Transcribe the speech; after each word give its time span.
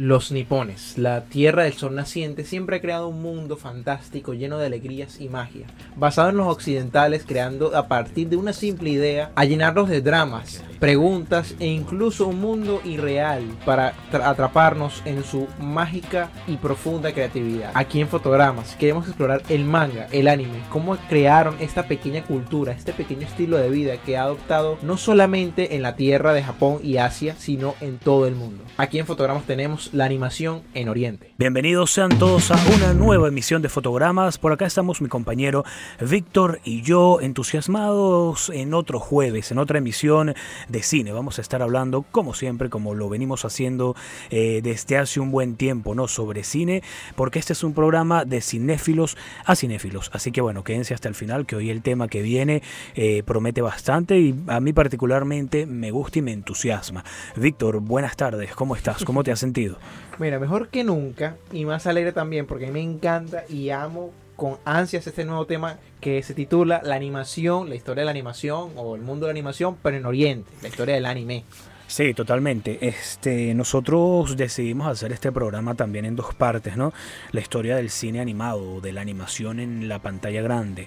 Los 0.00 0.30
nipones, 0.30 0.96
la 0.96 1.24
tierra 1.24 1.64
del 1.64 1.72
sol 1.72 1.96
naciente, 1.96 2.44
siempre 2.44 2.76
ha 2.76 2.80
creado 2.80 3.08
un 3.08 3.20
mundo 3.20 3.56
fantástico 3.56 4.32
lleno 4.32 4.56
de 4.56 4.66
alegrías 4.66 5.20
y 5.20 5.28
magia, 5.28 5.66
basado 5.96 6.28
en 6.28 6.36
los 6.36 6.46
occidentales, 6.46 7.24
creando 7.26 7.76
a 7.76 7.88
partir 7.88 8.28
de 8.28 8.36
una 8.36 8.52
simple 8.52 8.90
idea 8.90 9.32
a 9.34 9.44
llenarlos 9.44 9.88
de 9.88 10.00
dramas, 10.00 10.62
preguntas 10.78 11.54
e 11.58 11.66
incluso 11.66 12.26
un 12.26 12.40
mundo 12.40 12.80
irreal 12.84 13.42
para 13.64 13.94
atraparnos 14.12 15.02
en 15.04 15.24
su 15.24 15.46
mágica 15.60 16.30
y 16.46 16.56
profunda 16.56 17.12
creatividad. 17.12 17.70
Aquí 17.74 18.00
en 18.00 18.08
Fotogramas 18.08 18.76
queremos 18.76 19.06
explorar 19.06 19.42
el 19.48 19.64
manga, 19.64 20.06
el 20.12 20.28
anime, 20.28 20.62
cómo 20.70 20.96
crearon 21.08 21.56
esta 21.60 21.88
pequeña 21.88 22.24
cultura, 22.24 22.72
este 22.72 22.92
pequeño 22.92 23.26
estilo 23.26 23.56
de 23.56 23.70
vida 23.70 23.96
que 23.98 24.16
ha 24.16 24.22
adoptado 24.22 24.78
no 24.82 24.96
solamente 24.96 25.76
en 25.76 25.82
la 25.82 25.96
tierra 25.96 26.32
de 26.32 26.42
Japón 26.42 26.78
y 26.82 26.98
Asia, 26.98 27.34
sino 27.38 27.74
en 27.80 27.98
todo 27.98 28.26
el 28.26 28.34
mundo. 28.34 28.64
Aquí 28.76 28.98
en 28.98 29.06
Fotogramas 29.06 29.44
tenemos 29.44 29.92
la 29.92 30.04
animación 30.04 30.62
en 30.74 30.88
Oriente. 30.88 31.34
Bienvenidos 31.38 31.90
sean 31.90 32.18
todos 32.18 32.50
a 32.50 32.56
una 32.76 32.94
nueva 32.94 33.28
emisión 33.28 33.62
de 33.62 33.68
Fotogramas. 33.68 34.38
Por 34.38 34.52
acá 34.52 34.66
estamos 34.66 35.00
mi 35.00 35.08
compañero 35.08 35.64
Víctor 36.00 36.60
y 36.64 36.82
yo 36.82 37.20
entusiasmados 37.20 38.50
en 38.50 38.74
otro 38.74 39.00
jueves, 39.00 39.50
en 39.50 39.58
otra 39.58 39.78
emisión 39.78 40.34
de 40.68 40.82
cine. 40.82 41.12
Vamos 41.12 41.38
a 41.38 41.42
estar 41.42 41.62
hablando, 41.62 42.02
como 42.02 42.34
siempre, 42.34 42.68
como 42.68 42.94
lo 42.94 43.08
venimos 43.08 43.44
haciendo 43.44 43.96
eh, 44.30 44.60
desde 44.62 44.98
hace 44.98 45.20
un 45.20 45.30
buen 45.30 45.56
tiempo, 45.56 45.94
¿no? 45.94 46.08
Sobre 46.08 46.44
cine, 46.44 46.82
porque 47.16 47.38
este 47.38 47.52
es 47.52 47.64
un 47.64 47.74
programa 47.74 48.24
de 48.24 48.40
cinéfilos 48.40 49.16
a 49.44 49.56
cinéfilos. 49.56 50.10
Así 50.12 50.32
que 50.32 50.40
bueno, 50.40 50.64
quédense 50.64 50.94
hasta 50.94 51.08
el 51.08 51.14
final, 51.14 51.46
que 51.46 51.56
hoy 51.56 51.70
el 51.70 51.82
tema 51.82 52.08
que 52.08 52.22
viene 52.22 52.62
eh, 52.94 53.22
promete 53.24 53.60
bastante 53.60 54.18
y 54.18 54.34
a 54.46 54.60
mí 54.60 54.72
particularmente 54.72 55.66
me 55.66 55.90
gusta 55.90 56.18
y 56.18 56.22
me 56.22 56.32
entusiasma. 56.32 57.04
Víctor, 57.36 57.80
buenas 57.80 58.16
tardes, 58.16 58.54
¿cómo 58.54 58.76
estás? 58.76 59.04
¿Cómo 59.04 59.24
te 59.24 59.32
has 59.32 59.38
sentido? 59.38 59.78
Mira, 60.18 60.38
mejor 60.38 60.68
que 60.68 60.84
nunca 60.84 61.36
y 61.52 61.64
más 61.64 61.86
alegre 61.86 62.12
también 62.12 62.46
porque 62.46 62.70
me 62.70 62.82
encanta 62.82 63.44
y 63.48 63.70
amo 63.70 64.12
con 64.38 64.56
ansias 64.64 65.04
este 65.04 65.24
nuevo 65.24 65.46
tema 65.46 65.80
que 66.00 66.22
se 66.22 66.32
titula 66.32 66.80
La 66.84 66.94
animación, 66.94 67.68
la 67.68 67.74
historia 67.74 68.02
de 68.02 68.04
la 68.04 68.12
animación 68.12 68.70
o 68.76 68.94
el 68.94 69.02
mundo 69.02 69.26
de 69.26 69.32
la 69.32 69.36
animación, 69.36 69.76
pero 69.82 69.96
en 69.96 70.06
Oriente, 70.06 70.48
la 70.62 70.68
historia 70.68 70.94
del 70.94 71.06
anime. 71.06 71.44
Sí, 71.88 72.12
totalmente. 72.12 72.86
Este, 72.86 73.54
nosotros 73.54 74.36
decidimos 74.36 74.88
hacer 74.88 75.10
este 75.10 75.32
programa 75.32 75.74
también 75.74 76.04
en 76.04 76.16
dos 76.16 76.34
partes, 76.34 76.76
¿no? 76.76 76.92
La 77.32 77.40
historia 77.40 77.76
del 77.76 77.88
cine 77.88 78.20
animado, 78.20 78.82
de 78.82 78.92
la 78.92 79.00
animación 79.00 79.58
en 79.58 79.88
la 79.88 79.98
pantalla 79.98 80.42
grande 80.42 80.86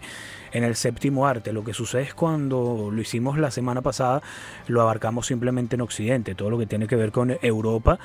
en 0.52 0.63
el 0.63 0.75
séptimo 0.75 1.27
arte. 1.27 1.53
Lo 1.53 1.63
que 1.63 1.73
sucede 1.73 2.03
es 2.03 2.13
cuando 2.13 2.89
lo 2.91 3.02
hicimos 3.02 3.38
la 3.38 3.52
semana 3.52 3.81
pasada, 3.81 4.22
lo 4.67 4.81
abarcamos 4.81 5.27
simplemente 5.27 5.75
en 5.75 5.81
Occidente, 5.81 6.35
todo 6.35 6.49
lo 6.49 6.57
que 6.57 6.66
tiene 6.66 6.88
que 6.88 6.95
ver 6.95 7.11
con 7.11 7.38
Europa 7.41 7.99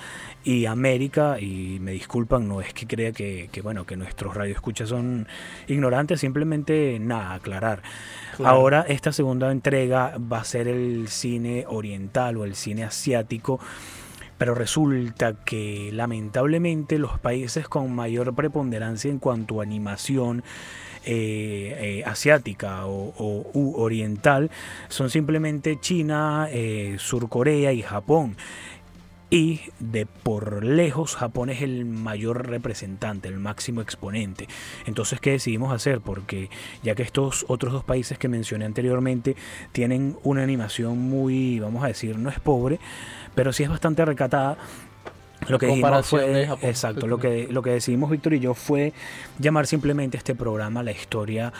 y 0.44 0.66
América, 0.66 1.38
y 1.40 1.78
me 1.80 1.92
disculpan, 1.92 2.48
no 2.48 2.60
es 2.60 2.72
que 2.72 2.86
crea 2.86 3.12
que, 3.12 3.48
bueno, 3.62 3.84
que 3.84 3.96
nuestros 3.96 4.34
radioescuchas 4.34 4.88
son 4.88 5.26
ignorantes, 5.66 6.20
simplemente 6.20 6.98
nada, 7.00 7.34
aclarar. 7.34 7.82
Ahora 8.44 8.84
esta 8.88 9.12
segunda 9.12 9.50
entrega 9.50 10.18
va 10.18 10.40
a 10.40 10.44
ser 10.44 10.68
el 10.68 11.08
cine 11.08 11.64
oriental 11.68 12.36
o 12.36 12.44
el 12.44 12.54
cine 12.54 12.84
asiático. 12.86 13.60
Pero 14.38 14.54
resulta 14.54 15.34
que 15.44 15.90
lamentablemente 15.92 16.98
los 16.98 17.18
países 17.18 17.68
con 17.68 17.94
mayor 17.94 18.34
preponderancia 18.34 19.10
en 19.10 19.18
cuanto 19.18 19.60
a 19.60 19.64
animación 19.64 20.44
eh, 21.08 22.00
eh, 22.00 22.04
asiática 22.04 22.84
o, 22.84 23.46
oriental 23.76 24.50
son 24.88 25.08
simplemente 25.08 25.78
China, 25.80 26.48
eh, 26.50 26.96
Sur 26.98 27.28
Corea 27.28 27.72
y 27.72 27.80
Japón. 27.80 28.36
Y 29.28 29.60
de 29.80 30.06
por 30.06 30.64
lejos 30.64 31.16
Japón 31.16 31.50
es 31.50 31.62
el 31.62 31.84
mayor 31.84 32.46
representante, 32.48 33.28
el 33.28 33.38
máximo 33.38 33.80
exponente. 33.80 34.46
Entonces, 34.86 35.18
¿qué 35.20 35.32
decidimos 35.32 35.72
hacer? 35.72 36.00
Porque 36.00 36.48
ya 36.84 36.94
que 36.94 37.02
estos 37.02 37.44
otros 37.48 37.72
dos 37.72 37.82
países 37.82 38.18
que 38.18 38.28
mencioné 38.28 38.66
anteriormente 38.66 39.34
tienen 39.72 40.16
una 40.22 40.44
animación 40.44 40.98
muy, 40.98 41.58
vamos 41.58 41.82
a 41.82 41.88
decir, 41.88 42.18
no 42.18 42.30
es 42.30 42.38
pobre, 42.38 42.78
pero 43.34 43.52
sí 43.52 43.64
es 43.64 43.68
bastante 43.68 44.04
recatada, 44.04 44.58
lo 45.48 45.58
que 45.58 45.66
dijimos 45.66 46.06
fue, 46.06 46.48
exacto, 46.62 47.06
lo 47.06 47.18
que, 47.18 47.46
lo 47.50 47.62
que 47.62 47.70
decidimos 47.70 48.10
Víctor 48.10 48.34
y 48.34 48.40
yo 48.40 48.54
fue 48.54 48.92
llamar 49.38 49.66
simplemente 49.66 50.16
este 50.16 50.34
programa 50.34 50.82
la 50.82 50.92
historia 50.92 51.52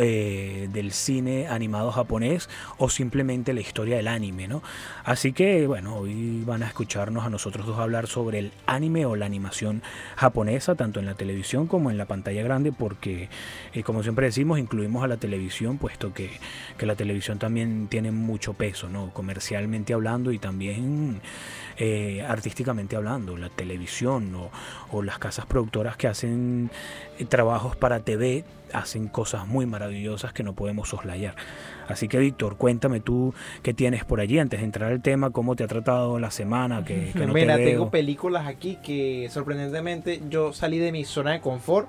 eh, 0.00 0.68
del 0.72 0.92
cine 0.92 1.48
animado 1.48 1.90
japonés 1.90 2.48
o 2.76 2.88
simplemente 2.88 3.52
la 3.52 3.60
historia 3.60 3.96
del 3.96 4.06
anime, 4.06 4.46
¿no? 4.46 4.62
Así 5.04 5.32
que, 5.32 5.66
bueno, 5.66 5.96
hoy 5.96 6.44
van 6.46 6.62
a 6.62 6.68
escucharnos 6.68 7.26
a 7.26 7.30
nosotros 7.30 7.66
dos 7.66 7.80
hablar 7.80 8.06
sobre 8.06 8.38
el 8.38 8.52
anime 8.66 9.06
o 9.06 9.16
la 9.16 9.26
animación 9.26 9.82
japonesa, 10.14 10.76
tanto 10.76 11.00
en 11.00 11.06
la 11.06 11.14
televisión 11.14 11.66
como 11.66 11.90
en 11.90 11.98
la 11.98 12.04
pantalla 12.04 12.44
grande, 12.44 12.70
porque, 12.70 13.28
eh, 13.74 13.82
como 13.82 14.04
siempre 14.04 14.26
decimos, 14.26 14.60
incluimos 14.60 15.02
a 15.02 15.08
la 15.08 15.16
televisión, 15.16 15.78
puesto 15.78 16.14
que, 16.14 16.30
que 16.76 16.86
la 16.86 16.94
televisión 16.94 17.40
también 17.40 17.88
tiene 17.88 18.12
mucho 18.12 18.54
peso, 18.54 18.88
¿no? 18.88 19.12
Comercialmente 19.12 19.94
hablando 19.94 20.30
y 20.30 20.38
también 20.38 21.20
eh, 21.76 22.24
artísticamente 22.26 22.94
hablando, 22.94 23.36
la 23.36 23.48
televisión 23.48 24.32
o, 24.36 24.50
o, 24.92 25.02
las 25.02 25.18
casas 25.18 25.46
productoras 25.46 25.96
que 25.96 26.06
hacen 26.06 26.70
trabajos 27.28 27.74
para 27.74 28.00
TV 28.00 28.44
hacen 28.72 29.08
cosas 29.08 29.46
muy 29.46 29.66
maravillosas 29.66 30.32
que 30.32 30.42
no 30.42 30.54
podemos 30.54 30.88
soslayar. 30.88 31.34
Así 31.88 32.08
que 32.08 32.18
Víctor, 32.18 32.56
cuéntame 32.56 33.00
tú 33.00 33.34
qué 33.62 33.74
tienes 33.74 34.04
por 34.04 34.20
allí 34.20 34.38
antes 34.38 34.60
de 34.60 34.66
entrar 34.66 34.92
al 34.92 35.02
tema, 35.02 35.30
cómo 35.30 35.56
te 35.56 35.64
ha 35.64 35.66
tratado 35.66 36.18
la 36.18 36.30
semana, 36.30 36.84
que, 36.84 37.12
no 37.26 37.32
Mira, 37.32 37.56
tengo 37.56 37.90
películas 37.90 38.46
aquí 38.46 38.78
que 38.82 39.28
sorprendentemente 39.30 40.20
yo 40.28 40.52
salí 40.52 40.78
de 40.78 40.92
mi 40.92 41.04
zona 41.04 41.32
de 41.32 41.40
confort. 41.40 41.88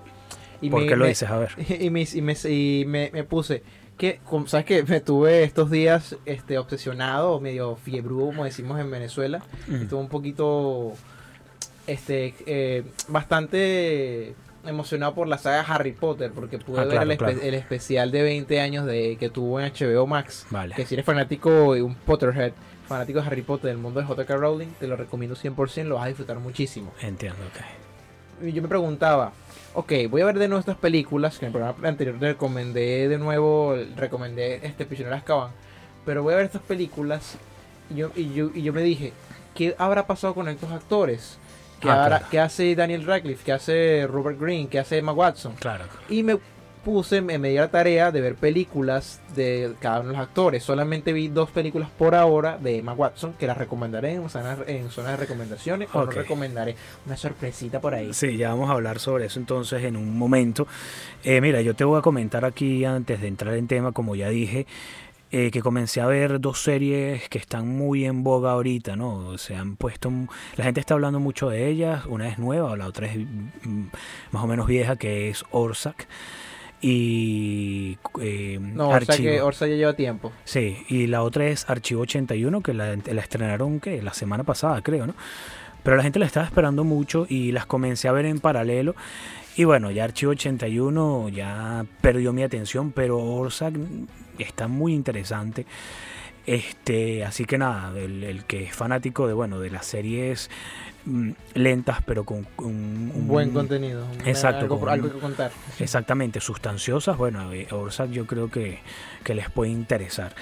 Y 0.61 0.69
¿Por 0.69 0.85
qué 0.87 0.95
lo 0.95 1.05
dices? 1.05 1.29
A 1.29 1.37
ver. 1.37 1.51
Y, 1.79 1.89
me, 1.89 2.01
y, 2.01 2.85
me, 2.85 3.11
me, 3.13 3.23
puse, 3.23 3.63
que, 3.97 4.19
¿sabes 4.47 4.65
que 4.65 4.83
Me 4.83 4.99
tuve 4.99 5.43
estos 5.43 5.71
días 5.71 6.17
este, 6.25 6.57
obsesionado, 6.57 7.39
medio 7.39 7.75
fiebre, 7.75 8.13
como 8.13 8.43
decimos 8.43 8.79
en 8.79 8.91
Venezuela. 8.91 9.41
Estuve 9.71 9.99
un 9.99 10.09
poquito, 10.09 10.93
este, 11.87 12.33
eh, 12.45 12.83
bastante 13.07 14.35
emocionado 14.65 15.13
por 15.13 15.27
la 15.27 15.37
saga 15.37 15.61
Harry 15.61 15.93
Potter 15.93 16.31
porque 16.33 16.57
pude 16.59 16.81
ah, 16.81 16.85
ver 16.85 17.17
el, 17.41 17.53
especial 17.53 18.11
de 18.11 18.23
20 18.23 18.59
años 18.59 18.85
de 18.85 19.17
que 19.17 19.29
tuvo 19.29 19.59
en 19.59 19.71
HBO 19.71 20.07
Max. 20.07 20.45
Que 20.75 20.85
si 20.85 20.95
eres 20.95 21.05
fanático 21.05 21.75
y 21.75 21.81
un 21.81 21.95
Potterhead, 21.95 22.53
fanático 22.87 23.21
de 23.21 23.27
Harry 23.27 23.41
Potter 23.41 23.69
del 23.69 23.77
mundo 23.77 23.99
de 23.99 24.05
J.K. 24.05 24.35
Rowling, 24.35 24.67
te 24.79 24.87
lo 24.87 24.95
recomiendo 24.95 25.35
100%, 25.35 25.85
lo 25.85 25.95
vas 25.95 26.05
a 26.05 26.07
disfrutar 26.07 26.39
muchísimo. 26.39 26.91
Entiendo, 27.01 27.39
ok. 27.47 28.45
Y 28.47 28.53
yo 28.53 28.61
me 28.61 28.67
preguntaba, 28.67 29.33
ok, 29.73 29.93
voy 30.09 30.21
a 30.21 30.25
ver 30.25 30.39
de 30.39 30.47
nuestras 30.47 30.77
películas, 30.77 31.37
que 31.39 31.45
en 31.45 31.47
el 31.47 31.53
programa 31.53 31.87
anterior 31.87 32.17
te 32.19 32.27
recomendé 32.27 33.07
de 33.07 33.17
nuevo, 33.17 33.75
recomendé 33.95 34.65
este 34.65 34.85
Prisionero 34.85 35.15
de 35.15 35.19
Azkaban, 35.19 35.51
pero 36.05 36.23
voy 36.23 36.33
a 36.33 36.37
ver 36.37 36.45
estas 36.45 36.61
películas 36.61 37.37
y 37.89 37.95
yo, 37.95 38.11
y 38.15 38.33
yo, 38.33 38.51
y 38.53 38.61
yo 38.61 38.71
me 38.71 38.81
dije, 38.81 39.13
¿qué 39.55 39.75
habrá 39.77 40.07
pasado 40.07 40.33
con 40.33 40.47
estos 40.47 40.71
actores? 40.71 41.37
Ah, 41.83 42.21
¿Qué, 42.29 42.39
hace 42.39 42.75
Daniel 42.75 43.05
Radcliffe? 43.05 43.43
¿Qué 43.43 43.51
hace 43.51 44.07
Robert 44.07 44.39
Green? 44.39 44.67
¿Qué 44.67 44.79
hace 44.79 44.97
Emma 44.97 45.13
Watson? 45.13 45.53
Claro. 45.59 45.85
Y 46.09 46.23
me 46.23 46.37
puse, 46.83 47.21
me, 47.21 47.37
me 47.37 47.49
di 47.49 47.55
la 47.55 47.67
tarea 47.67 48.11
de 48.11 48.21
ver 48.21 48.35
películas 48.35 49.21
de 49.35 49.73
cada 49.79 49.99
uno 49.99 50.09
de 50.09 50.17
los 50.17 50.27
actores. 50.27 50.63
Solamente 50.63 51.13
vi 51.13 51.27
dos 51.27 51.51
películas 51.51 51.89
por 51.97 52.15
ahora 52.15 52.57
de 52.57 52.77
Emma 52.77 52.93
Watson, 52.93 53.33
que 53.33 53.47
las 53.47 53.57
recomendaré 53.57 54.13
en 54.13 54.29
zona, 54.29 54.57
en 54.65 54.89
zona 54.89 55.11
de 55.11 55.17
recomendaciones. 55.17 55.89
O 55.93 56.05
no 56.05 56.11
recomendaré 56.11 56.75
una 57.05 57.17
sorpresita 57.17 57.79
por 57.79 57.93
ahí. 57.93 58.13
Sí, 58.13 58.37
ya 58.37 58.49
vamos 58.49 58.69
a 58.69 58.73
hablar 58.73 58.99
sobre 58.99 59.25
eso 59.25 59.39
entonces 59.39 59.83
en 59.83 59.95
un 59.95 60.17
momento. 60.17 60.67
Eh, 61.23 61.41
mira, 61.41 61.61
yo 61.61 61.75
te 61.75 61.83
voy 61.83 61.99
a 61.99 62.01
comentar 62.01 62.45
aquí 62.45 62.85
antes 62.85 63.21
de 63.21 63.27
entrar 63.27 63.55
en 63.55 63.67
tema, 63.67 63.91
como 63.91 64.15
ya 64.15 64.29
dije. 64.29 64.65
Eh, 65.31 65.51
que 65.51 65.61
comencé 65.61 66.01
a 66.01 66.07
ver 66.07 66.41
dos 66.41 66.59
series 66.63 67.29
que 67.29 67.37
están 67.37 67.67
muy 67.67 68.05
en 68.05 68.23
boga 68.23 68.51
ahorita, 68.53 68.95
¿no? 68.95 69.37
Se 69.37 69.55
han 69.55 69.75
puesto, 69.75 70.11
la 70.55 70.63
gente 70.63 70.79
está 70.79 70.95
hablando 70.95 71.19
mucho 71.19 71.49
de 71.49 71.67
ellas, 71.67 72.07
una 72.07 72.27
es 72.27 72.39
nueva, 72.39 72.75
la 72.75 72.87
otra 72.87 73.05
es 73.05 73.17
mm, 73.17 73.83
más 74.31 74.43
o 74.43 74.47
menos 74.47 74.65
vieja, 74.65 74.95
que 74.95 75.29
es 75.29 75.45
Orsak. 75.51 76.07
Y 76.81 77.99
eh, 78.21 78.57
no, 78.59 78.91
Archivo. 78.91 79.45
Orsa 79.45 79.67
ya 79.67 79.75
lleva 79.75 79.95
tiempo. 79.95 80.31
Sí, 80.45 80.83
y 80.87 81.05
la 81.05 81.21
otra 81.21 81.45
es 81.45 81.69
Archivo 81.69 82.01
81, 82.01 82.61
que 82.61 82.73
la, 82.73 82.95
la 82.95 83.21
estrenaron 83.21 83.79
que 83.79 84.01
la 84.01 84.13
semana 84.13 84.43
pasada, 84.43 84.81
creo, 84.81 85.05
¿no? 85.05 85.13
pero 85.83 85.95
la 85.95 86.03
gente 86.03 86.19
la 86.19 86.25
estaba 86.25 86.45
esperando 86.45 86.83
mucho 86.83 87.25
y 87.29 87.51
las 87.51 87.65
comencé 87.65 88.07
a 88.07 88.11
ver 88.11 88.25
en 88.25 88.39
paralelo. 88.39 88.95
Y 89.55 89.63
bueno, 89.63 89.91
ya 89.91 90.05
Archivo 90.05 90.31
81 90.31 91.29
ya 91.29 91.85
perdió 92.01 92.33
mi 92.33 92.43
atención, 92.43 92.91
pero 92.91 93.17
Orsak 93.17 93.73
está 94.43 94.67
muy 94.67 94.93
interesante. 94.93 95.65
Este, 96.45 97.23
así 97.23 97.45
que 97.45 97.57
nada, 97.57 97.97
el, 97.99 98.43
que 98.47 98.63
es 98.63 98.75
fanático 98.75 99.27
de 99.27 99.33
bueno 99.33 99.59
de 99.59 99.69
las 99.69 99.85
series 99.85 100.49
mm, 101.05 101.31
lentas 101.53 101.99
pero 102.05 102.23
con, 102.23 102.47
un, 102.57 103.27
buen 103.27 103.51
contenido 103.51 104.07
exacto 104.25 104.61
algo, 104.63 104.89
algo, 104.89 105.11
que 105.11 105.19
contar 105.19 105.51
exactamente 105.79 106.39
sustanciosas 106.39 107.17
bueno 107.17 107.53
eh, 107.53 107.67
Orsak 107.69 108.09
yo 108.09 108.25
creo 108.25 108.49
que, 108.49 108.79
que 109.23 109.35
les 109.35 109.51
puede 109.51 109.69
interesar 109.69 110.33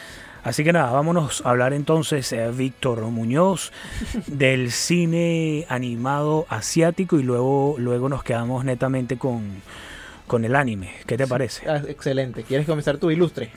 Así 0.44 0.64
que 0.64 0.72
nada, 0.72 0.92
vámonos 0.92 1.46
a 1.46 1.50
hablar 1.50 1.74
entonces, 1.74 2.32
eh, 2.32 2.50
Víctor 2.52 3.02
Muñoz, 3.02 3.74
del 4.28 4.72
cine 4.72 5.66
animado 5.68 6.46
asiático 6.48 7.20
y 7.20 7.24
luego, 7.24 7.76
luego 7.78 8.08
nos 8.08 8.24
quedamos 8.24 8.64
netamente 8.64 9.18
con, 9.18 9.62
con 10.26 10.46
el 10.46 10.56
anime. 10.56 10.92
¿Qué 11.06 11.18
te 11.18 11.28
parece? 11.28 11.70
Ah, 11.70 11.82
excelente. 11.86 12.44
¿Quieres 12.44 12.66
comenzar 12.66 12.98
tú, 12.98 13.12
ilustre? 13.12 13.52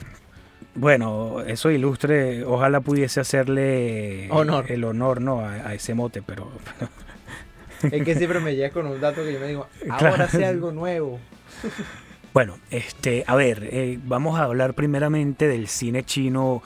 Bueno, 0.75 1.41
eso 1.41 1.69
ilustre, 1.69 2.43
ojalá 2.45 2.79
pudiese 2.81 3.19
hacerle 3.19 4.29
honor. 4.31 4.71
el 4.71 4.83
honor 4.83 5.21
¿no? 5.21 5.41
a, 5.41 5.73
ese 5.73 5.93
mote, 5.93 6.21
pero... 6.21 6.51
es 7.91 8.03
que 8.03 8.15
siempre 8.15 8.39
me 8.39 8.55
llega 8.55 8.69
con 8.69 8.87
un 8.87 8.99
dato 9.01 9.23
que 9.23 9.33
yo 9.33 9.39
me 9.39 9.47
digo, 9.47 9.67
ahora 9.89 10.27
sé 10.27 10.45
algo 10.45 10.71
nuevo. 10.71 11.19
Bueno, 12.33 12.59
este, 12.69 13.25
a 13.27 13.35
ver, 13.35 13.67
eh, 13.69 13.99
vamos 14.05 14.39
a 14.39 14.43
hablar 14.43 14.73
primeramente 14.73 15.49
del 15.49 15.67
cine 15.67 16.05
chino 16.05 16.63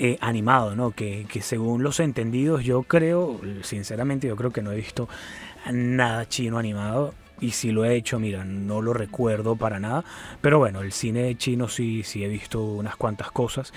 eh, 0.00 0.18
animado, 0.20 0.74
¿no? 0.74 0.90
Que, 0.90 1.28
que, 1.30 1.42
según 1.42 1.84
los 1.84 2.00
entendidos, 2.00 2.64
yo 2.64 2.82
creo, 2.82 3.40
sinceramente, 3.62 4.26
yo 4.26 4.34
creo 4.34 4.50
que 4.50 4.62
no 4.62 4.72
he 4.72 4.74
visto 4.74 5.08
nada 5.72 6.28
chino 6.28 6.58
animado. 6.58 7.14
Y 7.40 7.50
si 7.50 7.70
lo 7.70 7.84
he 7.84 7.94
hecho, 7.94 8.18
mira, 8.18 8.44
no 8.44 8.80
lo 8.80 8.92
recuerdo 8.92 9.56
para 9.56 9.78
nada. 9.78 10.04
Pero 10.40 10.58
bueno, 10.58 10.80
el 10.82 10.92
cine 10.92 11.36
chino 11.36 11.68
sí, 11.68 12.02
sí 12.02 12.24
he 12.24 12.28
visto 12.28 12.62
unas 12.62 12.96
cuantas 12.96 13.30
cosas 13.30 13.72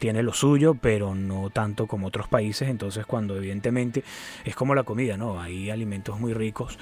tiene 0.00 0.22
lo 0.22 0.32
suyo, 0.32 0.74
pero 0.74 1.14
no 1.14 1.50
tanto 1.50 1.86
como 1.86 2.08
otros 2.08 2.26
países. 2.26 2.68
Entonces, 2.68 3.06
cuando 3.06 3.36
evidentemente 3.36 4.02
es 4.44 4.56
como 4.56 4.74
la 4.74 4.82
comida, 4.82 5.16
¿no? 5.16 5.40
Hay 5.40 5.70
alimentos 5.70 6.18
muy 6.18 6.32
ricos, 6.32 6.78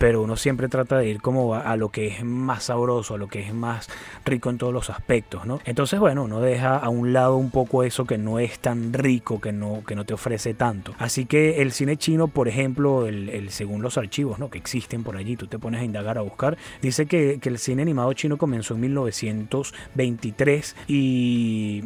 pero 0.00 0.22
uno 0.22 0.34
siempre 0.36 0.68
trata 0.68 0.96
de 0.96 1.10
ir 1.10 1.20
como 1.20 1.54
a, 1.54 1.76
lo 1.76 1.90
que 1.90 2.06
es 2.06 2.24
más 2.24 2.64
sabroso, 2.64 3.16
a 3.16 3.18
lo 3.18 3.28
que 3.28 3.40
es 3.40 3.52
más 3.52 3.90
rico 4.24 4.48
en 4.48 4.56
todos 4.56 4.72
los 4.72 4.88
aspectos, 4.88 5.44
¿no? 5.44 5.60
Entonces, 5.66 6.00
bueno, 6.00 6.24
uno 6.24 6.40
deja 6.40 6.78
a 6.78 6.88
un 6.88 7.12
lado 7.12 7.36
un 7.36 7.50
poco 7.50 7.84
eso 7.84 8.06
que 8.06 8.16
no 8.16 8.38
es 8.38 8.60
tan 8.60 8.94
rico, 8.94 9.42
que 9.42 9.52
no, 9.52 9.84
que 9.86 9.94
no 9.94 10.06
te 10.06 10.14
ofrece 10.14 10.54
tanto. 10.54 10.94
Así 10.98 11.26
que 11.26 11.60
el 11.60 11.72
cine 11.72 11.98
chino, 11.98 12.28
por 12.28 12.48
ejemplo, 12.48 13.06
el, 13.06 13.50
según 13.50 13.82
los 13.82 13.98
archivos 13.98 14.38
¿no? 14.38 14.48
que 14.48 14.56
existen 14.56 15.04
por 15.04 15.18
allí, 15.18 15.36
tú 15.36 15.48
te 15.48 15.58
pones 15.58 15.82
a 15.82 15.84
indagar, 15.84 16.16
a 16.16 16.22
buscar, 16.22 16.56
dice 16.80 17.04
que, 17.04 17.38
que 17.38 17.50
el 17.50 17.58
cine 17.58 17.82
animado 17.82 18.10
chino 18.14 18.38
comenzó 18.38 18.76
en 18.76 18.80
1923 18.80 20.76
y 20.88 21.84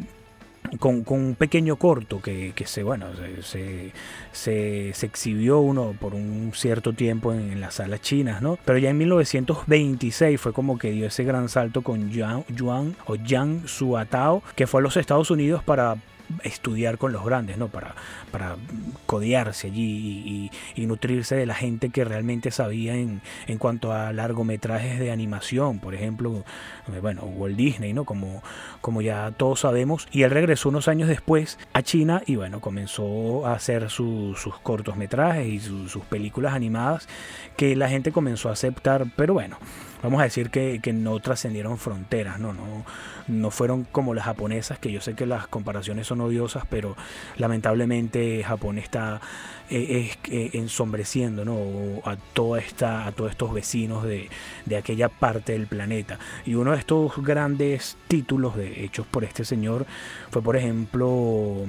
con, 0.79 1.05
un 1.07 1.35
pequeño 1.35 1.77
corto 1.77 2.21
que, 2.21 2.53
se, 2.65 2.83
bueno, 2.83 3.07
se, 3.43 3.93
se, 4.33 4.91
exhibió 4.91 5.61
uno 5.61 5.95
por 5.99 6.15
un 6.15 6.53
cierto 6.55 6.93
tiempo 6.93 7.33
en, 7.33 7.61
las 7.61 7.75
salas 7.75 8.01
chinas, 8.01 8.43
¿no? 8.43 8.59
Pero 8.65 8.79
ya 8.79 8.91
en 8.91 8.99
1926 8.99 10.41
fue 10.41 10.53
como 10.53 10.79
que 10.79 10.91
dio 10.91 11.07
ese 11.07 11.25
gran 11.25 11.49
salto 11.49 11.83
con 11.83 12.11
Yuan, 12.11 12.45
Yuan 12.49 12.97
o 13.07 13.17
Yang 13.17 13.69
Suatao, 13.69 14.43
que 14.57 14.67
fue 14.67 14.81
a 14.81 14.83
los 14.83 14.97
Estados 14.97 15.31
Unidos 15.31 15.63
para 15.63 15.97
estudiar 16.43 16.99
con 16.99 17.13
los 17.13 17.25
grandes, 17.25 17.59
¿no? 17.59 17.69
Para, 17.69 17.95
para 18.31 18.57
codearse 19.07 19.69
allí 19.69 20.51
y, 20.77 20.87
nutrirse 20.87 21.35
de 21.35 21.47
la 21.47 21.55
gente 21.55 21.89
que 21.89 22.05
realmente 22.05 22.51
sabía 22.51 22.95
en, 22.95 23.23
en, 23.47 23.57
cuanto 23.57 23.93
a 23.93 24.13
largometrajes 24.13 24.99
de 24.99 25.11
animación, 25.11 25.79
por 25.79 25.95
ejemplo, 25.95 26.45
eh, 26.93 27.01
bueno, 27.01 27.23
Walt 27.23 27.57
Disney, 27.57 27.95
¿no? 27.95 28.05
Como, 28.05 28.43
como 28.83 29.01
ya 29.01 29.33
todos 29.33 29.61
sabemos. 29.61 30.07
Y 30.13 30.23
él 30.23 30.31
regresó 30.31 30.69
unos 30.69 30.89
años 30.89 31.09
después 31.09 31.59
a 31.73 31.83
China 31.83 32.23
y 32.27 32.37
bueno, 32.37 32.61
comenzó 32.61 33.47
a 33.47 33.55
hacer 33.55 33.89
sus 33.89 34.37
cortometrajes 34.63 35.47
y 35.47 35.61
sus 35.61 36.05
películas 36.09 36.53
animadas 36.53 37.09
que 37.57 37.77
la 37.77 37.89
gente 37.89 38.13
comenzó 38.13 38.51
a 38.51 38.53
aceptar, 38.53 39.07
pero 39.17 39.35
bueno 39.35 39.59
vamos 40.05 40.21
a 40.21 40.25
decir 40.25 40.51
que, 40.51 40.93
no 40.93 41.19
trascendieron 41.19 41.79
fronteras, 41.79 42.39
¿no? 42.39 42.53
No, 42.53 42.85
no 43.27 43.51
fueron 43.51 43.85
como 43.85 44.13
las 44.13 44.27
japonesas, 44.27 44.79
que 44.79 44.93
yo 44.93 45.01
sé 45.01 45.15
que 45.15 45.25
las 45.25 45.47
comparaciones 45.47 46.07
son 46.07 46.21
odiosas, 46.21 46.65
pero 46.69 46.95
lamentablemente 47.39 48.45
Japón 48.45 48.79
está 48.79 49.23
eh, 49.71 50.15
eh, 50.31 50.51
ensombreciendo 50.53 51.47
¿no? 51.47 52.03
a, 52.05 52.17
toda 52.17 52.61
esta, 52.61 53.07
a 53.07 53.13
todos 53.13 53.31
estos 53.31 53.55
vecinos 53.55 54.05
de, 54.05 54.29
de, 54.67 54.77
aquella 54.77 55.09
parte 55.09 55.53
del 55.53 55.67
planeta. 55.67 56.19
Y 56.45 56.55
uno 56.55 56.73
de 56.73 56.79
estos 56.79 57.17
grandes 57.25 57.97
títulos 58.07 58.55
hechos 58.59 59.07
por 59.07 59.25
este 59.25 59.47
señor 59.47 59.87
fue, 60.31 60.43
por 60.43 60.57
ejemplo, 60.57 61.65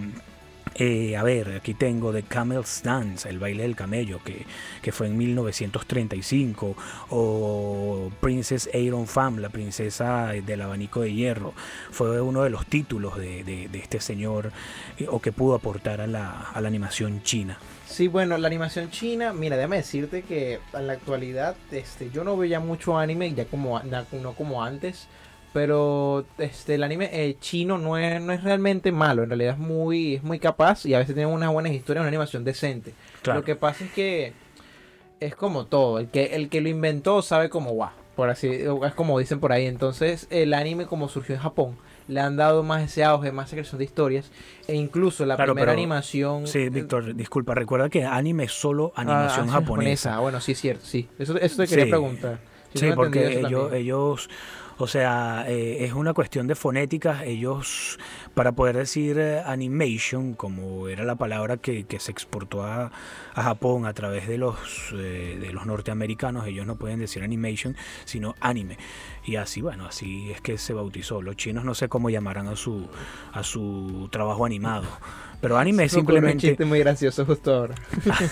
eh, 0.77 1.15
a 1.15 1.23
ver, 1.23 1.53
aquí 1.53 1.73
tengo 1.73 2.11
The 2.11 2.23
Camel's 2.23 2.83
Dance, 2.83 3.29
el 3.29 3.39
baile 3.39 3.63
del 3.63 3.77
camello, 3.77 4.21
que, 4.21 4.45
que 4.81 4.91
fue 4.91 5.07
en 5.07 5.17
1935, 5.17 6.75
o 7.11 8.11
Princess 8.19 8.69
Aeron 8.73 9.07
Fam, 9.07 9.37
la 9.37 9.47
princesa 9.47 10.33
del 10.33 10.61
abanico 10.61 11.01
de 11.01 11.13
hierro, 11.13 11.53
fue 11.91 12.19
uno 12.19 12.43
de 12.43 12.49
los 12.49 12.65
títulos 12.65 13.17
de, 13.17 13.45
de, 13.45 13.69
este 13.79 14.01
señor 14.01 14.51
eh, 14.97 15.07
o 15.09 15.21
que 15.21 15.31
pudo 15.31 15.55
aportar 15.55 16.01
a 16.01 16.07
la, 16.07 16.41
a 16.41 16.59
la 16.59 16.67
animación 16.67 17.23
china. 17.23 17.57
Sí, 17.87 18.09
bueno, 18.09 18.37
la 18.37 18.47
animación 18.47 18.89
china, 18.89 19.31
mira, 19.31 19.55
déjame 19.55 19.77
decirte 19.77 20.23
que 20.23 20.59
en 20.73 20.87
la 20.87 20.93
actualidad 20.93 21.55
este, 21.71 22.09
yo 22.11 22.25
no 22.25 22.35
veía 22.35 22.59
mucho 22.59 22.97
anime, 22.97 23.33
ya 23.33 23.45
como 23.45 23.81
no 23.81 24.33
como 24.33 24.61
antes, 24.61 25.07
pero 25.55 26.25
este 26.37 26.75
el 26.75 26.83
anime 26.83 27.09
eh, 27.13 27.37
chino 27.39 27.77
no 27.77 27.97
es, 27.97 28.21
no 28.21 28.33
es 28.33 28.43
realmente 28.43 28.91
malo, 28.91 29.23
en 29.23 29.29
realidad 29.29 29.53
es 29.53 29.57
muy, 29.57 30.15
es 30.15 30.21
muy 30.21 30.37
capaz 30.37 30.85
y 30.85 30.93
a 30.93 30.97
veces 30.99 31.15
tiene 31.15 31.31
unas 31.31 31.49
buenas 31.49 31.71
historias, 31.71 32.01
una 32.01 32.09
animación 32.09 32.43
decente. 32.43 32.93
Lo 33.23 33.41
que 33.45 33.55
pasa 33.55 33.85
es 33.85 33.93
que 33.93 34.33
es 35.21 35.33
como 35.33 35.65
todo, 35.65 35.99
el 35.99 36.09
que, 36.09 36.35
el 36.35 36.49
que 36.49 36.59
lo 36.59 36.67
inventó 36.67 37.21
sabe 37.21 37.49
cómo 37.49 37.77
va, 37.77 37.93
por 38.17 38.29
así, 38.29 38.49
es 38.49 38.93
como 38.95 39.17
dicen 39.17 39.39
por 39.39 39.53
ahí. 39.53 39.65
Entonces 39.65 40.27
el 40.29 40.53
anime 40.53 40.87
como 40.87 41.07
surgió 41.07 41.35
en 41.35 41.41
Japón, 41.41 41.77
le 42.09 42.19
han 42.19 42.35
dado 42.35 42.61
más 42.61 42.83
ese 42.83 43.05
auge, 43.05 43.31
más 43.31 43.49
creación 43.49 43.79
de 43.79 43.85
historias, 43.85 44.31
e 44.67 44.75
incluso 44.75 45.25
la 45.25 45.37
primera 45.37 45.71
animación... 45.71 46.47
Sí, 46.47 46.67
Víctor, 46.67 47.15
disculpa, 47.15 47.55
recuerda 47.55 47.87
que 47.87 48.03
anime 48.03 48.43
es 48.43 48.51
solo 48.51 48.91
ah, 48.97 49.03
animación 49.03 49.47
japonesa. 49.47 50.19
Bueno, 50.19 50.41
sí, 50.41 50.51
es 50.51 50.59
cierto, 50.59 50.85
sí. 50.85 51.07
Eso, 51.17 51.37
eso 51.37 51.61
te 51.61 51.67
quería 51.69 51.85
preguntar. 51.85 52.39
sí, 52.73 52.89
porque 52.93 53.39
ellos, 53.39 53.71
ellos 53.71 54.29
o 54.77 54.87
sea, 54.87 55.45
eh, 55.47 55.85
es 55.85 55.93
una 55.93 56.13
cuestión 56.13 56.47
de 56.47 56.55
fonética. 56.55 57.23
Ellos, 57.23 57.97
para 58.33 58.51
poder 58.51 58.75
decir 58.75 59.17
eh, 59.17 59.41
animation, 59.45 60.33
como 60.33 60.89
era 60.89 61.05
la 61.05 61.15
palabra 61.15 61.57
que, 61.57 61.85
se 61.97 62.11
exportó 62.11 62.63
a, 62.63 62.91
Japón 63.33 63.85
a 63.85 63.93
través 63.93 64.27
de 64.27 64.37
los, 64.37 64.91
eh, 64.93 65.37
de 65.39 65.53
los 65.53 65.65
norteamericanos, 65.65 66.45
ellos 66.47 66.65
no 66.67 66.75
pueden 66.75 66.99
decir 66.99 67.23
animation, 67.23 67.77
sino 68.03 68.35
anime. 68.41 68.77
Y 69.25 69.37
así, 69.37 69.61
bueno, 69.61 69.85
así 69.85 70.31
es 70.31 70.41
que 70.41 70.57
se 70.57 70.73
bautizó. 70.73 71.21
Los 71.21 71.37
chinos 71.37 71.63
no 71.63 71.73
sé 71.73 71.87
cómo 71.87 72.09
llamarán 72.09 72.47
a 72.47 72.57
su, 72.57 72.87
a 73.31 73.43
su 73.43 74.09
trabajo 74.11 74.45
animado. 74.45 74.87
Pero 75.45 75.59
anime 75.59 75.83
es 75.83 75.91
simplemente. 75.91 76.33
Un 76.33 76.39
chiste 76.39 76.65
muy 76.65 76.79
gracioso 76.79 77.23
justo 77.23 77.53
ahora. 77.53 77.75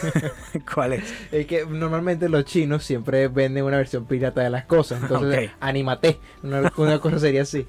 ¿Cuál 0.73 0.93
es? 0.93 1.03
Es 1.31 1.45
que 1.45 1.63
normalmente 1.63 2.27
los 2.27 2.43
chinos 2.43 2.83
siempre 2.83 3.27
venden 3.27 3.65
una 3.65 3.77
versión 3.77 4.05
pirata 4.05 4.41
de 4.41 4.49
las 4.49 4.65
cosas. 4.65 4.99
Entonces, 5.03 5.51
anímate. 5.59 6.17
Una, 6.41 6.71
cosa 6.71 7.19
sería 7.19 7.43
así. 7.43 7.67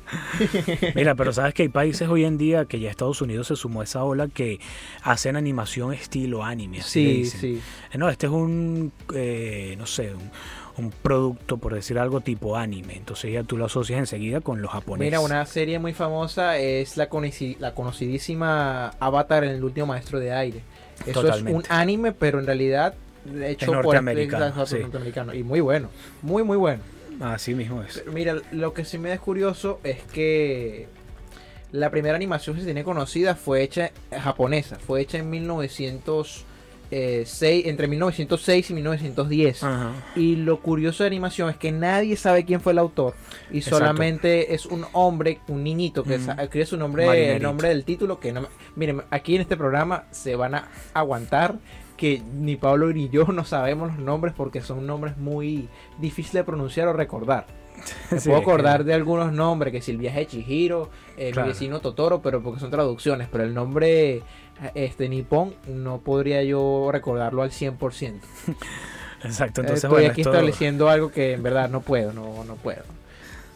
Mira, 0.94 1.14
pero 1.14 1.30
sabes 1.34 1.52
que 1.52 1.64
hay 1.64 1.68
países 1.68 2.08
hoy 2.08 2.24
en 2.24 2.38
día 2.38 2.64
que 2.64 2.80
ya 2.80 2.88
Estados 2.88 3.20
Unidos 3.20 3.48
se 3.48 3.56
sumó 3.56 3.82
a 3.82 3.84
esa 3.84 4.02
ola 4.02 4.28
que 4.28 4.60
hacen 5.02 5.36
animación 5.36 5.92
estilo 5.92 6.42
anime. 6.42 6.80
sí, 6.80 7.26
sí. 7.26 7.60
Eh, 7.92 7.98
no, 7.98 8.08
este 8.08 8.24
es 8.28 8.32
un. 8.32 8.92
Eh, 9.14 9.74
no 9.76 9.84
sé, 9.84 10.14
un 10.14 10.30
un 10.76 10.90
producto, 10.90 11.56
por 11.58 11.74
decir 11.74 11.98
algo, 11.98 12.20
tipo 12.20 12.56
anime. 12.56 12.96
Entonces 12.96 13.32
ya 13.32 13.42
tú 13.44 13.56
lo 13.56 13.66
asocias 13.66 13.98
enseguida 13.98 14.40
con 14.40 14.60
los 14.60 14.70
japoneses. 14.70 15.06
Mira, 15.06 15.20
una 15.20 15.44
serie 15.46 15.78
muy 15.78 15.92
famosa 15.92 16.58
es 16.58 16.96
la, 16.96 17.08
la 17.58 17.74
conocidísima 17.74 18.88
Avatar 19.00 19.44
en 19.44 19.50
el 19.50 19.64
último 19.64 19.86
maestro 19.86 20.18
de 20.18 20.32
aire. 20.32 20.60
Eso 21.06 21.28
es 21.28 21.42
un 21.42 21.62
anime, 21.68 22.12
pero 22.12 22.38
en 22.38 22.46
realidad 22.46 22.94
hecho 23.42 23.80
por 23.82 23.96
el 23.96 24.04
norteamericano. 24.04 25.34
Y 25.34 25.42
muy 25.42 25.60
bueno, 25.60 25.88
muy, 26.22 26.42
muy 26.42 26.56
bueno. 26.56 26.82
Así 27.20 27.54
mismo 27.54 27.82
es. 27.82 28.02
mira, 28.12 28.36
lo 28.50 28.74
que 28.74 28.84
sí 28.84 28.98
me 28.98 29.10
da 29.10 29.18
curioso 29.18 29.78
es 29.84 30.02
que 30.02 30.88
la 31.70 31.90
primera 31.90 32.16
animación 32.16 32.56
que 32.56 32.62
se 32.62 32.66
tiene 32.66 32.82
conocida 32.82 33.36
fue 33.36 33.62
hecha 33.62 33.92
japonesa, 34.10 34.78
fue 34.78 35.00
hecha 35.00 35.18
en 35.18 35.30
1900 35.30 36.44
eh, 36.96 37.62
entre 37.64 37.88
1906 37.88 38.70
y 38.70 38.74
1910. 38.74 39.62
Y 40.14 40.36
lo 40.36 40.60
curioso 40.60 41.02
de 41.02 41.08
animación 41.08 41.50
es 41.50 41.56
que 41.56 41.72
nadie 41.72 42.16
sabe 42.16 42.44
quién 42.44 42.60
fue 42.60 42.72
el 42.72 42.78
autor. 42.78 43.14
Y 43.50 43.62
solamente 43.62 44.54
es 44.54 44.66
un 44.66 44.86
hombre, 44.92 45.40
un 45.48 45.64
niñito 45.64 46.04
que 46.04 46.14
escribe 46.14 46.66
su 46.66 46.76
nombre, 46.76 47.36
el 47.36 47.42
nombre 47.42 47.68
del 47.68 47.84
título. 47.84 48.20
Que 48.20 48.32
no, 48.32 48.46
miren, 48.76 49.02
aquí 49.10 49.34
en 49.34 49.42
este 49.42 49.56
programa 49.56 50.04
se 50.12 50.36
van 50.36 50.54
a 50.54 50.68
aguantar 50.92 51.56
que 51.96 52.22
ni 52.34 52.56
Pablo 52.56 52.92
ni 52.92 53.08
yo 53.08 53.24
no 53.26 53.44
sabemos 53.44 53.88
los 53.88 53.98
nombres 53.98 54.34
porque 54.36 54.60
son 54.60 54.86
nombres 54.86 55.16
muy 55.16 55.68
difíciles 55.98 56.34
de 56.40 56.44
pronunciar 56.44 56.88
o 56.88 56.92
recordar. 56.92 57.46
Me 58.10 58.20
Sí, 58.20 58.28
puedo 58.28 58.40
acordar 58.40 58.84
de 58.84 58.94
algunos 58.94 59.32
nombres, 59.32 59.72
que 59.72 59.80
si 59.80 59.90
el 59.90 59.98
viaje 59.98 60.20
de 60.20 60.26
Chihiro, 60.26 60.90
eh, 61.16 61.30
Claro. 61.32 61.46
mi 61.46 61.52
vecino 61.52 61.80
Totoro, 61.80 62.22
pero 62.22 62.40
porque 62.42 62.60
son 62.60 62.70
traducciones, 62.70 63.28
pero 63.30 63.44
el 63.44 63.52
nombre 63.52 64.22
este 64.75 65.08
nipón 65.08 65.54
no 65.68 65.99
podría 65.99 66.42
yo 66.42 66.90
recordarlo 66.92 67.42
al 67.42 67.50
100%. 67.50 68.14
Exacto, 69.25 69.61
Eh, 69.61 69.64
entonces 69.64 69.84
Estoy 69.84 69.90
bueno, 69.90 70.11
aquí 70.11 70.20
esto- 70.20 70.30
estableciendo 70.32 70.88
algo 70.88 71.11
que 71.11 71.32
en 71.32 71.42
verdad 71.42 71.68
no 71.70 71.80
puedo, 71.80 72.12
no, 72.12 72.44
no 72.44 72.56
puedo. 72.56 72.82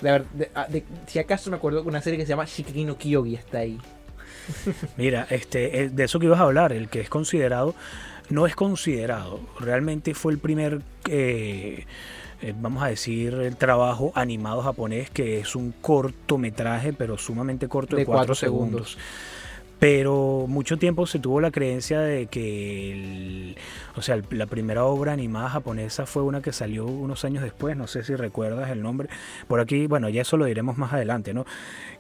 De 0.00 0.10
ver- 0.12 0.24
de- 0.32 0.50
ah, 0.54 0.66
de- 0.68 0.84
si 1.06 1.18
acaso 1.18 1.50
me 1.50 1.56
acuerdo 1.56 1.82
de 1.82 1.88
una 1.88 2.00
serie 2.00 2.18
que 2.18 2.24
se 2.24 2.30
llama 2.30 2.44
Shikiki 2.46 2.84
no 2.84 2.96
Kyogi, 2.96 3.34
está 3.34 3.58
ahí. 3.58 3.78
Mira, 4.96 5.26
este, 5.30 5.82
eh, 5.82 5.88
de 5.90 6.04
eso 6.04 6.18
que 6.18 6.26
ibas 6.26 6.40
a 6.40 6.44
hablar, 6.44 6.72
el 6.72 6.88
que 6.88 7.00
es 7.00 7.08
considerado, 7.10 7.74
no 8.30 8.46
es 8.46 8.54
considerado, 8.56 9.40
realmente 9.60 10.14
fue 10.14 10.32
el 10.32 10.38
primer, 10.38 10.80
eh, 11.10 11.84
eh, 12.40 12.54
vamos 12.56 12.82
a 12.82 12.86
decir, 12.86 13.34
el 13.34 13.56
trabajo 13.56 14.12
animado 14.14 14.62
japonés, 14.62 15.10
que 15.10 15.38
es 15.40 15.54
un 15.56 15.72
cortometraje, 15.80 16.92
pero 16.92 17.18
sumamente 17.18 17.68
corto 17.68 17.96
de, 17.96 18.02
De 18.02 18.06
4 18.06 18.18
cuatro 18.18 18.34
segundos. 18.34 18.92
segundos. 18.92 19.08
Pero 19.78 20.46
mucho 20.48 20.76
tiempo 20.76 21.06
se 21.06 21.20
tuvo 21.20 21.40
la 21.40 21.52
creencia 21.52 22.00
de 22.00 22.26
que, 22.26 22.92
el- 22.92 23.56
o 23.94 24.02
sea, 24.02 24.20
la 24.30 24.46
primera 24.46 24.84
obra 24.84 25.12
animada 25.12 25.48
japonesa 25.50 26.04
fue 26.04 26.22
una 26.24 26.42
que 26.42 26.52
salió 26.52 26.84
unos 26.84 27.24
años 27.24 27.44
después, 27.44 27.76
no 27.76 27.86
sé 27.86 28.02
si 28.02 28.16
recuerdas 28.16 28.70
el 28.70 28.82
nombre. 28.82 29.08
Por 29.46 29.60
aquí, 29.60 29.86
bueno, 29.86 30.08
ya 30.08 30.22
eso 30.22 30.36
lo 30.36 30.46
diremos 30.46 30.78
más 30.78 30.92
adelante, 30.92 31.32
¿no? 31.32 31.46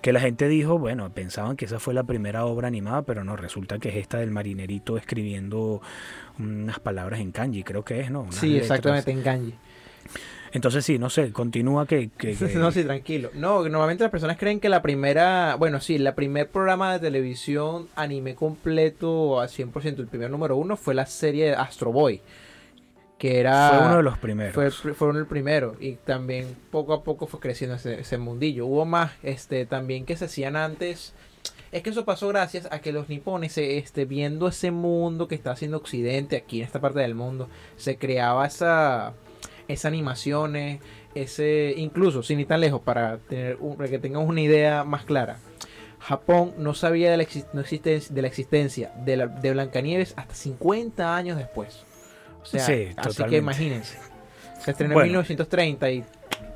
Que 0.02 0.12
la 0.12 0.18
gente 0.20 0.48
dijo, 0.48 0.78
bueno, 0.78 1.08
pensaban 1.10 1.56
que 1.56 1.66
esa 1.66 1.78
fue 1.78 1.94
la 1.94 2.02
primera 2.02 2.44
obra 2.46 2.66
animada, 2.66 3.02
pero 3.02 3.22
no, 3.22 3.36
resulta 3.36 3.78
que 3.78 3.90
es 3.90 3.96
esta 3.96 4.18
del 4.18 4.32
marinerito 4.32 4.96
escribiendo 4.96 5.80
unas 6.40 6.80
palabras 6.80 7.20
en 7.20 7.30
kanji, 7.30 7.62
creo 7.62 7.84
que 7.84 8.00
es, 8.00 8.10
¿no? 8.10 8.22
Unas 8.22 8.34
Sí, 8.36 8.48
letras. 8.54 8.70
exactamente, 8.70 9.10
en 9.12 9.22
kanji. 9.22 9.54
Entonces 10.52 10.84
sí, 10.84 10.98
no 10.98 11.10
sé, 11.10 11.32
continúa 11.32 11.86
que... 11.86 12.10
que- 12.16 12.34
que- 12.36 12.54
no, 12.54 12.72
sí, 12.72 12.84
tranquilo. 12.84 13.30
No, 13.34 13.68
normalmente 13.68 14.02
las 14.04 14.10
personas 14.10 14.36
creen 14.38 14.60
que 14.60 14.68
la 14.68 14.82
primera, 14.82 15.56
bueno, 15.56 15.80
sí, 15.80 15.98
la 15.98 16.14
primer 16.14 16.48
programa 16.48 16.92
de 16.92 16.98
televisión 17.00 17.88
anime 17.96 18.34
completo 18.34 19.40
al 19.40 19.48
100%, 19.48 19.98
el 19.98 20.06
primer 20.06 20.30
número 20.30 20.56
uno 20.56 20.76
fue 20.76 20.94
la 20.94 21.06
serie 21.06 21.46
de 21.46 21.54
Astro 21.54 21.92
Boy, 21.92 22.20
que 23.18 23.40
era... 23.40 23.70
fue 23.70 23.86
uno 23.86 23.96
de 23.98 24.02
los 24.02 24.18
primeros. 24.18 24.54
Fue, 24.54 24.70
fueron 24.94 25.16
el 25.16 25.26
primero 25.26 25.76
y 25.80 25.92
también 25.96 26.56
poco 26.70 26.92
a 26.94 27.02
poco 27.02 27.26
fue 27.26 27.40
creciendo 27.40 27.76
ese, 27.76 28.00
ese 28.00 28.16
mundillo. 28.18 28.66
Hubo 28.66 28.84
más 28.84 29.12
este 29.22 29.66
también 29.66 30.04
que 30.04 30.16
se 30.16 30.26
hacían 30.26 30.56
antes. 30.56 31.14
Es 31.70 31.82
que 31.82 31.90
eso 31.90 32.06
pasó 32.06 32.28
gracias 32.28 32.66
a 32.70 32.78
que 32.78 32.92
los 32.92 33.10
nipones, 33.10 33.58
eh, 33.58 33.76
este, 33.76 34.06
viendo 34.06 34.48
ese 34.48 34.70
mundo 34.70 35.28
que 35.28 35.34
está 35.34 35.50
haciendo 35.50 35.76
Occidente, 35.76 36.36
aquí 36.36 36.60
en 36.60 36.64
esta 36.66 36.80
parte 36.80 37.00
del 37.00 37.14
mundo, 37.14 37.48
se 37.76 37.98
creaba 37.98 38.46
esa, 38.46 39.12
esa 39.68 39.88
animaciones, 39.88 40.80
ese, 41.14 41.74
incluso 41.76 42.22
sin 42.22 42.40
ir 42.40 42.46
tan 42.46 42.60
lejos, 42.60 42.80
para 42.80 43.18
tener 43.18 43.56
un- 43.60 43.76
para 43.76 43.88
que 43.88 43.98
tengamos 43.98 44.28
una 44.28 44.40
idea 44.40 44.84
más 44.84 45.04
clara. 45.04 45.36
Japón 46.00 46.54
no 46.58 46.74
sabía 46.74 47.10
de 47.10 47.16
la, 47.16 47.24
exis- 47.24 47.46
no 47.52 47.60
existencia, 47.60 48.14
de 48.14 48.22
la 48.22 48.28
existencia 48.28 48.92
de, 49.04 49.16
la, 49.16 49.26
de 49.26 49.50
Blancanieves 49.52 50.14
hasta 50.16 50.34
50 50.34 51.14
años 51.16 51.36
después. 51.36 51.82
O 52.42 52.46
sea, 52.46 52.60
Sí, 52.64 52.72
así 52.72 52.94
totalmente. 52.94 53.30
que 53.30 53.36
imagínense. 53.36 53.98
Se 54.64 54.70
estrenó 54.70 54.94
Bueno. 54.94 55.06
en 55.06 55.12
1930 55.12 55.90
y. 55.90 56.04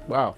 ¡Wow! 0.09 0.35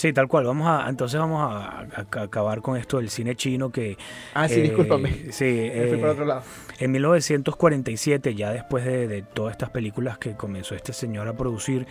Sí, 0.00 0.14
tal 0.14 0.28
cual. 0.28 0.46
Vamos 0.46 0.66
a, 0.66 0.88
entonces 0.88 1.20
vamos 1.20 1.42
a, 1.42 1.80
a- 1.80 1.86
a 2.20 2.22
acabar 2.22 2.62
con 2.62 2.78
esto 2.78 2.96
del 2.96 3.10
cine 3.10 3.36
chino 3.36 3.70
que... 3.70 3.98
Ah, 4.32 4.48
sí, 4.48 4.60
eh, 4.60 4.62
discúlpame. 4.62 5.30
Sí, 5.30 5.44
Me 5.74 5.88
fui 5.88 5.96
eh, 5.96 6.00
por 6.00 6.08
otro 6.08 6.24
lado. 6.24 6.42
En 6.78 6.90
1947, 6.92 8.34
ya 8.34 8.50
después 8.50 8.86
de, 8.86 9.06
de 9.08 9.20
todas 9.20 9.52
estas 9.52 9.68
películas 9.68 10.16
que 10.16 10.36
comenzó 10.36 10.74
este 10.74 10.94
señor 10.94 11.28
a 11.28 11.34
producir, 11.34 11.86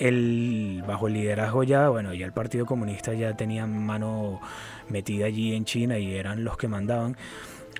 el, 0.00 0.82
bajo 0.88 1.06
el 1.06 1.14
liderazgo 1.14 1.62
ya, 1.62 1.88
bueno, 1.88 2.12
ya 2.14 2.26
el 2.26 2.32
Partido 2.32 2.66
Comunista 2.66 3.14
ya 3.14 3.36
tenía 3.36 3.64
mano 3.66 4.40
metida 4.88 5.26
allí 5.26 5.54
en 5.54 5.64
China 5.64 5.98
y 6.00 6.16
eran 6.16 6.42
los 6.42 6.56
que 6.56 6.66
mandaban. 6.66 7.16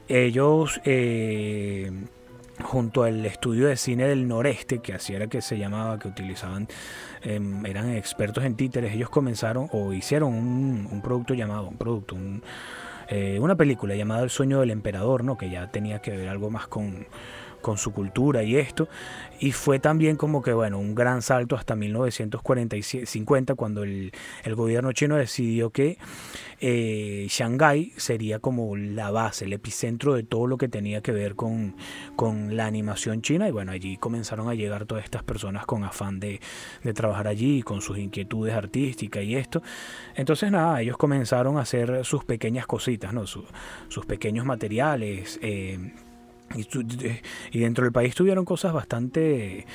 Ellos, 0.06 0.80
eh, 0.84 1.90
junto 2.62 3.02
al 3.02 3.26
estudio 3.26 3.66
de 3.66 3.76
cine 3.76 4.06
del 4.06 4.28
noreste, 4.28 4.78
que 4.78 4.92
así 4.94 5.12
era 5.12 5.26
que 5.26 5.42
se 5.42 5.58
llamaba, 5.58 5.98
que 5.98 6.06
utilizaban, 6.06 6.68
em, 7.26 7.66
eran 7.66 7.90
expertos 7.90 8.44
en 8.44 8.56
títeres, 8.56 8.94
ellos 8.94 9.10
comenzaron 9.10 9.68
o 9.72 9.92
hicieron 9.92 10.32
un, 10.32 11.00
producto 11.02 11.34
llamado, 11.34 11.68
un 11.68 11.76
producto, 11.76 12.14
un, 12.14 12.42
eh, 13.08 13.38
una 13.40 13.56
película 13.56 13.94
llamada 13.94 14.22
El 14.22 14.30
sueño 14.30 14.60
del 14.60 14.70
emperador, 14.70 15.24
¿no? 15.24 15.36
que 15.36 15.50
ya 15.50 15.70
tenía 15.70 16.00
que 16.00 16.16
ver 16.16 16.28
algo 16.28 16.50
más 16.50 16.66
con, 16.66 17.06
con 17.66 17.78
su 17.78 17.90
cultura 17.92 18.44
y 18.44 18.54
esto. 18.54 18.88
Y 19.40 19.50
fue 19.50 19.80
también 19.80 20.16
como 20.16 20.40
que, 20.40 20.52
bueno, 20.52 20.78
un 20.78 20.94
gran 20.94 21.20
salto 21.20 21.56
hasta 21.56 21.74
1950 21.74 23.56
cuando 23.56 23.82
el, 23.82 24.12
gobierno 24.54 24.92
chino 24.92 25.16
decidió 25.16 25.70
que 25.70 25.98
eh, 26.60 27.26
Shanghái 27.28 27.92
sería 27.96 28.38
como 28.38 28.76
la 28.76 29.10
base, 29.10 29.46
el 29.46 29.52
epicentro 29.52 30.14
de 30.14 30.22
todo 30.22 30.46
lo 30.46 30.56
que 30.58 30.68
tenía 30.68 31.00
que 31.02 31.10
ver 31.10 31.34
con, 31.34 31.74
con 32.14 32.56
la 32.56 32.66
animación 32.66 33.20
china. 33.20 33.48
Y 33.48 33.50
bueno, 33.50 33.72
allí 33.72 33.96
comenzaron 33.96 34.48
a 34.48 34.54
llegar 34.54 34.86
todas 34.86 35.02
estas 35.02 35.24
personas 35.24 35.66
con 35.66 35.82
afán 35.82 36.20
de, 36.20 36.40
de 36.84 36.94
trabajar 36.94 37.26
allí, 37.26 37.62
con 37.62 37.80
sus 37.82 37.98
inquietudes 37.98 38.54
artísticas 38.54 39.24
y 39.24 39.34
esto. 39.34 39.60
Entonces, 40.14 40.52
nada, 40.52 40.80
ellos 40.80 40.96
comenzaron 40.96 41.58
a 41.58 41.62
hacer 41.62 42.04
sus 42.04 42.24
pequeñas 42.24 42.66
cositas, 42.68 43.12
¿no? 43.12 43.26
Su- 43.26 43.44
sus 43.88 44.06
pequeños 44.06 44.46
materiales. 44.46 45.40
eh, 45.42 45.92
y, 46.54 47.58
dentro 47.58 47.84
del 47.84 47.92
país 47.92 48.14
tuvieron 48.14 48.44
cosas 48.44 48.72
bastante, 48.72 49.66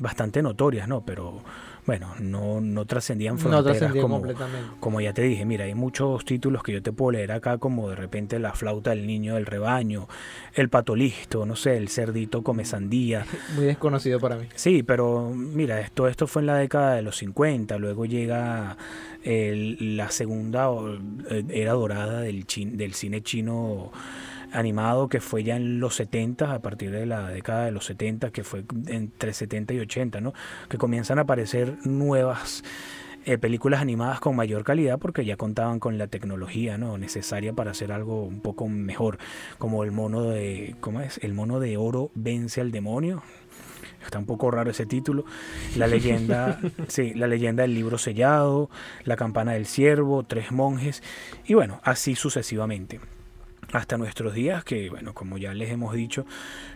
bastante 0.00 0.42
notorias, 0.42 0.88
¿no? 0.88 1.04
Pero 1.04 1.42
bueno, 1.86 2.14
no, 2.18 2.60
no 2.60 2.84
trascendían 2.84 3.34
No 3.36 3.40
fronteras 3.40 3.64
trascendió 3.78 4.02
como, 4.02 4.16
completamente. 4.16 4.70
como 4.80 5.00
ya 5.00 5.12
te 5.12 5.22
dije, 5.22 5.44
mira, 5.44 5.66
hay 5.66 5.74
muchos 5.74 6.24
títulos 6.24 6.64
que 6.64 6.72
yo 6.72 6.82
te 6.82 6.90
puedo 6.92 7.12
leer 7.12 7.30
acá, 7.30 7.58
como 7.58 7.88
de 7.90 7.94
repente 7.96 8.40
La 8.40 8.52
flauta 8.54 8.90
del 8.90 9.06
niño 9.06 9.36
del 9.36 9.46
rebaño, 9.46 10.08
El 10.54 10.68
pato 10.68 10.96
listo, 10.96 11.46
no 11.46 11.54
sé, 11.54 11.76
El 11.76 11.88
cerdito 11.88 12.42
come 12.42 12.64
sandía. 12.64 13.24
Muy 13.54 13.66
desconocido 13.66 14.18
para 14.18 14.36
mí. 14.36 14.46
Sí, 14.56 14.82
pero 14.82 15.30
mira, 15.30 15.80
esto, 15.80 16.08
esto 16.08 16.26
fue 16.26 16.42
en 16.42 16.46
la 16.46 16.56
década 16.56 16.94
de 16.96 17.02
los 17.02 17.16
50, 17.18 17.78
luego 17.78 18.04
llega 18.04 18.76
el- 19.22 19.96
la 19.96 20.10
segunda 20.10 20.68
eh, 21.30 21.44
era 21.50 21.72
dorada 21.72 22.20
del, 22.20 22.46
chin- 22.46 22.76
del 22.76 22.94
cine 22.94 23.22
chino 23.22 23.92
animado 24.56 25.08
que 25.08 25.20
fue 25.20 25.44
ya 25.44 25.56
en 25.56 25.80
los 25.80 25.96
70, 25.96 26.52
a 26.52 26.58
partir 26.60 26.90
de 26.90 27.06
la 27.06 27.28
década 27.28 27.66
de 27.66 27.70
los 27.70 27.84
70, 27.86 28.30
que 28.30 28.42
fue 28.42 28.64
entre 28.86 29.32
70 29.32 29.74
y 29.74 29.80
80, 29.80 30.20
¿no? 30.20 30.32
Que 30.68 30.78
comienzan 30.78 31.18
a 31.18 31.22
aparecer 31.22 31.76
nuevas 31.84 32.64
eh, 33.24 33.38
películas 33.38 33.80
animadas 33.80 34.20
con 34.20 34.36
mayor 34.36 34.62
calidad 34.62 35.00
porque 35.00 35.24
ya 35.24 35.36
contaban 35.36 35.80
con 35.80 35.98
la 35.98 36.06
tecnología 36.06 36.78
¿no? 36.78 36.96
necesaria 36.96 37.52
para 37.52 37.72
hacer 37.72 37.90
algo 37.90 38.22
un 38.22 38.40
poco 38.40 38.68
mejor, 38.68 39.18
como 39.58 39.82
el 39.82 39.90
mono 39.90 40.22
de, 40.22 40.76
¿cómo 40.80 41.00
es? 41.00 41.18
El 41.18 41.34
mono 41.34 41.58
de 41.58 41.76
oro 41.76 42.12
vence 42.14 42.60
al 42.60 42.70
demonio. 42.70 43.24
Está 44.04 44.20
un 44.20 44.26
poco 44.26 44.52
raro 44.52 44.70
ese 44.70 44.86
título. 44.86 45.24
La 45.76 45.88
leyenda, 45.88 46.60
sí, 46.86 47.14
la 47.14 47.26
leyenda 47.26 47.62
del 47.62 47.74
libro 47.74 47.98
sellado, 47.98 48.70
la 49.02 49.16
campana 49.16 49.54
del 49.54 49.66
ciervo, 49.66 50.22
tres 50.22 50.52
monjes 50.52 51.02
y 51.46 51.54
bueno, 51.54 51.80
así 51.82 52.14
sucesivamente 52.14 53.00
hasta 53.72 53.98
nuestros 53.98 54.34
días 54.34 54.64
que 54.64 54.90
bueno 54.90 55.14
como 55.14 55.38
ya 55.38 55.52
les 55.54 55.70
hemos 55.70 55.94
dicho 55.94 56.24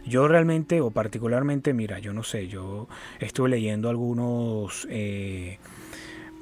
yo 0.06 0.28
realmente 0.28 0.80
o 0.80 0.90
particularmente 0.90 1.73
mira 1.73 1.99
yo 1.99 2.12
no 2.12 2.23
sé 2.23 2.49
yo 2.49 2.88
estuve 3.20 3.50
leyendo 3.50 3.88
algunos 3.88 4.87
eh, 4.90 5.59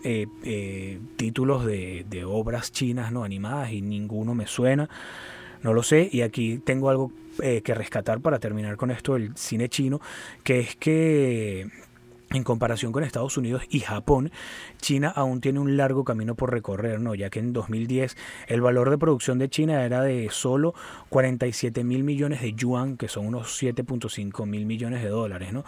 eh, 0.05 0.27
eh, 0.45 0.99
títulos 1.17 1.67
de, 1.67 2.07
de 2.09 2.25
obras 2.25 2.73
chinas 2.73 3.13
no 3.13 3.25
animadas 3.25 3.73
y 3.73 3.83
ninguno 3.83 4.35
me 4.35 4.47
suena 4.47 4.89
no 5.63 5.75
lo 5.75 5.83
sé 5.83 6.09
y 6.11 6.23
aquí 6.23 6.59
tengo 6.59 6.89
algo 6.89 7.13
que 7.39 7.73
rescatar 7.73 8.21
para 8.21 8.41
terminar 8.41 8.77
con 8.77 8.91
esto 8.91 9.15
del 9.15 9.37
cine 9.37 9.69
chino 9.69 10.01
que 10.43 10.59
es 10.59 10.75
que 10.75 11.69
en 12.31 12.45
comparación 12.45 12.93
con 12.93 13.05
Estados 13.05 13.37
Unidos 13.37 13.63
y 13.71 13.81
Japón, 13.81 14.31
China 14.81 15.13
aún 15.15 15.41
tiene 15.41 15.61
un 15.61 15.77
largo 15.77 16.05
camino 16.05 16.35
por 16.35 16.53
recorrer, 16.53 17.01
¿no? 17.01 17.15
ya 17.15 17.31
que 17.31 17.39
en 17.39 17.53
2010 17.53 18.17
el 18.49 18.61
valor 18.61 18.91
de 18.91 18.99
producción 18.99 19.39
de 19.39 19.49
China 19.49 19.85
era 19.85 20.03
de 20.03 20.29
solo 20.31 20.75
47 21.09 21.85
mil 21.85 22.05
millones 22.05 22.43
de 22.43 22.53
yuan, 22.53 22.97
que 22.97 23.09
son 23.09 23.27
unos 23.27 23.63
7.5 23.63 24.47
mil 24.47 24.67
millones 24.67 25.03
de 25.03 25.09
dólares, 25.09 25.53
¿no? 25.53 25.65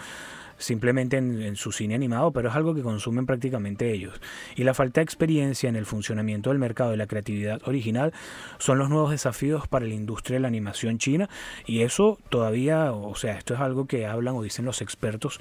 simplemente 0.60 1.16
en, 1.16 1.40
en, 1.42 1.56
su 1.56 1.72
cine 1.72 1.94
animado, 1.94 2.32
pero 2.32 2.50
es 2.50 2.54
algo 2.54 2.74
que 2.74 2.82
consumen 2.82 3.26
prácticamente 3.26 3.92
ellos. 3.92 4.20
Y 4.54 4.64
la 4.64 4.74
falta 4.74 5.00
de 5.00 5.04
experiencia 5.04 5.68
en 5.68 5.76
el 5.76 5.86
funcionamiento 5.86 6.50
del 6.50 6.58
mercado 6.58 6.94
y 6.94 6.96
la 6.96 7.06
creatividad 7.06 7.60
original 7.66 8.12
son 8.58 8.78
los 8.78 8.88
nuevos 8.88 9.10
desafíos 9.10 9.66
para 9.66 9.86
la 9.86 9.94
industria 9.94 10.36
de 10.36 10.40
la 10.40 10.48
animación 10.48 10.98
china 10.98 11.28
y 11.66 11.80
eso 11.80 12.18
todavía, 12.28 12.92
o 12.92 13.14
sea, 13.14 13.38
esto 13.38 13.54
es 13.54 13.60
algo 13.60 13.86
que 13.86 14.06
hablan 14.06 14.36
o 14.36 14.42
dicen 14.42 14.64
los 14.64 14.82
expertos 14.82 15.40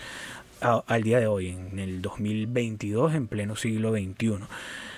a, 0.62 0.84
al 0.88 1.04
día 1.04 1.20
de 1.20 1.28
hoy, 1.28 1.50
en 1.50 1.80
el 1.80 2.02
2022, 2.02 3.14
en 3.14 3.28
pleno 3.28 3.56
siglo 3.56 3.92
XXI. 3.92 4.40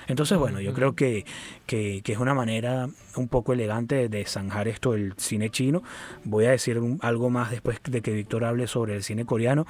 Entonces, 0.07 0.37
bueno, 0.37 0.59
yo 0.59 0.73
creo 0.73 0.93
que, 0.93 1.25
que, 1.65 2.01
es 2.05 2.17
una 2.17 2.33
manera 2.33 2.89
un 3.15 3.27
poco 3.29 3.53
elegante 3.53 4.09
de 4.09 4.25
zanjar 4.25 4.67
esto 4.67 4.91
del 4.91 5.13
cine 5.15 5.49
chino. 5.49 5.83
Voy 6.25 6.45
a 6.45 6.51
decir 6.51 6.81
algo 7.01 7.29
más 7.29 7.51
después 7.51 7.79
de 7.83 8.01
que 8.01 8.11
Víctor 8.11 8.43
hable 8.43 8.67
sobre 8.67 8.95
el 8.95 9.03
cine 9.03 9.25
coreano, 9.25 9.65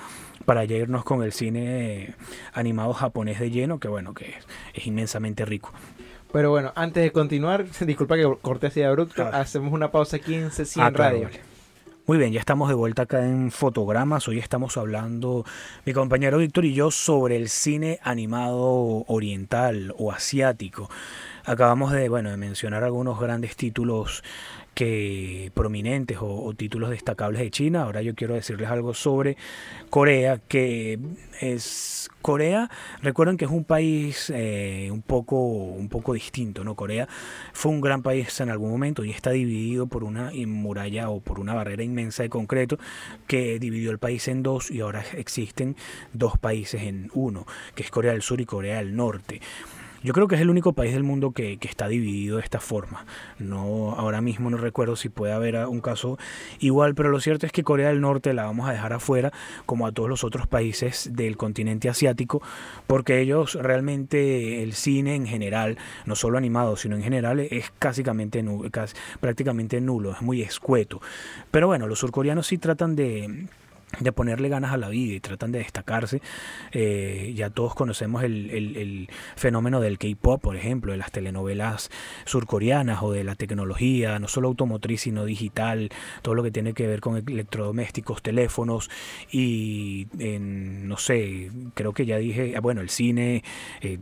para 0.46 0.66
ya 0.66 0.78
irnos 0.78 1.04
con 1.04 1.22
el 1.22 1.32
cine 1.32 2.16
animado 2.54 2.94
japonés 2.94 3.40
de 3.40 3.52
lleno, 3.52 3.80
que 3.80 3.88
bueno, 3.88 4.16
que 4.16 4.34
es, 4.74 4.88
inmensamente 4.88 5.46
rico. 5.46 5.72
Pero 6.32 6.50
bueno, 6.50 6.72
antes 6.76 7.04
de 7.04 7.12
continuar, 7.12 7.66
disculpa 7.86 8.16
que 8.16 8.28
corte 8.42 8.68
así 8.68 8.82
abrupto, 8.82 9.24
hacemos 9.24 9.72
una 9.74 9.92
pausa 9.92 10.18
aquí 10.18 10.34
en 10.34 10.50
Sesión 10.52 10.88
ah, 10.88 10.90
Radio. 10.90 11.30
Muy 12.12 12.18
bien, 12.18 12.34
ya 12.34 12.42
estamos 12.42 12.68
de 12.68 12.76
vuelta 12.76 13.04
acá 13.04 13.26
en 13.26 13.52
Fotogramas. 13.52 14.28
Hoy 14.28 14.38
estamos 14.38 14.76
hablando, 14.76 15.46
mi 15.86 15.94
compañero 15.94 16.40
Víctor 16.40 16.66
y 16.66 16.74
yo, 16.74 16.92
sobre 16.92 17.38
el 17.38 17.48
cine 17.48 18.02
animado 18.04 19.06
oriental 19.08 19.96
o 19.98 20.12
asiático. 20.12 20.90
Acabamos 21.46 21.94
de, 21.94 22.10
bueno, 22.10 22.30
de 22.30 22.36
mencionar 22.36 22.84
algunos 22.84 23.18
grandes 23.18 23.56
títulos 23.56 24.26
prominentes 25.54 26.18
o, 26.22 26.54
títulos 26.56 26.90
destacables 26.90 27.42
de 27.42 27.52
China. 27.52 27.84
Ahora 27.84 28.02
yo 28.02 28.16
quiero 28.16 28.34
decirles 28.34 28.70
algo 28.70 28.94
sobre 28.94 29.38
Corea, 29.90 30.40
que 30.48 31.00
es 31.40 32.10
Corea. 32.22 32.70
Recuerden 33.02 33.38
que 33.38 33.46
es 33.46 33.52
un 33.52 33.64
país 33.64 34.32
eh, 34.34 34.90
un 34.92 35.02
poco 35.02 35.38
un 35.42 35.90
poco 35.90 36.14
distinto, 36.14 36.64
¿no? 36.64 36.76
Corea 36.76 37.08
fue 37.54 37.72
un 37.72 37.82
gran 37.82 38.02
país 38.02 38.40
en 38.40 38.50
algún 38.50 38.72
momento 38.72 39.04
y 39.04 39.12
está 39.12 39.32
dividido 39.32 39.88
por 39.88 40.04
una 40.04 40.32
muralla 40.48 41.10
o 41.10 41.20
por 41.20 41.40
una 41.40 41.54
barrera 41.54 41.84
inmensa 41.84 42.24
de 42.24 42.30
concreto 42.30 42.78
que 43.28 43.60
dividió 43.60 43.92
el 43.92 44.00
país 44.00 44.28
en 44.28 44.44
dos 44.44 44.72
y 44.72 44.82
ahora 44.82 45.04
existen 45.14 45.76
dos 46.14 46.38
países 46.38 46.84
en 46.84 47.10
uno, 47.14 47.46
que 47.76 47.84
es 47.84 47.92
Corea 47.92 48.12
del 48.12 48.22
Sur 48.22 48.42
y 48.42 48.46
Corea 48.46 48.78
del 48.78 48.96
Norte. 48.96 49.42
Yo 50.04 50.14
creo 50.14 50.28
que 50.28 50.34
es 50.34 50.42
el 50.42 50.50
único 50.50 50.74
país 50.74 50.94
del 50.94 51.04
mundo 51.04 51.32
que, 51.32 51.60
está 51.62 51.88
dividido 51.88 52.38
de 52.38 52.44
esta 52.44 52.60
forma. 52.60 53.06
No, 53.38 53.94
ahora 53.96 54.20
mismo 54.22 54.50
no 54.50 54.58
recuerdo 54.58 54.96
si 54.96 55.10
puede 55.10 55.32
haber 55.32 55.56
un 55.68 55.80
caso 55.80 56.18
igual, 56.60 56.96
pero 56.96 57.10
lo 57.10 57.20
cierto 57.20 57.46
es 57.46 57.52
que 57.52 57.64
Corea 57.64 57.90
del 57.90 58.02
Norte 58.02 58.34
la 58.34 58.46
vamos 58.46 58.68
a 58.68 58.72
dejar 58.72 58.94
afuera, 58.94 59.32
como 59.68 59.86
a 59.86 59.92
todos 59.92 60.10
los 60.10 60.24
otros 60.24 60.48
países 60.48 61.12
del 61.14 61.38
continente 61.38 61.88
asiático, 61.88 62.42
porque 62.88 63.22
ellos 63.22 63.54
realmente 63.54 64.64
el 64.64 64.74
cine 64.74 65.16
en 65.16 65.28
general, 65.28 65.78
no 66.06 66.16
solo 66.16 66.40
animado, 66.40 66.78
sino 66.78 66.96
en 66.96 67.04
general, 67.04 67.40
es 67.40 67.72
básicamente 67.80 68.44
prácticamente 69.20 69.82
nulo, 69.82 70.14
es 70.14 70.22
muy 70.22 70.42
escueto. 70.42 71.00
Pero 71.52 71.68
bueno, 71.68 71.86
los 71.86 72.00
surcoreanos 72.00 72.48
sí 72.48 72.58
tratan 72.58 72.96
de 72.96 73.46
de 74.00 74.12
ponerle 74.12 74.50
ganas 74.50 74.72
a 74.72 74.78
la 74.78 74.90
vida 74.90 75.16
y 75.16 75.20
tratan 75.20 75.52
de 75.52 75.60
destacarse. 75.60 76.22
Eh, 76.72 77.34
ya 77.36 77.50
todos 77.50 77.76
conocemos 77.76 78.24
el, 78.24 78.50
el, 78.50 79.10
fenómeno 79.36 79.82
del 79.82 79.98
K-pop, 79.98 80.42
por 80.42 80.56
ejemplo, 80.56 80.92
de 80.92 80.98
las 80.98 81.12
telenovelas 81.12 81.90
surcoreanas 82.26 83.02
o 83.02 83.12
de 83.12 83.24
la 83.24 83.36
tecnología, 83.36 84.20
no 84.20 84.28
solo 84.28 84.48
automotriz, 84.50 85.02
sino 85.02 85.26
digital, 85.26 85.90
todo 86.22 86.36
lo 86.36 86.44
que 86.44 86.52
tiene 86.52 86.74
que 86.74 86.88
ver 86.88 87.02
con 87.02 87.18
electrodomésticos, 87.18 88.22
teléfonos 88.22 88.90
y, 89.32 90.08
en, 90.20 90.88
no 90.88 90.98
sé, 90.98 91.52
creo 91.74 91.94
que 91.94 92.06
ya 92.06 92.18
dije, 92.18 92.54
ah, 92.56 92.62
bueno, 92.62 92.82
el 92.82 92.90
cine 92.90 93.44
eh, 93.82 94.00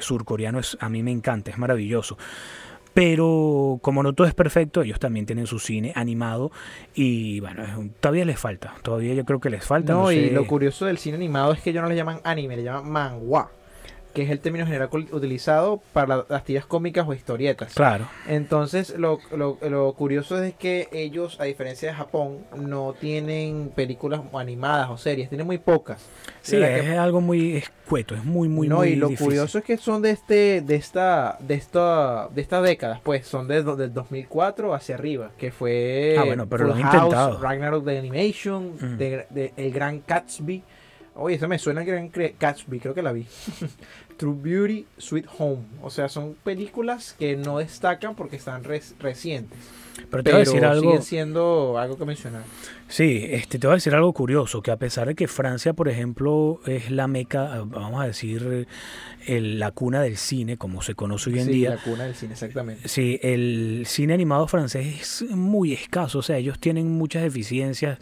surcoreano 0.00 0.58
es, 0.58 0.76
a 0.80 0.88
mí 0.88 1.02
me 1.02 1.10
encanta, 1.10 1.50
es 1.50 1.58
maravilloso. 1.58 2.16
Pero 2.94 3.80
como 3.82 4.02
no 4.02 4.12
todo 4.12 4.26
es 4.26 4.34
perfecto, 4.34 4.82
ellos 4.82 5.00
también 5.00 5.26
tienen 5.26 5.46
su 5.46 5.58
cine 5.58 5.92
animado 5.96 6.52
y 6.94 7.40
bueno, 7.40 7.64
todavía 8.00 8.24
les 8.24 8.38
falta, 8.38 8.74
todavía 8.82 9.14
yo 9.14 9.24
creo 9.24 9.40
que 9.40 9.50
les 9.50 9.64
falta. 9.64 9.92
No, 9.92 10.12
y 10.12 10.30
lo 10.30 10.46
curioso 10.46 10.86
del 10.86 10.98
cine 10.98 11.16
animado 11.16 11.52
es 11.52 11.60
que 11.60 11.70
ellos 11.70 11.82
no 11.82 11.88
le 11.88 11.96
llaman 11.96 12.20
anime, 12.22 12.56
le 12.56 12.62
llaman 12.62 12.90
manhwa 12.90 13.50
que 14.14 14.22
es 14.22 14.30
el 14.30 14.38
término 14.38 14.64
general 14.64 14.88
utilizado 15.12 15.82
para 15.92 16.24
las 16.28 16.44
tiras 16.44 16.64
cómicas 16.64 17.06
o 17.06 17.12
historietas. 17.12 17.74
Claro. 17.74 18.08
Entonces, 18.26 18.96
lo, 18.96 19.18
lo, 19.36 19.58
lo, 19.60 19.92
curioso 19.92 20.42
es 20.42 20.54
que 20.54 20.88
ellos, 20.92 21.40
a 21.40 21.44
diferencia 21.44 21.90
de 21.90 21.94
Japón, 21.94 22.38
no 22.56 22.94
tienen 22.98 23.72
películas 23.74 24.20
animadas 24.32 24.88
o 24.90 24.96
series, 24.96 25.28
tienen 25.28 25.46
muy 25.46 25.58
pocas. 25.58 26.00
Sí, 26.42 26.56
es 26.56 26.98
algo 26.98 27.20
muy 27.20 27.56
escueto, 27.56 28.14
es 28.14 28.24
muy, 28.24 28.48
muy, 28.48 28.68
no, 28.68 28.84
y 28.84 28.96
lo 28.96 29.10
curioso 29.14 29.58
es 29.58 29.64
que 29.64 29.76
son 29.76 30.02
de 30.02 30.10
este, 30.10 30.60
de 30.60 30.74
esta, 30.76 31.38
de 31.40 31.54
esta, 31.54 32.28
de 32.28 32.42
estas 32.42 32.62
décadas, 32.62 33.00
pues, 33.02 33.26
son 33.26 33.48
de, 33.48 33.62
del 33.62 33.92
2004 33.92 34.74
hacia 34.74 34.94
arriba, 34.94 35.30
que 35.38 35.50
fue 35.50 36.16
ah, 36.18 36.24
bueno, 36.24 36.46
pero 36.46 36.66
lo 36.66 36.74
han 36.74 36.80
intentado. 36.80 37.38
Ragnarok 37.40 37.84
de 37.84 37.98
Animation, 37.98 38.98
de, 38.98 39.52
El 39.56 39.72
Gran 39.72 40.02
Gatsby. 40.06 40.62
Oye, 41.16 41.36
eso 41.36 41.46
me 41.46 41.58
suena 41.58 41.82
el 41.82 41.86
Gran 41.86 42.10
Gatsby, 42.38 42.80
creo 42.80 42.94
que 42.94 43.02
la 43.02 43.12
vi. 43.12 43.26
True 44.16 44.36
Beauty, 44.40 44.86
Sweet 44.98 45.26
Home. 45.38 45.62
O 45.82 45.90
sea, 45.90 46.08
son 46.08 46.34
películas 46.44 47.14
que 47.18 47.36
no 47.36 47.58
destacan 47.58 48.14
porque 48.14 48.36
están 48.36 48.64
recientes. 48.64 49.58
Pero 50.10 50.22
te 50.22 50.30
voy 50.30 50.36
a 50.36 50.44
decir 50.44 50.64
algo. 50.64 50.82
Siguen 50.82 51.02
siendo 51.02 51.78
algo 51.78 51.96
que 51.96 52.04
mencionar. 52.04 52.42
Sí, 52.88 53.26
este, 53.30 53.58
te 53.58 53.66
voy 53.66 53.74
a 53.74 53.76
decir 53.76 53.94
algo 53.94 54.12
curioso, 54.12 54.62
que 54.62 54.70
a 54.70 54.76
pesar 54.76 55.08
de 55.08 55.14
que 55.14 55.26
Francia, 55.26 55.72
por 55.72 55.88
ejemplo, 55.88 56.60
es 56.66 56.90
la 56.90 57.08
meca, 57.08 57.62
vamos 57.64 58.02
a 58.02 58.06
decir, 58.06 58.68
la 59.26 59.70
cuna 59.70 60.02
del 60.02 60.16
cine, 60.16 60.56
como 60.58 60.82
se 60.82 60.94
conoce 60.94 61.30
hoy 61.30 61.40
en 61.40 61.46
día. 61.48 61.70
la 61.70 61.76
cuna 61.78 62.04
del 62.04 62.14
cine, 62.14 62.32
exactamente. 62.32 62.86
Sí, 62.88 63.18
el 63.22 63.84
cine 63.86 64.14
animado 64.14 64.46
francés 64.46 65.22
es 65.22 65.30
muy 65.30 65.72
escaso, 65.72 66.18
o 66.18 66.22
sea, 66.22 66.36
ellos 66.36 66.58
tienen 66.58 66.90
muchas 66.90 67.22
deficiencias. 67.22 67.98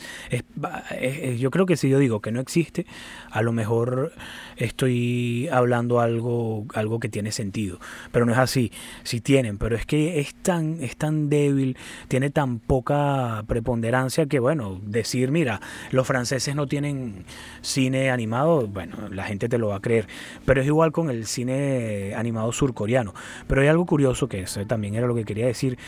yo 1.38 1.51
creo 1.51 1.66
que 1.66 1.77
si 1.77 1.88
yo 1.88 1.99
digo 1.99 2.21
que 2.21 2.33
no 2.33 2.40
existe, 2.40 2.87
a 3.31 3.42
lo 3.42 3.53
mejor 3.53 4.12
estoy 4.57 5.49
hablando 5.51 6.01
algo, 6.01 6.66
algo 6.75 7.01
que 7.01 7.09
tiene 7.09 7.33
sentido, 7.33 7.79
pero 8.11 8.27
no 8.27 8.33
es 8.33 8.38
así. 8.38 8.73
Sí 9.05 9.21
tienen, 9.21 9.59
pero 9.59 9.77
es 9.77 9.87
que 9.87 10.21
es 10.21 10.35
tan, 10.35 10.83
es 10.83 10.97
tan 10.97 11.29
débil, 11.29 11.77
tiene 12.09 12.31
tan 12.31 12.59
poca 12.59 13.45
preponderancia 13.47 14.27
que, 14.27 14.38
bueno, 14.38 14.72
decir, 14.83 15.31
mira, 15.31 15.61
los 15.91 16.07
franceses 16.07 16.55
no 16.55 16.67
tienen 16.67 17.25
cine 17.61 18.11
animado, 18.11 18.67
bueno, 18.67 18.97
la 19.11 19.25
gente 19.25 19.49
te 19.49 19.59
lo 19.59 19.69
va 19.69 19.77
a 19.77 19.81
creer, 19.81 20.07
pero 20.45 20.61
es 20.61 20.67
igual 20.67 20.93
con 20.93 21.11
el 21.11 21.27
cine 21.27 22.15
animado 22.15 22.53
surcoreano. 22.53 23.15
Pero 23.47 23.61
hay 23.61 23.69
algo 23.69 23.87
curioso 23.87 24.29
que 24.29 24.43
eso 24.43 24.65
también 24.67 24.95
era 24.95 25.07
lo 25.07 25.15
que 25.15 25.25
quería 25.25 25.47
decir, 25.47 25.79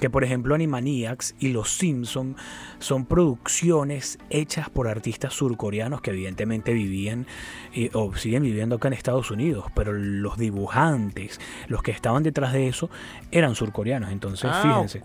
que 0.00 0.10
por 0.10 0.24
ejemplo 0.24 0.54
Animaniacs 0.54 1.34
y 1.38 1.48
Los 1.48 1.70
Simpson 1.70 2.36
son 2.78 3.04
producciones 3.06 4.18
hechas 4.30 4.70
por 4.70 4.88
artistas 4.88 5.34
surcoreanos 5.34 6.00
que 6.00 6.10
evidentemente 6.10 6.72
vivían 6.72 7.26
o 7.92 8.14
siguen 8.16 8.42
viviendo 8.42 8.76
acá 8.76 8.88
en 8.88 8.94
Estados 8.94 9.30
Unidos, 9.30 9.66
pero 9.74 9.92
los 9.92 10.38
dibujantes, 10.38 11.40
los 11.68 11.82
que 11.82 11.90
estaban 11.90 12.22
detrás 12.22 12.52
de 12.52 12.68
eso, 12.68 12.90
eran 13.30 13.54
surcoreanos. 13.54 14.10
Entonces, 14.10 14.50
ah, 14.52 14.62
fíjense. 14.62 15.02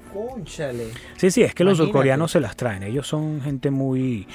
Sí, 1.18 1.32
sí, 1.32 1.44
es 1.44 1.54
que 1.54 1.64
los 1.64 1.78
surcoreanos 1.78 2.32
se 2.32 2.40
las 2.40 2.56
traen. 2.56 2.84
Ellos 2.84 3.08
son 3.08 3.42
gente 3.42 3.70
muy 3.72 4.28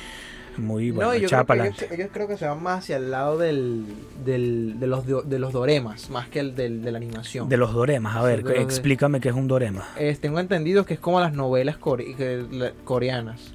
muy 0.57 0.91
bueno, 0.91 1.15
yo 1.15 1.27
ellos, 1.27 2.11
creo 2.13 2.29
que 2.29 2.37
se 2.37 2.47
van 2.47 2.63
más 2.63 2.81
hacia 2.81 2.97
el 2.97 3.11
lado 3.11 3.39
del, 3.39 3.85
del, 4.25 4.79
de, 4.79 4.87
los, 4.87 5.05
de 5.07 5.39
los 5.39 5.53
doremas, 5.53 6.11
más 6.11 6.29
que 6.29 6.41
el 6.41 6.55
del, 6.55 6.83
de 6.83 6.93
la 6.93 6.99
animación. 6.99 7.49
De 7.49 7.57
los 7.57 7.73
doremas, 7.73 8.17
a 8.17 8.23
ver, 8.23 8.45
explícame 8.57 9.21
qué 9.21 9.29
es 9.31 9.35
un 9.35 9.49
dorema. 9.49 9.87
tengo 10.21 10.41
entendido 10.41 10.85
que 10.85 10.95
es 10.95 11.01
como 11.01 11.21
las 11.21 11.33
novelas 11.33 11.77
coreanas. 12.85 13.55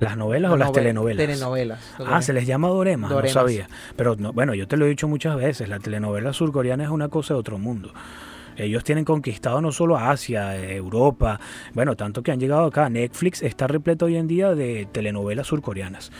¿Las 0.00 0.16
novelas 0.16 0.52
o 0.52 0.56
las 0.56 0.72
telenovelas? 0.72 1.24
Telenovelas. 1.24 1.80
Ah, 2.04 2.20
se 2.20 2.32
les 2.32 2.46
llama 2.46 2.68
doremas, 2.68 3.10
no 3.10 3.28
sabía. 3.28 3.68
Pero 3.96 4.16
no, 4.16 4.32
bueno, 4.32 4.54
yo 4.54 4.66
te 4.66 4.76
lo 4.76 4.86
he 4.86 4.88
dicho 4.88 5.08
muchas 5.08 5.36
veces, 5.36 5.68
la 5.68 5.78
telenovela 5.78 6.32
surcoreana 6.32 6.84
es 6.84 6.90
una 6.90 7.08
cosa 7.08 7.34
de 7.34 7.40
otro 7.40 7.58
mundo. 7.58 7.92
Ellos 8.56 8.84
tienen 8.84 9.04
conquistado 9.04 9.60
no 9.60 9.72
solo 9.72 9.96
Asia, 9.96 10.56
Europa, 10.56 11.40
bueno, 11.72 11.96
tanto 11.96 12.22
que 12.22 12.32
han 12.32 12.40
llegado 12.40 12.64
acá. 12.64 12.88
Netflix 12.88 13.42
está 13.42 13.66
repleto 13.66 14.06
hoy 14.06 14.16
en 14.16 14.28
día 14.28 14.54
de 14.54 14.86
telenovelas 14.90 15.46
surcoreanas. 15.46 16.12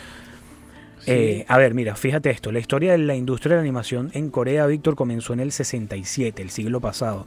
Eh, 1.06 1.44
a 1.48 1.58
ver, 1.58 1.74
mira, 1.74 1.96
fíjate 1.96 2.30
esto. 2.30 2.50
La 2.50 2.58
historia 2.58 2.92
de 2.92 2.98
la 2.98 3.14
industria 3.14 3.50
de 3.50 3.56
la 3.56 3.62
animación 3.62 4.10
en 4.14 4.30
Corea, 4.30 4.66
Víctor, 4.66 4.96
comenzó 4.96 5.32
en 5.32 5.40
el 5.40 5.52
67, 5.52 6.40
el 6.40 6.50
siglo 6.50 6.80
pasado, 6.80 7.26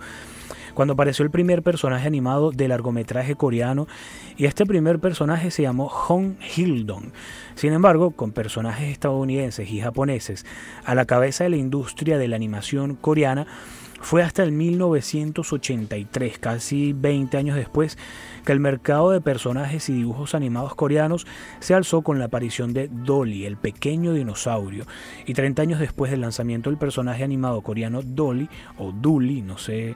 cuando 0.73 0.93
apareció 0.93 1.23
el 1.23 1.31
primer 1.31 1.61
personaje 1.61 2.07
animado 2.07 2.51
de 2.51 2.67
largometraje 2.67 3.35
coreano. 3.35 3.87
Y 4.35 4.45
este 4.45 4.65
primer 4.65 4.99
personaje 4.99 5.51
se 5.51 5.63
llamó 5.63 5.89
Hong 5.89 6.35
Hildong. 6.55 7.11
Sin 7.55 7.73
embargo, 7.73 8.11
con 8.11 8.31
personajes 8.31 8.91
estadounidenses 8.91 9.69
y 9.69 9.79
japoneses 9.79 10.45
a 10.83 10.95
la 10.95 11.05
cabeza 11.05 11.43
de 11.43 11.51
la 11.51 11.57
industria 11.57 12.17
de 12.17 12.27
la 12.27 12.35
animación 12.35 12.95
coreana, 12.95 13.47
fue 14.01 14.23
hasta 14.23 14.43
el 14.43 14.51
1983, 14.51 16.39
casi 16.39 16.93
20 16.93 17.37
años 17.37 17.55
después, 17.55 17.97
que 18.45 18.51
el 18.51 18.59
mercado 18.59 19.11
de 19.11 19.21
personajes 19.21 19.89
y 19.89 19.93
dibujos 19.93 20.35
animados 20.35 20.75
coreanos 20.75 21.27
se 21.59 21.73
alzó 21.73 22.01
con 22.01 22.19
la 22.19 22.25
aparición 22.25 22.73
de 22.73 22.87
Dolly, 22.87 23.45
el 23.45 23.57
pequeño 23.57 24.13
dinosaurio, 24.13 24.85
y 25.25 25.33
30 25.33 25.61
años 25.61 25.79
después 25.79 26.11
del 26.11 26.21
lanzamiento 26.21 26.69
del 26.69 26.79
personaje 26.79 27.23
animado 27.23 27.61
coreano 27.61 28.01
Dolly, 28.01 28.49
o 28.77 28.91
Dully, 28.91 29.41
no 29.41 29.57
sé, 29.57 29.95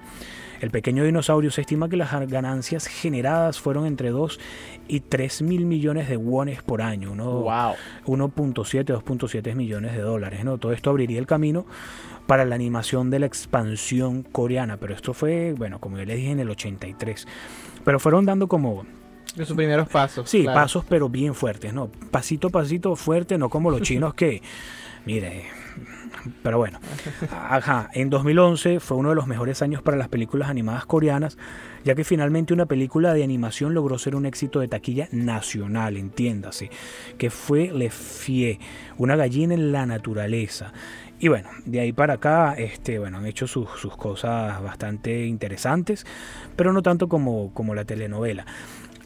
El 0.62 0.70
pequeño 0.70 1.04
dinosaurio 1.04 1.50
se 1.50 1.62
estima 1.62 1.90
que 1.90 1.98
las 1.98 2.12
ganancias 2.30 2.86
generadas 2.86 3.60
fueron 3.60 3.88
entre 3.88 4.12
2 4.12 4.40
y 4.88 5.00
3 5.00 5.42
mil 5.42 5.66
millones 5.66 6.08
de 6.08 6.18
wones 6.18 6.62
por 6.62 6.84
año, 6.84 7.16
¿no? 7.16 7.32
Wow. 7.32 7.74
1.7, 8.06 8.86
2.7 8.86 9.56
millones 9.56 9.94
de 9.94 10.02
dólares, 10.02 10.46
¿no? 10.46 10.60
Todo 10.60 10.72
esto 10.74 10.92
abriría 10.92 11.18
el 11.18 11.26
camino 11.26 11.66
para 12.32 12.46
la 12.46 12.56
animación 12.56 13.10
de 13.10 13.20
la 13.20 13.26
expansión 13.26 14.24
coreana, 14.24 14.78
pero 14.78 14.94
esto 14.94 15.13
fue, 15.13 15.52
bueno, 15.52 15.82
como 15.82 15.98
yo 15.98 16.06
les 16.06 16.15
dije, 16.15 16.32
en 16.32 16.39
el 16.39 16.50
83. 16.50 17.28
Pero 17.84 18.00
fueron 18.00 18.26
dando 18.26 18.48
como 18.48 18.86
De 19.36 19.46
sus 19.46 19.58
primeros 19.58 19.89
pasos. 19.89 20.30
Sí, 20.30 20.44
claro. 20.44 20.62
pasos 20.62 20.86
pero 20.88 21.10
bien 21.10 21.36
fuertes, 21.36 21.74
¿no? 21.74 21.89
Pasito 22.10 22.48
a 22.48 22.50
pasito 22.50 22.96
fuerte, 22.96 23.38
no 23.38 23.50
como 23.50 23.70
los 23.70 23.82
chinos 23.82 24.13
que, 24.13 24.41
mire, 25.06 25.44
pero 26.41 26.58
bueno. 26.58 26.80
Ajá, 27.32 27.89
en 27.94 28.10
2011 28.10 28.80
fue 28.80 28.96
uno 28.96 29.10
de 29.10 29.15
los 29.15 29.28
mejores 29.28 29.62
años 29.62 29.82
para 29.82 29.98
las 29.98 30.08
películas 30.08 30.50
animadas 30.50 30.86
coreanas, 30.86 31.38
ya 31.84 31.96
que 31.96 32.06
finalmente 32.06 32.54
una 32.54 32.65
película 32.65 33.13
de 33.13 33.26
animación 33.26 33.74
logró 33.74 33.98
ser 33.98 34.15
un 34.15 34.26
éxito 34.26 34.62
de 34.62 34.70
taquilla 34.70 35.10
nacional, 35.12 35.98
entiéndase, 35.98 36.70
que 37.17 37.30
fue 37.30 37.72
Le 37.74 37.89
Fie, 37.89 38.60
una 38.98 39.17
gallina 39.17 39.54
en 39.54 39.74
la 39.74 39.86
naturaleza. 39.86 40.72
Y 41.24 41.28
bueno, 41.28 41.50
de 41.66 41.80
ahí 41.80 41.94
para 41.94 42.16
acá, 42.16 42.56
este, 42.58 42.98
bueno, 42.98 43.20
han 43.20 43.28
hecho 43.28 43.46
sus, 43.46 43.70
sus 43.80 43.96
cosas 43.96 44.60
bastante 44.64 45.28
interesantes, 45.28 46.04
pero 46.56 46.74
no 46.74 46.82
tanto 46.82 47.08
como, 47.08 47.54
como 47.54 47.76
la 47.76 47.86
telenovela. 47.86 48.44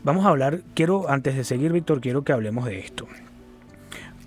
Vamos 0.03 0.25
a 0.25 0.29
hablar, 0.29 0.61
quiero, 0.75 1.09
antes 1.09 1.35
de 1.35 1.43
seguir, 1.43 1.73
Víctor, 1.73 1.99
quiero 1.99 2.23
que 2.23 2.31
hablemos 2.31 2.65
de 2.67 2.79
esto. 2.79 3.05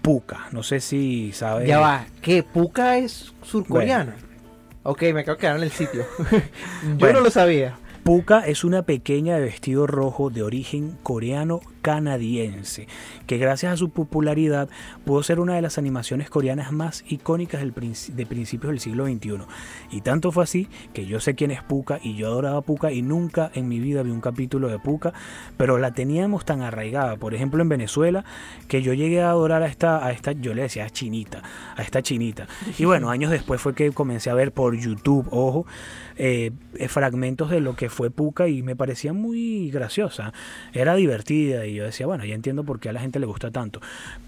Puka, 0.03 0.49
no 0.53 0.63
sé 0.63 0.81
si 0.81 1.33
sabes. 1.33 1.67
Ya 1.67 1.81
va. 1.81 2.05
¿Qué? 2.21 2.43
¿Puka 2.43 2.99
es 2.99 3.33
surcoreana? 3.43 4.17
Ok, 4.83 5.03
me 5.15 5.21
acabo 5.21 5.37
de 5.37 5.41
quedar 5.41 5.57
en 5.57 5.63
el 5.63 5.71
sitio. 5.71 6.05
Yo 6.31 6.95
Bueno. 6.99 7.19
no 7.21 7.25
lo 7.25 7.31
sabía. 7.31 7.77
Puka 8.05 8.41
es 8.41 8.65
una 8.65 8.83
pequeña 8.83 9.37
de 9.37 9.43
vestido 9.43 9.87
rojo 9.87 10.29
de 10.29 10.43
origen 10.43 10.97
coreano 11.03 11.61
canadiense, 11.89 12.87
que 13.27 13.39
gracias 13.39 13.73
a 13.73 13.77
su 13.77 13.89
popularidad 13.91 14.69
pudo 15.05 15.23
ser 15.23 15.41
una 15.41 15.55
de 15.55 15.63
las 15.63 15.79
animaciones 15.79 16.29
coreanas 16.31 16.71
más 16.71 17.03
icónicas 17.09 17.61
del 17.61 17.75
princi- 17.75 18.13
de 18.13 18.27
principios 18.27 18.71
del 18.73 18.81
siglo 18.81 19.07
XXI. 19.07 19.39
Y 19.91 20.03
tanto 20.03 20.31
fue 20.31 20.45
así 20.45 20.69
que 20.93 21.07
yo 21.07 21.19
sé 21.19 21.35
quién 21.35 21.51
es 21.51 21.63
Puka 21.63 21.99
y 22.03 22.15
yo 22.15 22.27
adoraba 22.29 22.61
Puka 22.61 22.93
y 22.93 23.03
nunca 23.03 23.51
en 23.55 23.69
mi 23.69 23.79
vida 23.81 24.03
vi 24.03 24.11
un 24.11 24.21
capítulo 24.21 24.69
de 24.69 24.79
Puka, 24.79 25.13
pero 25.57 25.79
la 25.79 25.93
teníamos 25.93 26.45
tan 26.45 26.61
arraigada, 26.63 27.17
por 27.17 27.35
ejemplo 27.35 27.63
en 27.63 27.69
Venezuela, 27.69 28.25
que 28.69 28.83
yo 28.83 28.93
llegué 28.95 29.23
a 29.23 29.31
adorar 29.31 29.63
a 29.63 29.67
esta, 29.67 30.05
a 30.05 30.13
esta 30.13 30.33
yo 30.33 30.55
le 30.55 30.63
decía 30.63 30.85
"Ah, 30.85 30.91
chinita, 30.91 31.43
a 31.77 31.83
esta 31.83 32.03
chinita. 32.03 32.47
Y 32.79 32.85
bueno, 32.85 33.09
años 33.11 33.31
después 33.31 33.61
fue 33.61 33.75
que 33.75 33.91
comencé 33.93 34.29
a 34.31 34.35
ver 34.35 34.53
por 34.53 34.77
YouTube, 34.77 35.27
ojo, 35.31 35.67
eh, 36.17 36.51
eh, 36.75 36.89
fragmentos 36.89 37.49
de 37.51 37.61
lo 37.61 37.77
que 37.77 37.89
fue 37.89 38.11
Puka 38.11 38.49
y 38.49 38.63
me 38.63 38.77
parecía 38.77 39.13
muy 39.13 39.71
graciosa. 39.71 40.33
Era 40.73 40.95
divertida 40.97 41.65
y 41.67 41.78
yo 41.79 41.85
decía, 41.85 42.07
bueno, 42.07 42.25
ya 42.25 42.35
entiendo 42.35 42.65
por 42.65 42.81
qué 42.81 42.89
a 42.89 42.93
la 42.93 43.01
gente 43.01 43.19
le 43.19 43.27
gusta 43.27 43.51
tanto. 43.51 43.81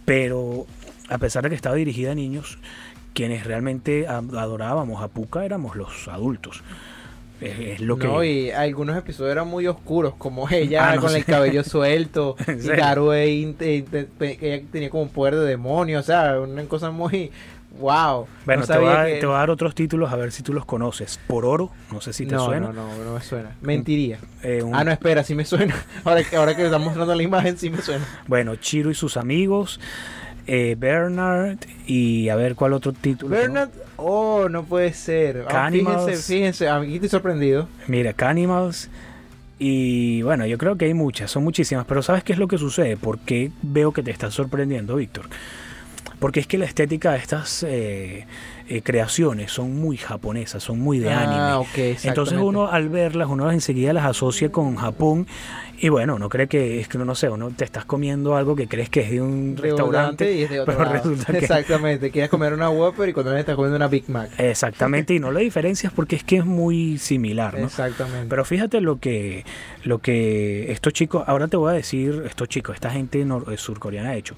Pero 0.04 0.66
a 1.08 1.18
pesar 1.18 1.42
de 1.42 1.50
que 1.50 1.54
estaba 1.56 1.74
dirigida 1.76 2.12
a 2.12 2.14
niños, 2.14 2.58
quienes 3.14 3.44
realmente 3.44 4.06
adorábamos 4.08 5.02
a 5.02 5.08
Puka 5.08 5.44
éramos 5.44 5.76
los 5.76 6.08
adultos. 6.08 6.62
Es, 7.40 7.58
es 7.58 7.80
lo 7.80 7.96
que... 7.96 8.06
No, 8.06 8.22
y 8.22 8.50
algunos 8.50 8.96
episodios 8.96 9.32
eran 9.32 9.48
muy 9.48 9.66
oscuros, 9.66 10.14
como 10.16 10.48
ella 10.50 10.90
Ah, 10.90 10.94
no 10.96 11.02
con 11.02 11.10
sé. 11.10 11.18
el 11.18 11.24
cabello 11.24 11.64
suelto, 11.64 12.36
¿En 12.46 12.60
y 12.60 12.68
eh, 13.60 13.84
que 14.18 14.38
ella 14.40 14.66
tenía 14.70 14.90
como 14.90 15.04
un 15.04 15.08
poder 15.08 15.36
de 15.36 15.46
demonio, 15.46 16.00
o 16.00 16.02
sea, 16.02 16.38
una 16.40 16.64
cosa 16.64 16.90
muy... 16.90 17.30
¡Wow! 17.78 18.26
Bueno, 18.44 18.62
No 18.62 18.66
te, 18.66 18.78
voy 18.78 18.88
a, 18.88 18.94
sabía 18.96 19.14
que- 19.14 19.20
te 19.20 19.26
voy 19.26 19.35
a 19.37 19.38
dar 19.38 19.50
otros 19.50 19.74
títulos 19.74 20.12
a 20.12 20.16
ver 20.16 20.33
si 20.33 20.42
tú 20.42 20.52
los 20.52 20.64
conoces. 20.64 21.20
Por 21.26 21.44
oro, 21.44 21.70
no 21.92 22.00
sé 22.00 22.12
si 22.12 22.26
te 22.26 22.35
no, 22.35 22.44
suena. 22.46 22.66
No, 22.68 22.72
no, 22.72 23.04
no 23.04 23.14
me 23.14 23.20
suena. 23.20 23.56
Mentiría. 23.62 24.18
Eh, 24.42 24.62
un- 24.62 24.74
Ah, 24.74 24.83
no, 24.85 24.90
espera, 24.90 25.22
sí 25.24 25.35
me 25.35 25.44
suena. 25.44 25.74
Ahora 26.04 26.24
que, 26.24 26.37
ahora 26.37 26.56
que 26.56 26.64
están 26.64 26.83
mostrando 26.83 27.14
la 27.14 27.22
imagen, 27.22 27.56
sí 27.56 27.70
me 27.70 27.80
suena. 27.80 28.04
Bueno, 28.26 28.56
Chiro 28.56 28.90
y 28.90 28.94
sus 28.94 29.16
amigos, 29.16 29.78
eh, 30.46 30.74
Bernard 30.78 31.59
y 31.87 32.28
a 32.28 32.35
ver 32.37 32.54
cuál 32.56 32.72
otro 32.72 32.92
título. 32.92 33.30
Bernard, 33.37 33.70
oh, 33.96 34.48
no 34.50 34.64
puede 34.64 34.92
ser. 34.92 35.44
Canimals. 35.48 36.04
fíjense, 36.06 36.22
fíjense, 36.35 36.68
aquí 36.68 36.94
estoy 36.94 37.09
sorprendido. 37.09 37.68
Mira, 37.87 38.12
Canimals. 38.14 38.90
Y 39.62 40.22
bueno, 40.22 40.46
yo 40.46 40.56
creo 40.59 40.76
que 40.76 40.87
hay 40.87 40.94
muchas, 40.94 41.30
son 41.30 41.44
muchísimas, 41.44 41.85
pero 41.87 42.02
¿sabes 42.02 42.24
qué 42.24 42.33
es 42.33 42.38
lo 42.38 42.48
que 42.48 42.56
sucede? 42.56 42.96
¿Por 42.96 43.18
qué 43.18 43.52
veo 43.62 43.92
que 43.92 44.02
te 44.02 44.11
estás 44.11 44.33
sorprendiendo, 44.33 44.96
Víctor? 44.96 45.26
Porque 46.20 46.38
es 46.40 46.46
que 46.46 46.59
la 46.59 46.66
estética 46.66 47.12
de 47.12 47.18
estas 47.18 47.64
eh, 47.64 48.26
eh, 48.68 48.83
creaciones 48.83 49.50
son 49.50 49.74
muy 49.74 49.96
japonesas, 49.96 50.62
son 50.62 50.78
muy 50.78 50.98
de 51.00 51.11
anime. 51.12 51.40
Ah, 51.40 51.59
ok, 51.59 51.66
Entonces 51.76 52.04
exactamente. 52.04 52.37
uno 52.44 52.68
al 52.68 52.88
verlas, 52.88 53.28
uno 53.28 53.50
enseguida 53.50 53.92
las 53.92 54.04
asocia 54.04 54.52
con 54.52 54.76
Japón 54.76 55.26
y 55.83 55.88
bueno, 55.88 56.16
uno 56.16 56.28
cree 56.28 56.46
que 56.46 56.78
es 56.78 56.88
que 56.88 56.98
no 56.98 57.14
sé, 57.14 57.30
uno 57.30 57.50
te 57.50 57.64
estás 57.64 57.87
comiendo 57.87 58.37
algo 58.37 58.54
que 58.54 58.68
crees 58.68 58.90
que 58.90 59.00
es 59.00 59.11
de 59.11 59.22
un 59.22 59.56
restaurante, 59.56 60.30
y 60.30 60.42
es 60.42 60.50
de 60.50 60.61
otro 60.61 60.74
pero 60.74 60.85
lado. 60.85 60.96
resulta 60.98 61.33
que 61.33 61.38
Exactamente, 61.38 62.11
quieres 62.11 62.28
comer 62.28 62.52
una 62.52 62.68
Whopper 62.68 63.09
y 63.09 63.12
cuando 63.14 63.35
estás 63.35 63.56
comiendo 63.56 63.76
una 63.76 63.88
Big 63.88 64.04
Mac. 64.11 64.30
exactamente 64.37 65.14
y 65.14 65.20
no 65.20 65.30
la 65.33 65.40
diferencias 65.40 65.90
porque 65.90 66.16
es 66.16 66.24
que 66.24 66.37
es 66.37 66.44
muy 66.44 66.98
similar, 66.98 67.59
¿no? 67.59 67.64
Exactamente. 67.66 68.26
Pero 68.28 68.44
fíjate 68.44 68.83
lo 68.83 69.00
que, 69.00 69.46
lo 69.85 70.00
que 70.00 70.70
estos 70.70 70.92
chicos, 70.92 71.24
ahora 71.26 71.48
te 71.48 71.56
voy 71.56 71.70
a 71.70 71.74
decir, 71.74 72.24
estos 72.26 72.48
chicos, 72.48 72.74
esta 72.74 72.90
gente 72.90 73.26
surcoreana 73.56 74.11
ha 74.11 74.16
hecho. 74.16 74.35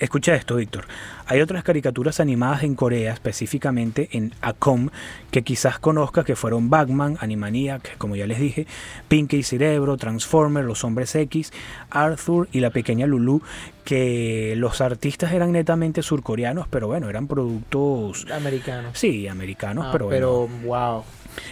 Escucha 0.00 0.34
esto, 0.34 0.56
Víctor. 0.56 0.86
Hay 1.26 1.40
otras 1.40 1.62
caricaturas 1.62 2.18
animadas 2.18 2.64
en 2.64 2.74
Corea, 2.74 3.12
específicamente 3.12 4.08
en 4.12 4.32
Acom, 4.42 4.90
que 5.30 5.42
quizás 5.42 5.78
conozcas, 5.78 6.24
que 6.24 6.34
fueron 6.36 6.68
Batman, 6.68 7.16
Animaniac, 7.20 7.96
como 7.96 8.16
ya 8.16 8.26
les 8.26 8.40
dije, 8.40 8.66
Pinky 9.08 9.36
y 9.38 9.42
Cerebro, 9.44 9.96
Transformer, 9.96 10.64
Los 10.64 10.82
Hombres 10.84 11.14
X, 11.14 11.52
Arthur 11.90 12.48
y 12.52 12.60
la 12.60 12.70
pequeña 12.70 13.06
Lulu, 13.06 13.40
que 13.84 14.54
los 14.56 14.80
artistas 14.80 15.32
eran 15.32 15.52
netamente 15.52 16.02
surcoreanos, 16.02 16.66
pero 16.68 16.88
bueno, 16.88 17.08
eran 17.08 17.28
productos, 17.28 18.26
Americano. 18.32 18.88
sí, 18.94 19.28
americanos, 19.28 19.86
Ah, 19.86 19.92
pero 19.92 20.06
bueno. 20.06 20.16
pero 20.16 20.68
wow. 20.68 21.04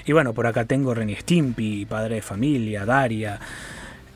Y 0.05 0.13
bueno, 0.13 0.33
por 0.33 0.47
acá 0.47 0.65
tengo 0.65 0.93
Ren 0.95 1.11
y 1.11 1.15
Stimpy, 1.17 1.87
Padre 1.87 2.17
de 2.17 2.23
Familia, 2.23 2.85
Daria. 2.85 3.39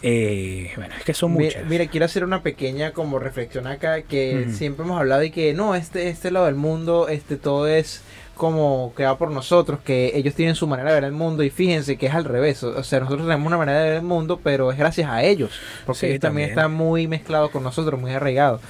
Eh, 0.09 0.71
bueno, 0.77 0.95
es 0.97 1.05
que 1.05 1.14
son 1.14 1.33
muchas. 1.33 1.64
Mira, 1.66 1.87
quiero 1.87 2.07
hacer 2.07 2.23
una 2.23 2.42
pequeña 2.42 2.92
como 2.92 3.19
reflexión 3.19 3.66
acá 3.66 4.03
que 4.03 4.47
siempre 4.53 4.85
hemos 4.85 5.01
hablado 5.01 5.25
y 5.25 5.31
que 5.33 5.53
no, 5.53 5.75
este, 5.75 6.09
este 6.11 6.31
lado 6.31 6.47
del 6.47 6.55
mundo, 6.55 7.09
este 7.09 7.37
todo 7.37 7.66
es 7.66 8.03
como 8.37 8.92
creado 8.95 9.19
por 9.19 9.31
nosotros, 9.33 9.81
que 9.85 10.12
ellos 10.14 10.35
tienen 10.35 10.55
su 10.55 10.66
manera 10.69 10.90
de 10.90 10.95
ver 10.97 11.05
el 11.05 11.12
mundo 11.12 11.42
y 11.42 11.51
fíjense 11.51 11.97
que 11.97 12.07
es 12.07 12.14
al 12.14 12.25
revés, 12.25 12.62
o 12.62 12.85
sea, 12.85 13.01
nosotros 13.01 13.27
tenemos 13.27 13.47
una 13.49 13.57
manera 13.57 13.81
de 13.81 13.88
ver 13.88 13.97
el 13.99 14.03
mundo, 14.05 14.38
pero 14.45 14.71
es 14.71 14.79
gracias 14.79 15.11
a 15.11 15.25
ellos, 15.25 15.51
porque 15.87 16.01
Sí, 16.01 16.07
ellos 16.07 16.21
también, 16.21 16.51
también. 16.51 16.51
están 16.51 16.73
muy 16.75 17.09
mezclados 17.09 17.51
con 17.51 17.62
nosotros, 17.64 17.99
muy 18.01 18.12
arraigados. 18.12 18.61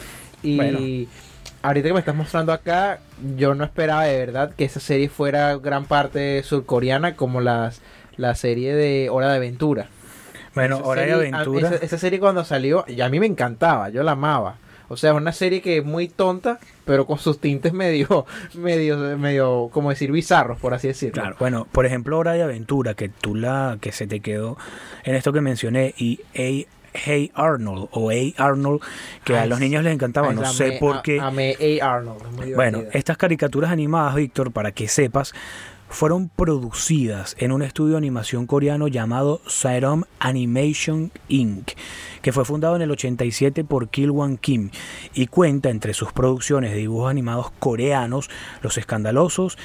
Y 0.42 0.56
Bueno. 0.56 0.78
ahorita 1.62 1.88
que 1.88 1.94
me 1.94 1.98
estás 2.00 2.14
mostrando 2.14 2.52
acá, 2.52 3.00
yo 3.36 3.54
no 3.56 3.64
esperaba 3.64 4.04
de 4.04 4.16
verdad 4.16 4.52
que 4.56 4.64
esa 4.64 4.78
serie 4.80 5.08
fuera 5.08 5.56
gran 5.56 5.84
parte 5.84 6.42
surcoreana 6.44 7.14
como 7.16 7.40
las 7.40 7.82
la 8.16 8.34
serie 8.36 8.74
de 8.74 9.10
Hora 9.10 9.28
de 9.30 9.36
Aventura. 9.36 9.88
Bueno, 10.56 10.76
Esa 10.78 10.84
Hora 10.86 11.02
de 11.02 11.12
a- 11.12 11.14
Aventura. 11.16 11.68
Esa, 11.68 11.84
esa 11.84 11.98
serie 11.98 12.18
cuando 12.18 12.44
salió, 12.44 12.84
y 12.88 13.00
a 13.00 13.08
mí 13.08 13.20
me 13.20 13.26
encantaba, 13.26 13.88
yo 13.90 14.02
la 14.02 14.12
amaba. 14.12 14.56
O 14.88 14.96
sea, 14.96 15.10
es 15.10 15.16
una 15.16 15.32
serie 15.32 15.60
que 15.62 15.78
es 15.78 15.84
muy 15.84 16.06
tonta, 16.08 16.60
pero 16.84 17.06
con 17.06 17.18
sus 17.18 17.40
tintes 17.40 17.72
medio, 17.72 18.24
medio, 18.54 18.96
medio, 19.18 19.68
como 19.72 19.90
decir, 19.90 20.10
bizarros, 20.12 20.58
por 20.58 20.74
así 20.74 20.86
decirlo. 20.88 21.22
Claro, 21.22 21.36
bueno, 21.40 21.66
por 21.72 21.86
ejemplo, 21.86 22.16
Hora 22.18 22.32
de 22.34 22.42
Aventura, 22.42 22.94
que 22.94 23.08
tú 23.08 23.34
la, 23.34 23.78
que 23.80 23.90
se 23.92 24.06
te 24.06 24.20
quedó 24.20 24.56
en 25.04 25.14
esto 25.14 25.32
que 25.32 25.40
mencioné, 25.40 25.94
y 25.98 26.20
A. 26.36 26.66
Hey 26.98 27.30
Arnold, 27.34 27.88
o 27.90 28.10
A. 28.10 28.14
Arnold, 28.38 28.80
que 29.22 29.36
a 29.36 29.44
los 29.44 29.60
niños 29.60 29.84
les 29.84 29.92
encantaba, 29.92 30.30
Ay, 30.30 30.36
no 30.36 30.46
sé 30.46 30.78
por 30.80 30.96
a- 30.98 31.02
qué. 31.02 31.20
amé 31.20 31.54
A. 31.82 31.94
Arnold, 31.96 32.22
es 32.24 32.32
muy 32.32 32.52
Bueno, 32.54 32.84
estas 32.92 33.18
caricaturas 33.18 33.70
animadas, 33.70 34.14
Víctor, 34.14 34.50
para 34.50 34.72
que 34.72 34.88
sepas, 34.88 35.34
fueron 35.88 36.28
producidas 36.28 37.36
en 37.38 37.52
un 37.52 37.62
estudio 37.62 37.92
de 37.92 37.98
animación 37.98 38.46
coreano 38.46 38.88
llamado 38.88 39.40
Saerom 39.46 40.04
Animation 40.18 41.12
Inc., 41.28 41.72
que 42.22 42.32
fue 42.32 42.44
fundado 42.44 42.76
en 42.76 42.82
el 42.82 42.90
87 42.90 43.64
por 43.64 43.88
Kilwan 43.88 44.36
Kim 44.36 44.70
y 45.14 45.26
cuenta 45.26 45.70
entre 45.70 45.94
sus 45.94 46.12
producciones 46.12 46.72
de 46.72 46.78
dibujos 46.78 47.10
animados 47.10 47.50
coreanos 47.58 48.28
Los 48.62 48.78
Escandalosos, 48.78 49.56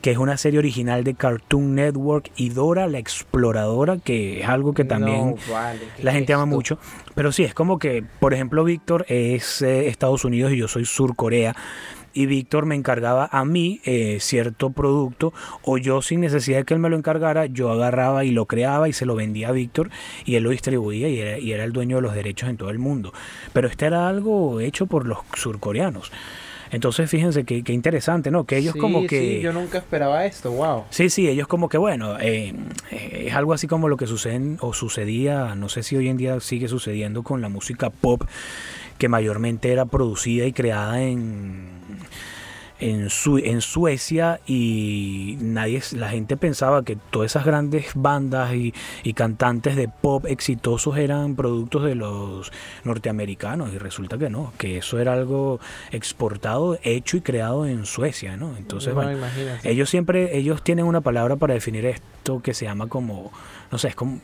que 0.00 0.10
es 0.10 0.18
una 0.18 0.36
serie 0.36 0.58
original 0.58 1.04
de 1.04 1.14
Cartoon 1.14 1.74
Network, 1.74 2.30
y 2.36 2.50
Dora 2.50 2.86
la 2.86 2.98
Exploradora, 2.98 3.98
que 3.98 4.40
es 4.40 4.48
algo 4.48 4.72
que 4.72 4.84
también 4.84 5.30
No, 5.30 5.52
vale, 5.52 5.80
¿qué 5.96 6.02
la 6.02 6.12
gente 6.12 6.32
ama 6.32 6.46
mucho. 6.46 6.78
Pero 7.14 7.32
sí, 7.32 7.44
es 7.44 7.54
como 7.54 7.78
que, 7.78 8.02
por 8.18 8.32
ejemplo, 8.32 8.64
Víctor 8.64 9.04
es 9.08 9.62
eh, 9.62 9.88
Estados 9.88 10.24
Unidos 10.24 10.52
y 10.52 10.56
yo 10.56 10.68
soy 10.68 10.84
Surcorea. 10.84 11.54
Y 12.12 12.26
Víctor 12.26 12.66
me 12.66 12.74
encargaba 12.74 13.28
a 13.30 13.44
mí 13.44 13.80
eh, 13.84 14.18
cierto 14.20 14.70
producto, 14.70 15.32
o 15.62 15.78
yo 15.78 16.02
sin 16.02 16.20
necesidad 16.20 16.58
de 16.58 16.64
que 16.64 16.74
él 16.74 16.80
me 16.80 16.90
lo 16.90 16.96
encargara, 16.96 17.46
yo 17.46 17.70
agarraba 17.70 18.24
y 18.24 18.30
lo 18.30 18.46
creaba 18.46 18.88
y 18.88 18.92
se 18.92 19.06
lo 19.06 19.14
vendía 19.14 19.48
a 19.48 19.52
Víctor 19.52 19.90
y 20.24 20.34
él 20.34 20.44
lo 20.44 20.50
distribuía 20.50 21.08
y 21.08 21.20
era, 21.20 21.38
y 21.38 21.52
era 21.52 21.64
el 21.64 21.72
dueño 21.72 21.96
de 21.96 22.02
los 22.02 22.14
derechos 22.14 22.48
en 22.48 22.56
todo 22.56 22.70
el 22.70 22.78
mundo. 22.78 23.12
Pero 23.52 23.68
este 23.68 23.86
era 23.86 24.08
algo 24.08 24.60
hecho 24.60 24.86
por 24.86 25.06
los 25.06 25.18
surcoreanos. 25.34 26.10
Entonces, 26.70 27.10
fíjense 27.10 27.44
qué 27.44 27.64
que 27.64 27.72
interesante, 27.72 28.30
¿no? 28.30 28.44
Que 28.44 28.56
ellos 28.56 28.76
como 28.76 29.06
que... 29.06 29.20
Sí, 29.20 29.40
yo 29.40 29.52
nunca 29.52 29.78
esperaba 29.78 30.24
esto, 30.24 30.52
wow. 30.52 30.84
Sí, 30.90 31.10
sí, 31.10 31.28
ellos 31.28 31.48
como 31.48 31.68
que, 31.68 31.78
bueno, 31.78 32.18
eh, 32.20 32.54
eh, 32.92 33.24
es 33.26 33.34
algo 33.34 33.52
así 33.52 33.66
como 33.66 33.88
lo 33.88 33.96
que 33.96 34.06
sucede 34.06 34.56
o 34.60 34.72
sucedía, 34.72 35.56
no 35.56 35.68
sé 35.68 35.82
si 35.82 35.96
hoy 35.96 36.08
en 36.08 36.16
día 36.16 36.38
sigue 36.38 36.68
sucediendo 36.68 37.24
con 37.24 37.40
la 37.40 37.48
música 37.48 37.90
pop, 37.90 38.22
que 39.00 39.08
mayormente 39.08 39.72
era 39.72 39.86
producida 39.86 40.44
y 40.44 40.52
creada 40.52 41.02
en 41.02 41.80
en, 42.80 43.10
Su 43.10 43.38
en 43.38 43.60
Suecia 43.60 44.40
y 44.46 45.36
nadie, 45.40 45.82
la 45.92 46.08
gente 46.08 46.36
pensaba 46.36 46.82
que 46.82 46.96
todas 46.96 47.32
esas 47.32 47.44
grandes 47.44 47.86
bandas 47.94 48.52
y, 48.54 48.72
cantantes 49.14 49.76
de 49.76 49.88
pop 49.88 50.24
exitosos 50.26 50.96
eran 50.96 51.34
productos 51.34 51.84
de 51.84 51.94
los 51.94 52.50
norteamericanos 52.84 53.72
y 53.74 53.78
resulta 53.78 54.16
que 54.16 54.30
no, 54.30 54.52
que 54.56 54.78
eso 54.78 54.98
era 54.98 55.12
algo 55.12 55.60
exportado, 55.90 56.78
hecho 56.82 57.18
y 57.18 57.20
creado 57.20 57.66
en 57.66 57.84
Suecia, 57.84 58.36
¿no? 58.38 58.56
Entonces, 58.56 58.94
bueno, 58.94 59.26
ellos 59.64 59.90
siempre, 59.90 60.38
ellos 60.38 60.62
tienen 60.62 60.86
una 60.86 61.02
palabra 61.02 61.36
para 61.36 61.52
definir 61.52 61.84
esto 61.84 62.40
que 62.40 62.54
se 62.54 62.64
llama 62.64 62.86
como, 62.86 63.30
no 63.70 63.76
sé, 63.76 63.88
es 63.88 63.94
como 63.94 64.20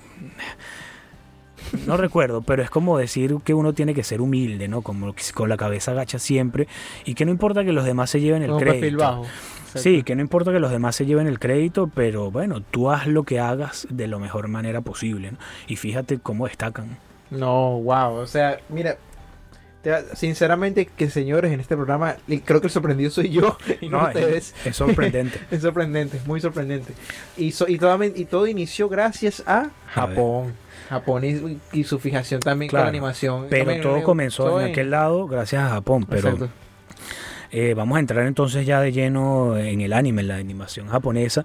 no 1.87 1.96
recuerdo, 1.96 2.42
pero 2.42 2.62
es 2.62 2.70
como 2.70 2.98
decir 2.98 3.37
que 3.44 3.55
uno 3.55 3.72
tiene 3.72 3.94
que 3.94 4.02
ser 4.02 4.20
humilde, 4.20 4.68
¿no? 4.68 4.83
Como 4.83 5.14
con 5.35 5.48
la 5.48 5.57
cabeza 5.57 5.92
agacha 5.92 6.18
siempre 6.18 6.68
y 7.05 7.14
que 7.14 7.24
no 7.24 7.31
importa 7.31 7.64
que 7.64 7.72
los 7.72 7.85
demás 7.85 8.11
se 8.11 8.20
lleven 8.20 8.42
el 8.42 8.57
crédito. 8.57 9.24
Sí, 9.74 10.02
que 10.02 10.14
no 10.14 10.22
importa 10.22 10.52
que 10.52 10.61
los 10.61 10.70
demás 10.70 10.96
se 10.96 11.05
lleven 11.05 11.26
el 11.26 11.38
crédito, 11.38 11.90
pero 11.94 12.31
bueno, 12.31 12.62
tú 12.62 12.90
haz 12.90 13.07
lo 13.07 13.24
que 13.24 13.40
hagas 13.40 13.87
de 13.90 14.07
la 14.07 14.18
mejor 14.18 14.48
manera 14.48 14.81
posible, 14.81 15.33
¿no? 15.33 15.38
Y 15.66 15.76
fíjate 15.76 16.18
cómo 16.18 16.46
destacan. 16.46 16.96
No, 17.31 17.81
wow, 17.81 18.14
o 18.14 18.26
sea, 18.26 18.59
mira, 18.70 18.96
sinceramente 20.14 20.87
que 20.87 21.11
señores 21.11 21.52
en 21.52 21.61
este 21.61 21.76
programa 21.76 22.16
creo 22.44 22.61
que 22.61 22.66
el 22.66 22.72
sorprendido 22.72 23.11
soy 23.11 23.31
yo 23.31 23.57
y 23.81 23.88
no, 23.88 24.05
ustedes 24.05 24.55
es, 24.64 24.76
sorprendente 24.76 25.38
es 25.50 25.62
sorprendente 25.62 26.20
muy 26.26 26.40
sorprendente 26.40 26.92
y, 27.37 27.55
y, 27.68 27.79
todo, 27.79 28.02
y 28.02 28.24
todo 28.24 28.46
inició 28.48 28.88
gracias 28.88 29.44
a 29.46 29.70
Japón 29.88 30.55
Japón 30.88 31.25
y, 31.72 31.85
su 31.85 31.99
fijación 31.99 32.40
también 32.40 32.70
con 32.70 32.81
la 32.81 32.88
animación. 32.88 33.46
Pero 33.51 33.81
todo 33.81 34.03
comenzó 34.03 34.61
en, 34.61 34.70
aquel 34.70 34.90
lado 34.90 35.27
gracias 35.27 35.62
a 35.62 35.68
Japón. 35.70 36.07
Pero 36.09 36.49
eh, 37.51 37.75
vamos 37.75 37.96
a 37.96 38.01
entrar 38.01 38.27
entonces 38.27 38.66
ya 38.66 38.81
de 38.81 38.92
lleno 38.92 39.57
en 39.57 39.81
el 39.81 39.92
anime, 39.92 40.22
en 40.22 40.29
la 40.29 40.37
animación 40.37 40.88
japonesa, 40.88 41.44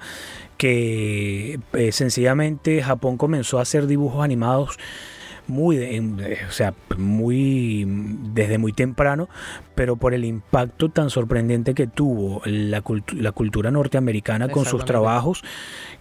que 0.57 1.59
eh, 1.73 1.91
sencillamente 1.91 2.81
Japón 2.83 3.17
comenzó 3.17 3.59
a 3.59 3.63
hacer 3.63 3.87
dibujos 3.87 4.23
animados 4.23 4.77
muy, 5.51 5.77
eh, 5.77 6.37
o 6.47 6.51
sea, 6.51 6.73
muy 6.97 7.85
desde 8.33 8.57
muy 8.57 8.73
temprano, 8.73 9.29
pero 9.75 9.97
por 9.97 10.13
el 10.13 10.25
impacto 10.25 10.89
tan 10.89 11.09
sorprendente 11.09 11.73
que 11.73 11.87
tuvo 11.87 12.41
la, 12.45 12.81
la 13.15 13.31
cultura 13.31 13.69
norteamericana 13.69 14.49
con 14.49 14.65
sus 14.65 14.85
trabajos, 14.85 15.43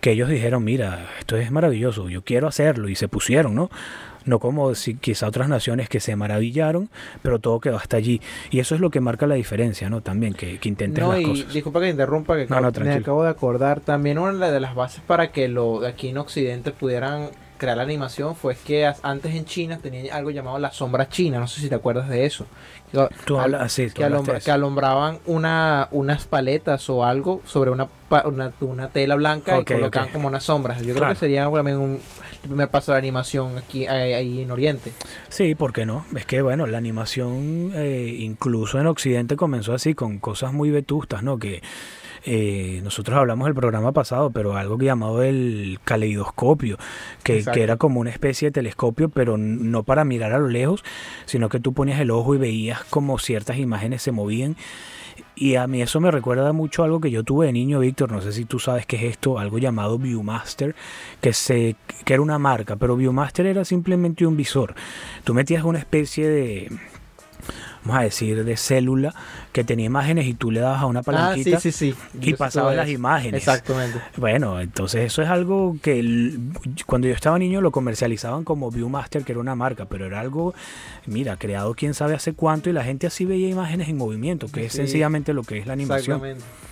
que 0.01 0.13
ellos 0.13 0.29
dijeron, 0.29 0.65
mira, 0.65 1.09
esto 1.19 1.37
es 1.37 1.51
maravilloso, 1.51 2.09
yo 2.09 2.23
quiero 2.23 2.49
hacerlo, 2.49 2.89
y 2.89 2.95
se 2.95 3.09
pusieron, 3.09 3.55
¿no? 3.55 3.71
no 4.25 4.39
como 4.39 4.75
si 4.75 4.95
quizá 4.95 5.27
otras 5.29 5.49
naciones 5.49 5.89
que 5.89 6.01
se 6.01 6.17
maravillaron, 6.17 6.91
pero 7.23 7.39
todo 7.39 7.61
quedó 7.61 7.77
hasta 7.77 7.97
allí. 7.97 8.21
Y 8.51 8.61
eso 8.61 8.75
es 8.75 8.81
lo 8.81 8.91
que 8.91 9.01
marca 9.01 9.27
la 9.27 9.35
diferencia, 9.35 9.91
¿no? 9.91 10.01
También, 10.01 10.35
que, 10.35 10.59
que 10.59 10.69
intenten 10.69 11.05
no, 11.05 11.19
y 11.19 11.45
Disculpa 11.45 11.81
que 11.81 11.89
interrumpa, 11.89 12.37
que 12.37 12.47
me 12.47 12.93
acabo 12.93 13.25
de 13.25 13.31
acordar, 13.31 13.81
también 13.81 14.19
una 14.19 14.51
de 14.51 14.61
las 14.61 14.75
bases 14.75 15.03
para 15.07 15.33
que 15.33 15.49
lo 15.49 15.81
de 15.81 15.89
aquí 15.89 16.09
en 16.09 16.19
Occidente 16.19 16.71
pudieran 16.71 17.31
crear 17.61 17.77
la 17.77 17.83
animación 17.85 18.35
fue 18.35 18.57
que 18.57 18.90
antes 19.03 19.35
en 19.35 19.44
China 19.44 19.79
tenían 19.81 20.12
algo 20.12 20.31
llamado 20.31 20.59
la 20.59 20.73
sombra 20.73 21.09
china, 21.09 21.38
no 21.38 21.46
sé 21.46 21.61
si 21.61 21.68
te 21.68 21.75
acuerdas 21.75 22.09
de 22.09 22.25
eso. 22.25 22.46
Tú 23.25 23.38
hablas, 23.38 23.73
sí, 23.73 23.88
que, 23.90 24.03
alumbraban 24.51 25.20
una, 25.27 25.87
unas 25.92 26.25
paletas 26.25 26.90
o 26.90 27.05
algo 27.05 27.40
sobre 27.44 27.70
una, 27.70 27.88
una, 28.61 28.88
tela 28.88 29.14
blanca 29.14 29.61
y 29.61 29.64
colocaban 29.64 30.09
como 30.09 30.27
unas 30.27 30.42
sombras. 30.42 30.83
Yo 30.83 30.94
creo 30.94 31.09
que 31.11 31.14
sería 31.14 31.49
también 31.49 31.77
un 31.77 32.01
primer 32.42 32.68
paso 32.68 32.90
de 32.92 32.99
animación 32.99 33.59
aquí 33.59 33.87
ahí 33.87 34.42
en 34.42 34.51
Oriente. 34.51 34.92
Sí, 35.29 35.55
¿por 35.55 35.73
qué 35.73 35.87
no? 35.87 36.05
Es 36.16 36.27
que 36.27 36.42
bueno, 36.42 36.66
la 36.66 36.79
animación 36.79 37.73
eh, 37.75 38.16
incluso 38.18 38.81
en 38.81 38.88
Occidente 38.88 39.37
comenzó 39.37 39.75
así 39.75 39.94
con 39.94 40.18
cosas 40.18 40.53
muy 40.53 40.70
vetustas, 40.70 41.23
¿no? 41.23 41.38
Que 41.38 41.62
eh, 42.24 42.80
nosotros 42.83 43.16
hablamos 43.16 43.46
del 43.46 43.54
programa 43.54 43.92
pasado, 43.92 44.30
pero 44.30 44.56
algo 44.56 44.78
llamado 44.78 45.22
el 45.22 45.78
caleidoscopio, 45.85 46.78
que, 47.22 47.44
que, 47.44 47.62
era 47.62 47.76
como 47.76 48.00
una 48.00 48.11
especie 48.11 48.48
de 48.48 48.52
telescopio, 48.52 49.09
pero 49.09 49.37
no 49.38 49.83
para 49.83 50.04
mirar 50.04 50.33
a 50.33 50.38
lo 50.38 50.48
lejos, 50.48 50.85
sino 51.26 51.48
que 51.48 51.61
tú 51.61 51.72
ponías 51.72 52.00
el 52.00 52.11
ojo 52.11 52.35
y 52.35 52.38
veías 52.38 52.85
como 52.85 53.18
ciertas 53.18 53.59
imágenes 53.59 54.02
se 54.02 54.12
movían. 54.12 54.56
Y 55.35 55.56
a 55.56 55.66
mí 55.66 55.80
eso 55.80 56.00
me 56.00 56.11
recuerda 56.11 56.52
mucho 56.52 56.83
a 56.83 56.85
algo 56.85 57.00
que 57.00 57.11
yo 57.11 57.24
tuve 57.24 57.46
de 57.46 57.52
niño, 57.52 57.80
Víctor. 57.80 58.12
No 58.12 58.20
sé 58.20 58.33
si 58.33 58.44
tú 58.44 58.59
sabes 58.59 58.85
qué 58.85 58.96
es 58.96 59.02
esto, 59.04 59.38
algo 59.38 59.59
llamado 59.59 59.98
Viewmaster, 59.98 60.74
que, 61.20 61.33
se, 61.33 61.76
que 62.04 62.12
era 62.12 62.22
una 62.22 62.38
marca, 62.38 62.76
pero 62.76 62.96
Viewmaster 62.96 63.46
era 63.46 63.64
simplemente 63.64 64.26
un 64.26 64.37
visor. 64.37 64.74
Tú 65.24 65.33
metías 65.33 65.64
una 65.64 65.78
especie 65.78 66.28
de, 66.28 66.70
vamos 67.85 68.01
a 68.01 68.05
decir, 68.05 68.45
de 68.45 68.57
célula 68.57 69.14
que 69.53 69.64
tenía 69.64 69.87
imágenes 69.87 70.27
y 70.27 70.35
tú 70.35 70.51
le 70.51 70.61
dabas 70.61 70.83
a 70.83 70.87
una 70.87 71.01
ah, 71.01 71.03
palanquita 71.03 71.59
y 72.21 72.35
pasabas 72.35 72.77
las 72.77 72.88
imágenes. 72.88 73.38
Exactamente. 73.38 74.01
Bueno, 74.16 74.61
entonces 74.61 75.07
eso 75.07 75.23
es 75.23 75.29
algo 75.29 75.77
que 75.83 76.38
cuando 76.87 77.09
yo 77.09 77.14
estaba 77.14 77.38
niño 77.38 77.61
lo 77.61 77.71
comercializaban 77.71 78.45
como 78.45 78.71
Viewmaster, 78.71 79.25
que 79.25 79.33
era 79.33 79.40
una 79.40 79.55
marca, 79.55 79.87
pero 79.87 80.07
era 80.07 80.21
algo, 80.21 80.55
mira, 81.07 81.37
creado 81.37 81.75
quién 81.75 81.95
sabe 81.95 82.14
hace 82.14 82.35
cuánto 82.35 82.71
y 82.71 82.73
la 82.73 82.85
gente 82.85 83.07
así 83.07 83.25
veía 83.25 83.49
imágenes 83.49 83.88
en 83.88 83.97
movimiento, 83.97 84.49
que 84.49 84.66
es 84.66 84.73
sencillamente 84.73 85.33
lo 85.33 85.43
que 85.43 85.59
es 85.59 85.66
la 85.66 85.73
animación. 85.73 86.16
Exactamente. 86.16 86.71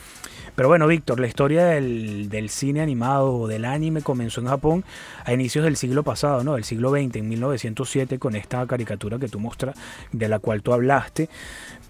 Pero 0.59 0.67
bueno, 0.67 0.89
Víctor, 0.89 1.21
la 1.21 1.29
historia 1.29 1.67
del, 1.67 2.49
cine 2.51 2.81
animado 2.81 3.33
o 3.33 3.47
del 3.47 3.65
anime 3.65 4.03
comenzó 4.03 4.41
en 4.41 4.49
Japón 4.49 4.85
a 5.25 5.33
inicios 5.33 5.65
del 5.65 5.77
siglo 5.77 6.03
pasado, 6.03 6.43
¿no? 6.43 6.55
Del 6.55 6.65
siglo 6.65 6.91
XX, 6.91 7.15
en 7.15 7.29
1907, 7.29 8.19
con 8.19 8.35
esta 8.35 8.67
caricatura 8.67 9.21
que 9.21 9.29
tú 9.29 9.39
mostras, 9.39 9.77
de 10.11 10.29
la 10.29 10.41
cual 10.41 10.65
tú 10.65 10.73
hablaste. 10.73 11.29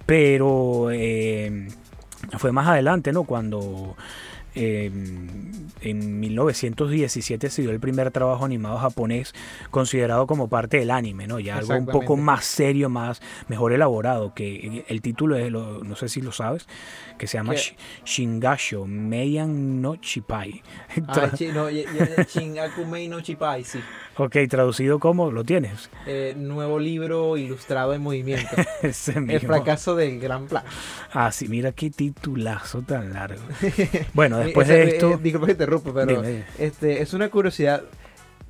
Pero 0.05 0.91
eh, 0.93 1.67
fue 2.37 2.53
más 2.53 2.69
adelante, 2.69 3.11
¿no? 3.11 3.25
Cuando 3.25 3.97
en 4.55 6.21
1917 6.21 7.51
se 7.51 7.63
dio 7.63 7.71
el 7.71 7.81
primer 7.81 8.11
trabajo 8.11 8.45
animado 8.45 8.79
japonés 8.79 9.35
considerado 9.71 10.27
como 10.27 10.49
parte 10.49 10.79
del 10.79 10.91
anime, 10.91 11.27
¿no? 11.27 11.39
Ya 11.39 11.59
algo 11.59 11.75
un 11.77 11.87
poco 11.87 12.17
más 12.17 12.45
serio, 12.45 12.89
más 12.89 13.21
mejor 13.49 13.73
elaborado, 13.73 14.35
que 14.35 14.85
el 14.89 15.01
título 15.01 15.37
es, 15.37 15.51
no 15.53 15.97
sé 15.97 16.09
si 16.09 16.21
lo 16.21 16.33
sabes, 16.33 16.67
que 17.19 17.27
se 17.27 17.39
llama 17.39 17.55
Shingasho 18.05 18.87
Meian 18.87 19.83
no 19.83 19.97
Chipai. 19.97 20.63
Ah, 21.09 21.31
no, 21.55 21.69
no 23.09 23.21
Chipai, 23.21 23.65
sí. 23.65 23.81
Ok, 24.17 24.37
traducido 24.49 24.99
como 24.99 25.31
lo 25.31 25.45
tienes. 25.45 25.91
Eh, 26.07 26.35
nuevo 26.37 26.79
libro 26.79 27.37
ilustrado 27.37 27.95
en 27.95 28.03
movimiento. 28.03 28.49
el 28.83 29.41
fracaso 29.41 29.95
del 29.95 30.19
gran 30.19 30.47
plan. 30.47 30.65
Ah, 31.13 31.31
sí, 31.31 31.49
mira 31.49 31.73
qué 31.73 31.91
titulazo 31.91 32.83
tan 32.83 33.13
largo. 33.13 33.43
Bueno, 34.15 34.39
después 34.39 34.69
de 34.69 34.85
esto. 34.85 35.13
Eh, 35.13 35.19
disculpa 35.23 35.47
que 35.47 35.55
te 35.55 35.65
interrumpo, 35.65 35.95
pero 35.95 36.23
este 36.59 37.03
es 37.03 37.13
una 37.15 37.29
curiosidad 37.29 37.83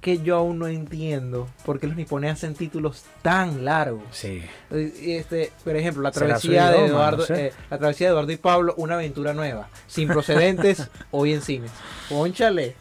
que 0.00 0.18
yo 0.18 0.36
aún 0.36 0.58
no 0.58 0.68
entiendo 0.68 1.48
por 1.64 1.80
qué 1.80 1.86
los 1.86 1.96
nipones 1.96 2.32
hacen 2.32 2.54
títulos 2.54 3.04
tan 3.22 3.64
largos. 3.64 4.04
Sí. 4.12 4.42
Este, 4.70 5.52
por 5.64 5.76
ejemplo, 5.76 6.02
la 6.02 6.12
travesía 6.12 6.70
de 6.70 6.86
Eduardo, 6.86 7.24
eh, 7.34 7.52
la 7.70 7.78
travesía 7.78 8.08
de 8.08 8.12
Eduardo 8.12 8.32
y 8.32 8.36
Pablo, 8.36 8.74
una 8.76 8.94
aventura 8.94 9.34
nueva, 9.34 9.68
sin 9.86 10.08
procedentes, 10.08 10.88
hoy 11.10 11.32
en 11.32 11.42
cines. 11.42 11.70
Pónchale. 12.08 12.74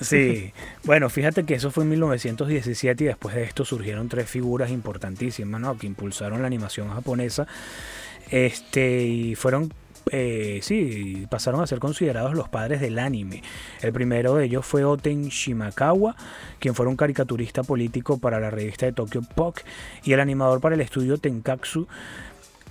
Sí, 0.00 0.52
bueno, 0.84 1.08
fíjate 1.08 1.44
que 1.44 1.54
eso 1.54 1.70
fue 1.70 1.84
en 1.84 1.90
1917 1.90 3.04
y 3.04 3.06
después 3.06 3.34
de 3.34 3.44
esto 3.44 3.64
surgieron 3.64 4.08
tres 4.08 4.28
figuras 4.28 4.70
importantísimas, 4.70 5.60
¿no? 5.60 5.78
Que 5.78 5.86
impulsaron 5.86 6.40
la 6.40 6.46
animación 6.46 6.90
japonesa. 6.90 7.46
Este, 8.30 9.04
y 9.04 9.34
fueron 9.34 9.72
eh, 10.10 10.60
sí, 10.62 11.26
pasaron 11.30 11.60
a 11.60 11.66
ser 11.66 11.78
considerados 11.78 12.34
los 12.34 12.48
padres 12.48 12.80
del 12.80 12.98
anime. 12.98 13.42
El 13.80 13.92
primero 13.92 14.34
de 14.34 14.46
ellos 14.46 14.66
fue 14.66 14.84
Oten 14.84 15.28
Shimakawa, 15.28 16.16
quien 16.58 16.74
fue 16.74 16.86
un 16.86 16.96
caricaturista 16.96 17.62
político 17.62 18.18
para 18.18 18.40
la 18.40 18.50
revista 18.50 18.86
de 18.86 18.92
Tokyo 18.92 19.22
Pop 19.22 19.56
y 20.04 20.12
el 20.12 20.20
animador 20.20 20.60
para 20.60 20.74
el 20.74 20.80
estudio 20.80 21.18
Tenkatsu 21.18 21.86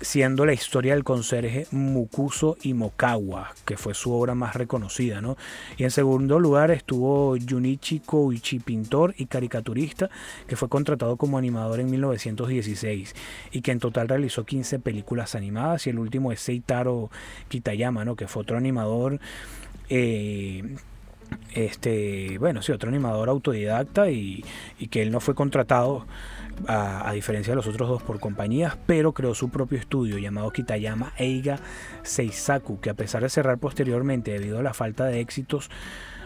siendo 0.01 0.45
la 0.45 0.53
historia 0.53 0.93
del 0.93 1.03
conserje 1.03 1.67
Mukuso 1.71 2.57
Imokawa, 2.63 3.53
que 3.65 3.77
fue 3.77 3.93
su 3.93 4.11
obra 4.13 4.35
más 4.35 4.55
reconocida. 4.55 5.21
¿no? 5.21 5.37
Y 5.77 5.83
en 5.83 5.91
segundo 5.91 6.39
lugar 6.39 6.71
estuvo 6.71 7.37
Junichi 7.37 7.99
Koichi, 7.99 8.59
pintor 8.59 9.15
y 9.17 9.25
caricaturista, 9.25 10.09
que 10.47 10.55
fue 10.55 10.69
contratado 10.69 11.17
como 11.17 11.37
animador 11.37 11.79
en 11.79 11.89
1916 11.91 13.15
y 13.51 13.61
que 13.61 13.71
en 13.71 13.79
total 13.79 14.07
realizó 14.07 14.45
15 14.45 14.79
películas 14.79 15.35
animadas. 15.35 15.87
Y 15.87 15.91
el 15.91 15.99
último 15.99 16.31
es 16.31 16.39
Seitaro 16.41 17.09
Kitayama, 17.47 18.05
¿no? 18.05 18.15
que 18.15 18.27
fue 18.27 18.41
otro 18.41 18.57
animador. 18.57 19.19
Eh, 19.89 20.75
Este, 21.53 22.37
bueno, 22.39 22.61
sí, 22.61 22.71
otro 22.71 22.89
animador 22.89 23.29
autodidacta 23.29 24.09
y, 24.09 24.43
y 24.79 24.87
que 24.87 25.01
él 25.01 25.11
no 25.11 25.19
fue 25.19 25.35
contratado 25.35 26.05
a, 26.67 27.11
diferencia 27.13 27.51
de 27.51 27.55
los 27.55 27.67
otros 27.67 27.89
dos 27.89 28.03
por 28.03 28.19
compañías, 28.19 28.77
pero 28.85 29.13
creó 29.13 29.35
su 29.35 29.49
propio 29.49 29.77
estudio 29.77 30.17
llamado 30.17 30.51
Kitayama 30.51 31.13
Eiga 31.17 31.59
Seisaku, 32.03 32.79
que 32.79 32.89
a 32.89 32.93
pesar 32.93 33.23
de 33.23 33.29
cerrar 33.29 33.57
posteriormente 33.57 34.31
debido 34.31 34.59
a 34.59 34.63
la 34.63 34.73
falta 34.73 35.05
de 35.05 35.19
éxitos 35.19 35.69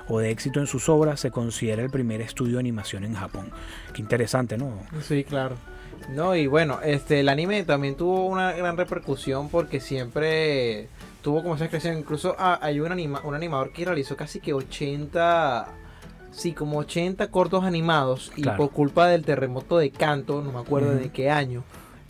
o 0.07 0.19
de 0.19 0.31
éxito 0.31 0.59
en 0.59 0.67
sus 0.67 0.87
obras, 0.89 1.19
se 1.19 1.31
considera 1.31 1.81
el 1.81 1.89
primer 1.89 2.21
estudio 2.21 2.53
de 2.53 2.59
animación 2.59 3.03
en 3.03 3.15
Japón. 3.15 3.51
Qué 3.93 4.01
interesante, 4.01 4.57
¿no? 4.57 4.71
Sí, 5.01 5.23
claro. 5.23 5.55
No, 6.09 6.35
y 6.35 6.47
bueno, 6.47 6.79
este 6.83 7.19
el 7.19 7.29
anime 7.29 7.63
también 7.63 7.95
tuvo 7.95 8.25
una 8.25 8.53
gran 8.53 8.77
repercusión 8.77 9.49
porque 9.49 9.81
siempre 9.81 10.87
tuvo 11.27 11.41
como 11.43 11.55
esa 11.55 11.65
expresión. 11.65 11.97
Incluso 11.97 12.37
ah, 12.39 12.57
hay 12.61 12.79
un, 12.79 12.89
anima, 12.89 13.19
un 13.25 13.35
animador 13.35 13.73
que 13.73 13.83
realizó 13.83 14.15
casi 14.15 14.39
que 14.39 14.53
80 14.53 15.67
sí, 16.31 16.53
como 16.53 16.77
80 16.77 17.27
cortos 17.27 17.65
animados 17.65 18.31
y 18.37 18.43
Claro. 18.43 18.57
por 18.59 18.71
culpa 18.71 19.07
del 19.07 19.25
terremoto 19.25 19.77
de 19.77 19.91
Kanto, 19.91 20.41
no 20.41 20.53
me 20.53 20.59
acuerdo 20.59 20.91
de 20.91 21.09
qué 21.09 21.29
año, 21.29 21.65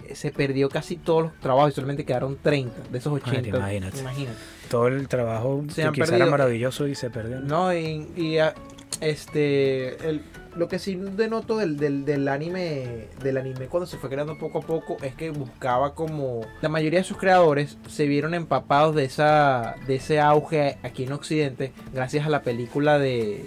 eh, 0.08 0.13
se 0.13 0.32
perdió 0.32 0.69
casi 0.69 0.97
todos 0.97 1.23
los 1.23 1.39
trabajos 1.39 1.71
y 1.71 1.73
solamente 1.73 2.06
quedaron 2.06 2.38
30 2.39 2.75
de 2.91 2.97
esos 2.99 3.12
80. 3.12 3.58
imagínate. 3.58 3.99
Imagínate. 4.01 4.38
Todo 4.69 4.86
el 4.88 5.08
trabajo 5.08 5.63
Se 5.71 5.82
que 5.82 5.91
quizá 5.93 6.06
perdido- 6.06 6.15
era 6.17 6.25
maravilloso 6.27 6.86
y 6.88 6.93
se 6.93 7.10
perdió. 7.10 7.39
No, 7.39 7.73
y, 7.73 8.08
y, 8.15 8.38
ah, 8.38 8.53
este 9.01 10.10
el- 10.10 10.21
lo 10.55 10.67
que 10.67 10.79
sí 10.79 10.95
denoto 10.95 11.57
del, 11.57 11.77
del, 11.77 12.03
del 12.03 12.27
anime 12.27 13.07
del 13.21 13.38
anime 13.38 13.67
cuando 13.67 13.86
se 13.86 13.97
fue 13.97 14.10
creando 14.10 14.38
poco 14.39 14.57
a 14.57 14.62
poco 14.62 14.97
es 15.03 15.13
que 15.13 15.29
buscaba 15.29 15.93
como 15.93 16.41
la 16.62 16.69
mayoría 16.69 16.99
de 16.99 17.05
sus 17.05 17.17
creadores 17.17 17.77
se 17.88 18.07
vieron 18.07 18.33
empapados 18.33 18.95
de 18.95 19.03
esa 19.05 19.75
de 19.86 19.95
ese 19.95 20.19
auge 20.19 20.77
aquí 20.81 21.03
en 21.03 21.12
Occidente 21.13 21.73
gracias 21.93 22.25
a 22.25 22.29
la 22.29 22.41
película 22.41 22.97
de 22.97 23.45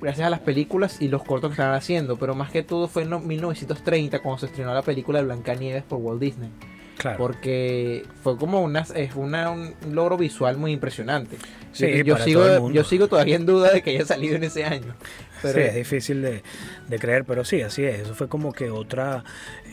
gracias 0.00 0.26
a 0.26 0.30
las 0.30 0.40
películas 0.40 1.02
y 1.02 1.08
los 1.08 1.24
cortos 1.24 1.50
que 1.50 1.54
estaban 1.54 1.74
haciendo, 1.74 2.16
pero 2.18 2.34
más 2.36 2.52
que 2.52 2.62
todo 2.62 2.86
fue 2.86 3.02
en 3.02 3.10
no- 3.10 3.18
1930 3.20 4.20
cuando 4.20 4.38
se 4.38 4.46
estrenó 4.46 4.72
la 4.72 4.82
película 4.82 5.18
de 5.18 5.24
Blancanieves 5.24 5.82
por 5.82 5.98
Walt 5.98 6.20
Disney, 6.20 6.50
Claro. 6.98 7.16
porque 7.16 8.04
fue 8.24 8.36
como 8.36 8.60
una 8.60 8.80
es 8.94 9.14
una, 9.14 9.52
un 9.52 9.74
logro 9.92 10.16
visual 10.16 10.56
muy 10.56 10.72
impresionante. 10.72 11.36
Sí, 11.72 12.02
yo, 12.04 12.16
sigo 12.18 12.70
yo 12.72 12.82
sigo 12.82 13.06
todavía 13.06 13.36
en 13.36 13.46
duda 13.46 13.70
de 13.72 13.82
que 13.82 13.90
haya 13.90 14.04
salido 14.04 14.34
en 14.34 14.42
ese 14.44 14.64
año. 14.64 14.94
Pero 15.42 15.54
sí, 15.54 15.60
es 15.60 15.74
difícil 15.74 16.22
de, 16.22 16.42
de 16.88 16.98
creer, 16.98 17.24
pero 17.24 17.44
sí, 17.44 17.60
así 17.62 17.84
es. 17.84 18.00
Eso 18.00 18.14
fue 18.14 18.28
como 18.28 18.52
que 18.52 18.70
otra, 18.70 19.24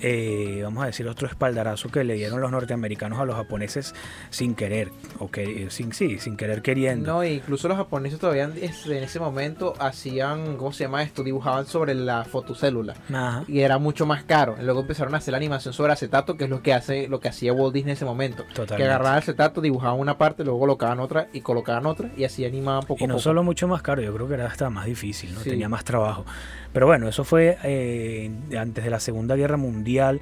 eh, 0.02 0.62
vamos 0.64 0.84
a 0.84 0.88
decir, 0.88 1.08
otro 1.08 1.28
espaldarazo 1.28 1.90
que 1.90 2.04
le 2.04 2.16
dieron 2.16 2.42
los 2.42 2.52
norteamericanos 2.52 3.20
a 3.20 3.26
los 3.26 3.36
japoneses 3.36 3.94
sin 4.30 4.56
querer, 4.56 4.90
o 5.20 5.30
que, 5.30 5.68
sin, 5.70 5.94
sí, 5.94 6.20
sin 6.20 6.38
querer 6.38 6.62
queriendo. 6.62 7.12
No, 7.14 7.24
incluso 7.24 7.68
los 7.68 7.78
japoneses 7.78 8.20
todavía 8.20 8.44
en 8.46 8.58
ese 9.04 9.20
momento 9.20 9.74
hacían, 9.80 10.58
¿cómo 10.58 10.72
se 10.74 10.84
llama 10.86 11.04
esto? 11.04 11.24
Dibujaban 11.24 11.66
sobre 11.66 11.94
la 11.96 12.26
fotocélula 12.26 12.96
Ajá. 13.14 13.44
y 13.48 13.60
era 13.62 13.78
mucho 13.78 14.06
más 14.06 14.24
caro. 14.24 14.56
Luego 14.62 14.82
empezaron 14.82 15.14
a 15.16 15.18
hacer 15.18 15.32
la 15.32 15.38
animación 15.38 15.74
sobre 15.74 15.94
acetato, 15.94 16.38
que 16.38 16.46
es 16.46 16.50
lo 16.50 16.62
que 16.62 16.74
hace, 16.74 17.08
lo 17.08 17.20
que 17.20 17.30
hacía 17.30 17.54
Walt 17.54 17.74
Disney 17.74 17.92
en 17.92 17.96
ese 17.98 18.06
momento. 18.06 18.44
Que 18.48 18.54
Totalmente. 18.54 18.84
agarraban 18.84 19.18
acetato, 19.20 19.62
dibujaban 19.62 20.00
una 20.00 20.18
parte, 20.18 20.44
luego 20.44 20.60
colocaban 20.60 21.00
otra 21.00 21.28
y 21.34 21.42
colocaban 21.42 21.86
otra 21.86 22.10
y 22.18 22.24
así 22.24 22.46
animaban 22.46 22.84
poco 22.86 23.02
Y 23.02 23.04
a 23.06 23.08
no 23.08 23.14
poco. 23.16 23.22
solo 23.24 23.44
mucho 23.44 23.68
más 23.68 23.82
caro, 23.82 24.02
yo 24.02 24.14
creo 24.14 24.28
que 24.28 24.34
era 24.36 24.48
hasta 24.48 24.70
más 24.70 24.86
difícil, 24.86 25.34
¿no? 25.34 25.40
Sí. 25.42 25.55
Tenía 25.56 25.70
más 25.70 25.84
trabajo. 25.86 26.26
Pero 26.74 26.86
bueno, 26.88 27.08
eso 27.08 27.24
fue 27.24 27.58
eh, 27.64 28.30
antes 28.60 28.84
de 28.84 28.90
la 28.90 29.00
Segunda 29.00 29.36
Guerra 29.36 29.58
Mundial. 29.58 30.20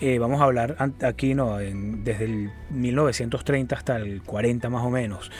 Eh, 0.00 0.18
vamos 0.18 0.40
a 0.40 0.44
hablar 0.44 0.76
aquí, 1.02 1.34
¿no? 1.34 1.58
En- 1.60 2.04
desde 2.04 2.24
el 2.24 2.50
1930 2.70 3.74
hasta 3.76 3.96
el 3.96 4.22
40 4.22 4.70
más 4.70 4.84
o 4.84 4.90
menos. 4.90 5.30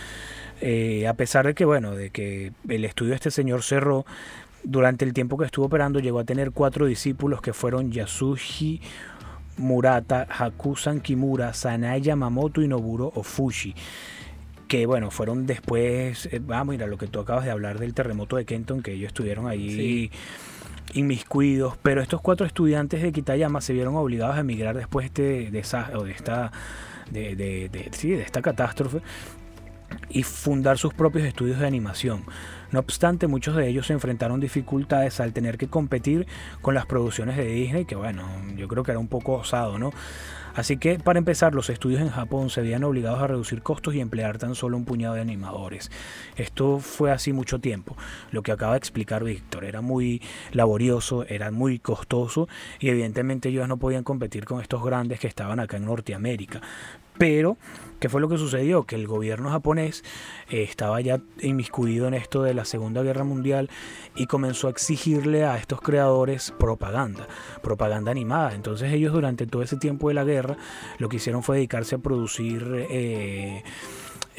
Eh, 0.61 1.07
a 1.07 1.14
pesar 1.14 1.47
de 1.47 1.55
que, 1.55 1.64
bueno, 1.64 1.95
de 1.95 2.11
que 2.11 2.53
el 2.69 2.85
estudio 2.85 3.11
de 3.11 3.16
este 3.16 3.31
señor 3.31 3.62
cerró, 3.62 4.05
durante 4.62 5.07
el 5.07 5.14
tiempo 5.14 5.38
que 5.38 5.47
estuvo 5.47 5.66
operando 5.66 6.01
llegó 6.01 6.19
a 6.19 6.25
tener 6.25 6.51
cuatro 6.51 6.85
discípulos 6.85 7.40
que 7.40 7.55
fueron 7.55 7.90
Yasushi 7.93 8.81
Murata, 9.57 10.27
Hakusan 10.29 11.01
Kimura, 11.01 11.55
Sanae 11.55 12.01
Yamamoto 12.03 12.61
y 12.61 12.69
Noburo 12.69 13.11
Ofushi 13.14 13.75
que 14.70 14.87
bueno, 14.87 15.11
fueron 15.11 15.46
después, 15.46 16.26
eh, 16.30 16.40
vamos, 16.40 16.72
mira, 16.74 16.87
lo 16.87 16.96
que 16.96 17.09
tú 17.09 17.18
acabas 17.18 17.44
de 17.44 17.50
hablar 17.50 17.80
del 17.80 17.92
terremoto 17.92 18.37
de 18.37 18.44
Kenton, 18.44 18.83
que 18.83 18.92
ellos 18.92 19.09
estuvieron 19.09 19.48
allí 19.48 20.12
inmiscuidos, 20.94 21.76
pero 21.83 22.00
estos 22.00 22.20
cuatro 22.20 22.46
estudiantes 22.46 23.02
de 23.02 23.11
Kitayama 23.11 23.61
se 23.61 23.72
vieron 23.72 23.96
obligados 23.96 24.37
a 24.37 24.40
emigrar 24.40 24.76
después 24.76 25.12
de, 25.12 25.46
este 25.46 25.52
desa- 25.52 25.92
o 25.96 26.04
de 26.04 26.12
esta 26.12 26.52
de, 27.11 27.35
de- 27.35 27.68
de- 27.68 27.88
sí, 27.92 28.11
de 28.11 28.22
esta 28.22 28.42
catástrofe 28.42 29.00
y 30.09 30.22
fundar 30.22 30.78
sus 30.78 30.94
propios 30.94 31.24
estudios 31.26 31.59
de 31.59 31.66
animación. 31.66 32.22
No 32.70 32.78
obstante, 32.78 33.26
muchos 33.26 33.56
de 33.56 33.66
ellos 33.68 33.88
se 33.88 33.92
enfrentaron 33.92 34.38
dificultades 34.38 35.18
al 35.18 35.33
tener 35.33 35.59
que 35.59 35.66
competir 35.66 36.28
con 36.61 36.74
las 36.74 36.87
producciones 36.87 37.37
de 37.37 37.44
Disney, 37.46 37.85
que 37.87 37.96
bueno, 37.96 38.28
yo 38.56 38.68
creo 38.68 38.85
que 38.85 38.92
era 38.92 39.00
un 39.00 39.09
poco 39.09 39.33
osado, 39.35 39.80
¿no? 39.80 39.92
Así 40.61 40.77
que 40.77 40.99
para 40.99 41.18
empezar, 41.18 41.55
los 41.55 41.70
estudios 41.70 42.03
en 42.03 42.11
Japón 42.11 42.51
se 42.51 42.61
veían 42.61 42.85
obligados 42.85 43.23
a 43.23 43.27
reducir 43.27 43.62
costos 43.62 43.94
y 43.94 44.01
emplear 44.01 44.37
tan 44.37 44.55
solo 44.55 44.77
un 44.77 44.85
puñado 44.85 45.14
de 45.14 45.23
animadores. 45.23 45.90
Esto 46.37 46.81
fue 46.81 47.11
así 47.11 47.33
mucho 47.33 47.61
tiempo. 47.61 47.96
Lo 48.31 48.42
que 48.42 48.53
acaba 48.53 48.73
de 48.73 48.79
explicar 48.79 49.25
Víctor 49.25 49.64
era 49.64 49.81
muy 49.81 50.20
laborioso, 50.53 51.25
era 51.27 51.51
muy 51.51 51.79
costoso 51.79 52.46
y 52.79 52.90
evidentemente 52.90 53.49
ellos 53.49 53.66
no 53.68 53.79
podían 53.79 54.05
competir 54.05 54.44
con 54.44 54.61
estos 54.61 54.85
grandes 54.85 55.18
que 55.18 55.29
estaban 55.29 55.61
acá 55.61 55.79
en 55.79 55.87
Norteamérica. 55.87 56.61
Pero, 57.20 57.59
¿qué 57.98 58.09
fue 58.09 58.22
lo 58.22 58.30
que 58.30 58.38
sucedió? 58.38 58.85
Que 58.85 58.94
el 58.94 59.06
gobierno 59.06 59.50
japonés 59.50 60.04
eh, 60.48 60.62
estaba 60.62 61.02
ya 61.02 61.20
inmiscuido 61.42 62.09
en 62.09 62.14
esto 62.14 62.42
de 62.42 62.54
la 62.54 62.64
Segunda 62.64 63.02
Guerra 63.02 63.24
Mundial 63.24 63.68
y 64.16 64.24
comenzó 64.24 64.68
a 64.68 64.70
exigirle 64.70 65.44
a 65.44 65.59
estos 65.59 65.83
creadores 65.83 66.50
propaganda, 66.59 67.28
propaganda 67.62 68.11
animada. 68.11 68.54
Entonces 68.54 68.90
ellos 68.94 69.12
durante 69.12 69.46
todo 69.46 69.62
ese 69.62 69.76
tiempo 69.76 70.09
de 70.09 70.14
la 70.14 70.24
guerra 70.24 70.56
lo 70.96 71.11
que 71.11 71.16
hicieron 71.16 71.42
fue 71.42 71.56
dedicarse 71.56 71.96
a 71.96 71.98
producir, 71.98 72.87
eh, 72.88 73.64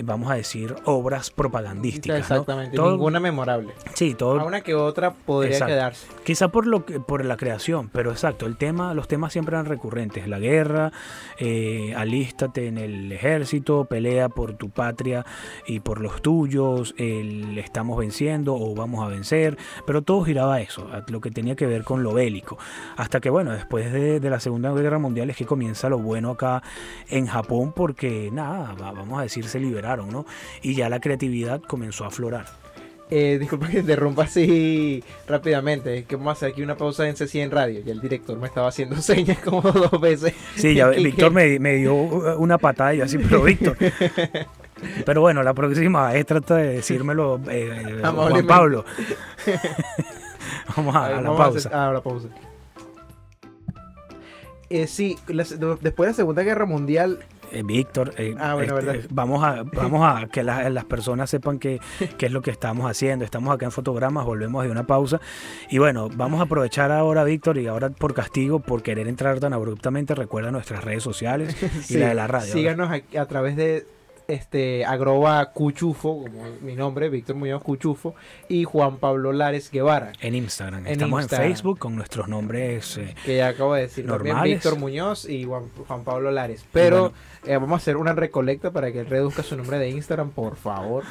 vamos 0.03 0.31
a 0.31 0.35
decir, 0.35 0.75
obras 0.85 1.29
propagandísticas. 1.31 2.17
¿no? 2.29 2.35
Exactamente, 2.35 2.75
Todo- 2.75 2.91
ninguna 2.91 3.19
memorable. 3.19 3.73
Sí, 3.93 4.13
todo, 4.15 4.39
A 4.39 4.45
una 4.45 4.61
que 4.61 4.73
otra 4.75 5.11
podría 5.13 5.51
Exacto. 5.53 5.73
quedarse. 5.73 6.07
Quizá 6.23 6.47
por 6.49 6.65
lo 6.67 6.85
que, 6.85 6.99
por 6.99 7.23
la 7.25 7.37
creación, 7.37 7.89
pero 7.91 8.11
exacto, 8.11 8.45
el 8.45 8.57
tema, 8.57 8.93
los 8.93 9.07
temas 9.07 9.31
siempre 9.33 9.55
eran 9.55 9.65
recurrentes. 9.65 10.27
La 10.27 10.39
guerra, 10.39 10.91
eh, 11.39 11.93
alístate 11.95 12.67
en 12.67 12.77
el 12.77 13.11
ejército, 13.11 13.85
pelea 13.85 14.29
por 14.29 14.53
tu 14.53 14.69
patria 14.69 15.25
y 15.67 15.79
por 15.79 15.99
los 16.01 16.21
tuyos, 16.21 16.93
el 16.97 17.57
estamos 17.57 17.97
venciendo 17.97 18.55
o 18.55 18.73
vamos 18.75 19.03
a 19.03 19.07
vencer, 19.07 19.57
pero 19.85 20.01
todo 20.01 20.23
giraba 20.23 20.55
a 20.55 20.61
eso, 20.61 20.87
a 20.91 21.03
lo 21.11 21.21
que 21.21 21.31
tenía 21.31 21.55
que 21.55 21.65
ver 21.65 21.83
con 21.83 22.03
lo 22.03 22.13
bélico. 22.13 22.57
Hasta 22.97 23.19
que 23.19 23.29
bueno, 23.29 23.51
después 23.51 23.91
de, 23.91 24.19
de 24.19 24.29
la 24.29 24.39
Segunda 24.39 24.71
Guerra 24.73 24.99
Mundial 24.99 25.29
es 25.29 25.37
que 25.37 25.45
comienza 25.45 25.89
lo 25.89 25.97
bueno 25.99 26.31
acá 26.31 26.61
en 27.09 27.27
Japón 27.27 27.73
porque 27.75 28.29
nada, 28.31 28.73
va- 28.73 28.91
vamos 28.91 29.19
a 29.19 29.23
decir, 29.23 29.45
se 29.47 29.59
liberaron, 29.81 30.09
¿no? 30.09 30.25
Y 30.61 30.75
ya 30.75 30.89
la 30.89 30.99
creatividad 30.99 31.61
comenzó 31.61 32.03
a 32.05 32.07
aflorar. 32.07 32.45
Eh, 33.09 33.37
disculpa 33.39 33.67
que 33.67 33.79
interrumpa 33.79 34.23
así 34.23 35.03
rápidamente. 35.27 35.97
Es 35.97 36.05
que 36.05 36.15
vamos 36.15 36.29
a 36.29 36.33
hacer 36.33 36.51
aquí 36.51 36.61
una 36.61 36.77
pausa 36.77 37.07
en 37.09 37.17
CC 37.17 37.41
en 37.41 37.51
radio. 37.51 37.81
Ya 37.83 37.91
el 37.91 37.99
director 37.99 38.37
me 38.37 38.47
estaba 38.47 38.69
haciendo 38.69 38.95
señas 39.01 39.39
como 39.39 39.61
dos 39.61 39.99
veces. 39.99 40.33
Sí, 40.55 40.75
ya 40.75 40.87
Víctor 40.89 41.31
me, 41.31 41.59
me 41.59 41.75
dio 41.75 41.93
una 41.95 42.57
patada 42.57 42.93
y 42.93 42.97
yo 42.99 43.03
así, 43.05 43.17
pero 43.17 43.43
Víctor. 43.43 43.75
Pero 45.05 45.21
bueno, 45.21 45.43
la 45.43 45.53
próxima 45.53 46.11
vez 46.11 46.25
trata 46.25 46.55
de 46.55 46.69
decírmelo 46.77 47.39
eh, 47.51 47.83
Juan 48.01 48.05
Amablemente. 48.05 48.47
Pablo. 48.47 48.83
Vamos 50.75 50.95
a, 50.95 51.05
A 51.05 51.07
ver, 51.09 51.17
a 51.17 51.21
la 51.21 51.29
vamos 51.29 51.39
a 51.39 51.43
pausa. 51.43 51.59
hacer- 51.69 51.71
ah, 51.75 51.91
la 51.93 52.01
pausa. 52.01 52.27
Eh, 54.71 54.87
sí, 54.87 55.19
la- 55.27 55.43
después 55.81 56.07
de 56.07 56.11
la 56.11 56.13
Segunda 56.15 56.41
Guerra 56.41 56.65
Mundial, 56.65 57.19
Eh, 57.51 57.63
Víctor, 57.63 58.13
eh, 58.17 58.35
Ah, 58.39 58.53
bueno, 58.53 58.77
este, 58.79 59.07
vamos 59.11 59.43
a 59.43 59.63
vamos 59.73 60.01
a 60.03 60.27
que 60.27 60.43
la- 60.43 60.69
las 60.69 60.85
personas 60.85 61.29
sepan 61.29 61.59
qué 61.59 61.79
qué 62.17 62.27
es 62.27 62.31
lo 62.31 62.41
que 62.41 62.51
estamos 62.51 62.89
haciendo. 62.89 63.25
Estamos 63.25 63.53
acá 63.53 63.65
en 63.65 63.71
Fotogramas, 63.71 64.25
volvemos 64.25 64.63
de 64.63 64.71
una 64.71 64.87
pausa. 64.87 65.19
Y 65.69 65.77
bueno, 65.77 66.09
vamos 66.15 66.39
a 66.39 66.43
aprovechar 66.43 66.91
ahora, 66.91 67.23
Víctor, 67.23 67.57
y 67.57 67.67
ahora 67.67 67.89
por 67.89 68.13
castigo, 68.13 68.59
por 68.59 68.81
querer 68.83 69.07
entrar 69.07 69.39
tan 69.39 69.53
abruptamente, 69.53 70.15
recuerda 70.15 70.51
nuestras 70.51 70.83
redes 70.83 71.03
sociales 71.03 71.55
y 71.61 71.67
sí, 71.83 71.97
la 71.97 72.09
de 72.09 72.15
la 72.15 72.27
radio. 72.27 72.51
síganos 72.53 72.89
a, 72.89 73.19
a 73.21 73.25
través 73.27 73.55
de 73.55 73.85
este 74.27 74.85
Agroba 74.85 75.51
Cuchufo, 75.51 76.23
como 76.23 76.43
mi 76.61 76.75
nombre, 76.75 77.09
Víctor 77.09 77.35
Muñoz 77.35 77.61
Cuchufo, 77.63 78.15
y 78.47 78.63
Juan 78.63 78.97
Pablo 78.97 79.31
Lares 79.33 79.69
Guevara, 79.71 80.13
En 80.21 80.35
Instagram. 80.35 80.85
En 80.87 80.93
Estamos 80.93 81.21
Instagram. 81.21 81.47
en 81.47 81.53
Facebook 81.53 81.79
con 81.79 81.95
nuestros 81.95 82.27
nombres. 82.27 82.97
eh, 82.97 83.15
que 83.25 83.37
ya 83.37 83.49
acabo 83.49 83.73
de 83.75 83.81
decir. 83.83 84.05
También 84.05 84.35
Normales. 84.35 84.53
Víctor 84.63 84.79
Muñoz 84.79 85.27
y 85.29 85.45
Juan, 85.45 85.63
Juan 85.87 86.03
Pablo 86.03 86.31
Lares. 86.31 86.65
Pero 86.71 86.99
bueno. 86.99 87.13
eh, 87.45 87.53
vamos 87.57 87.73
a 87.73 87.75
hacer 87.77 87.97
una 87.97 88.13
recolecta 88.13 88.71
para 88.71 88.91
que 88.91 88.99
él 89.01 89.07
reduzca 89.07 89.43
su 89.43 89.55
nombre 89.57 89.77
de 89.79 89.89
Instagram, 89.89 90.31
por 90.31 90.55
favor. 90.55 91.03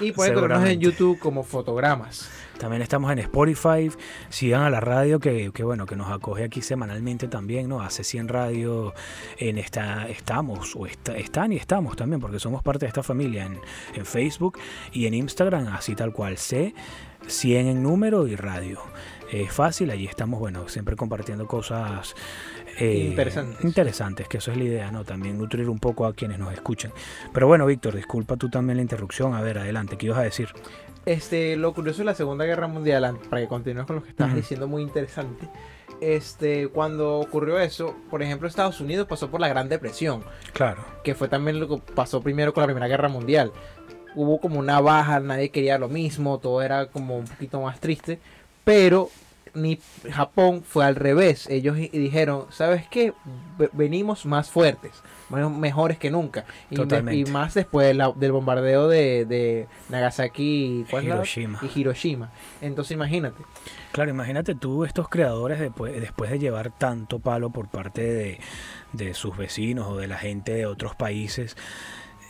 Y 0.00 0.12
pueden 0.12 0.34
tenernos 0.34 0.68
en. 0.68 0.80
YouTube 0.80 1.18
como 1.18 1.42
fotogramas. 1.42 2.30
También 2.58 2.82
estamos 2.82 3.10
en 3.12 3.18
Spotify. 3.18 3.90
Sigan 4.28 4.62
a 4.62 4.70
la 4.70 4.80
radio 4.80 5.20
que, 5.20 5.50
que 5.52 5.62
bueno, 5.62 5.86
que 5.86 5.96
nos 5.96 6.10
acoge 6.10 6.44
aquí 6.44 6.62
semanalmente 6.62 7.28
también, 7.28 7.68
¿no? 7.68 7.80
Hace 7.80 8.04
100 8.04 8.28
radio 8.28 8.94
en 9.38 9.58
esta 9.58 10.08
estamos 10.08 10.74
o 10.76 10.86
están 10.86 11.52
y 11.52 11.56
estamos 11.56 11.96
también 11.96 12.20
porque 12.20 12.38
somos 12.38 12.62
parte 12.62 12.86
de 12.86 12.88
esta 12.88 13.02
familia 13.02 13.46
en, 13.46 13.58
en 13.94 14.06
Facebook 14.06 14.58
y 14.92 15.06
en 15.06 15.14
Instagram, 15.14 15.68
así 15.68 15.94
tal 15.94 16.12
cual. 16.12 16.38
C 16.38 16.74
100 17.26 17.66
en 17.66 17.82
número 17.82 18.26
y 18.26 18.36
radio. 18.36 18.80
Es 19.30 19.52
fácil, 19.52 19.90
allí 19.90 20.06
estamos, 20.06 20.38
bueno, 20.38 20.68
siempre 20.68 20.94
compartiendo 20.94 21.46
cosas 21.46 22.14
eh, 22.78 23.08
interesantes. 23.10 23.64
interesantes, 23.64 24.28
que 24.28 24.38
eso 24.38 24.52
es 24.52 24.56
la 24.56 24.64
idea, 24.64 24.90
¿no? 24.92 25.04
También 25.04 25.36
nutrir 25.36 25.68
un 25.68 25.78
poco 25.78 26.06
a 26.06 26.14
quienes 26.14 26.38
nos 26.38 26.52
escuchan. 26.52 26.92
Pero 27.32 27.48
bueno, 27.48 27.66
Víctor, 27.66 27.96
disculpa 27.96 28.36
tú 28.36 28.48
también 28.48 28.76
la 28.76 28.82
interrupción. 28.82 29.34
A 29.34 29.40
ver, 29.40 29.58
adelante, 29.58 29.96
¿qué 29.96 30.06
ibas 30.06 30.18
a 30.18 30.22
decir? 30.22 30.48
Este, 31.06 31.56
lo 31.56 31.72
curioso 31.72 32.00
de 32.00 32.06
la 32.06 32.14
Segunda 32.14 32.44
Guerra 32.44 32.66
Mundial, 32.66 33.18
para 33.30 33.40
que 33.40 33.46
continúes 33.46 33.86
con 33.86 33.96
lo 33.96 34.02
que 34.02 34.10
estabas 34.10 34.34
diciendo, 34.34 34.66
muy 34.66 34.82
interesante. 34.82 35.48
Este, 36.00 36.66
cuando 36.68 37.20
ocurrió 37.20 37.60
eso, 37.60 37.94
por 38.10 38.24
ejemplo, 38.24 38.48
Estados 38.48 38.80
Unidos 38.80 39.06
pasó 39.06 39.30
por 39.30 39.40
la 39.40 39.48
Gran 39.48 39.68
Depresión. 39.68 40.24
Claro. 40.52 40.84
Que 41.04 41.14
fue 41.14 41.28
también 41.28 41.60
lo 41.60 41.68
que 41.68 41.80
pasó 41.94 42.20
primero 42.20 42.52
con 42.52 42.62
la 42.62 42.66
Primera 42.66 42.88
Guerra 42.88 43.08
Mundial. 43.08 43.52
Hubo 44.16 44.40
como 44.40 44.58
una 44.58 44.80
baja, 44.80 45.20
nadie 45.20 45.50
quería 45.50 45.78
lo 45.78 45.88
mismo, 45.88 46.38
todo 46.38 46.60
era 46.60 46.86
como 46.86 47.16
un 47.16 47.26
poquito 47.26 47.60
más 47.60 47.78
triste. 47.78 48.18
Pero 48.64 49.08
ni 49.54 49.78
Japón 50.10 50.62
fue 50.62 50.84
al 50.84 50.96
revés. 50.96 51.46
Ellos 51.48 51.76
dijeron, 51.76 52.46
¿sabes 52.50 52.86
qué? 52.88 53.12
venimos 53.72 54.26
más 54.26 54.50
fuertes, 54.50 54.92
mejores 55.30 55.98
que 55.98 56.10
nunca. 56.10 56.44
Y, 56.70 57.24
más 57.24 57.54
después 57.54 57.96
del 58.16 58.32
bombardeo 58.32 58.88
de, 58.88 59.66
Nagasaki 59.88 60.86
Hiroshima. 60.90 61.60
y 61.62 61.80
Hiroshima. 61.80 62.30
Entonces 62.60 62.92
imagínate. 62.92 63.42
Claro, 63.92 64.10
imagínate 64.10 64.54
tú 64.54 64.84
estos 64.84 65.08
creadores 65.08 65.58
después, 65.58 66.00
después 66.00 66.30
de 66.30 66.38
llevar 66.38 66.70
tanto 66.70 67.18
palo 67.18 67.50
por 67.50 67.68
parte 67.68 68.02
de, 68.02 68.40
de 68.92 69.14
sus 69.14 69.36
vecinos 69.36 69.88
o 69.88 69.96
de 69.96 70.06
la 70.06 70.18
gente 70.18 70.52
de 70.52 70.66
otros 70.66 70.94
países 70.94 71.56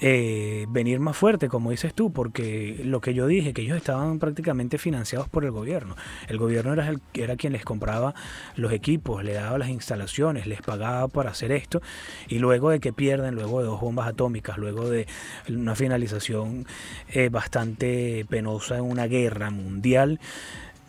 eh, 0.01 0.67
venir 0.69 1.01
más 1.01 1.17
fuerte, 1.17 1.49
como 1.49 1.71
dices 1.71 1.95
tú, 1.95 2.13
porque 2.13 2.81
lo 2.85 3.01
que 3.01 3.15
yo 3.15 3.27
dije, 3.27 3.55
que 3.55 3.63
ellos 3.63 3.77
estaban 3.77 4.19
prácticamente 4.19 4.79
financiados 4.79 5.29
por 5.29 5.45
el 5.45 5.51
gobierno. 5.51 5.97
El 6.29 6.39
gobierno 6.39 6.75
era, 6.75 6.89
el, 6.89 7.01
era 7.15 7.37
quien 7.37 7.53
les 7.53 7.65
compraba 7.65 8.15
los 8.57 8.73
equipos, 8.73 9.25
le 9.25 9.33
daba 9.33 9.59
las 9.59 9.69
instalaciones, 9.69 10.47
les 10.47 10.61
pagaba 10.61 11.09
para 11.09 11.31
hacer 11.31 11.53
esto, 11.53 11.81
y 12.29 12.39
luego 12.39 12.71
de 12.71 12.81
que 12.81 12.93
pierden, 12.93 13.35
luego 13.35 13.61
de 13.61 13.67
dos 13.67 13.81
bombas 13.81 14.09
atómicas, 14.09 14.59
luego 14.59 14.91
de 14.91 15.07
una 15.49 15.75
finalización 15.75 16.67
eh, 17.09 17.29
bastante 17.31 18.27
penosa 18.29 18.77
en 18.77 18.85
una 18.85 19.07
guerra 19.07 19.51
mundial, 19.51 20.21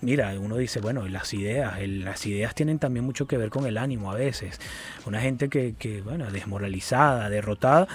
mira, 0.02 0.34
uno 0.39 0.58
dice, 0.58 0.80
bueno, 0.80 1.08
las 1.08 1.34
ideas, 1.34 1.76
las 1.88 2.26
ideas 2.26 2.56
tienen 2.56 2.80
también 2.80 3.06
mucho 3.06 3.28
que 3.28 3.38
ver 3.38 3.50
con 3.50 3.66
el 3.66 3.78
ánimo 3.78 4.12
a 4.12 4.16
veces. 4.16 4.60
Una 5.06 5.22
gente 5.22 5.50
que, 5.50 5.76
que 5.78 6.02
bueno, 6.02 6.32
desmoralizada, 6.32 7.30
derrotada, 7.30 7.88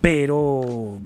pero 0.00 0.98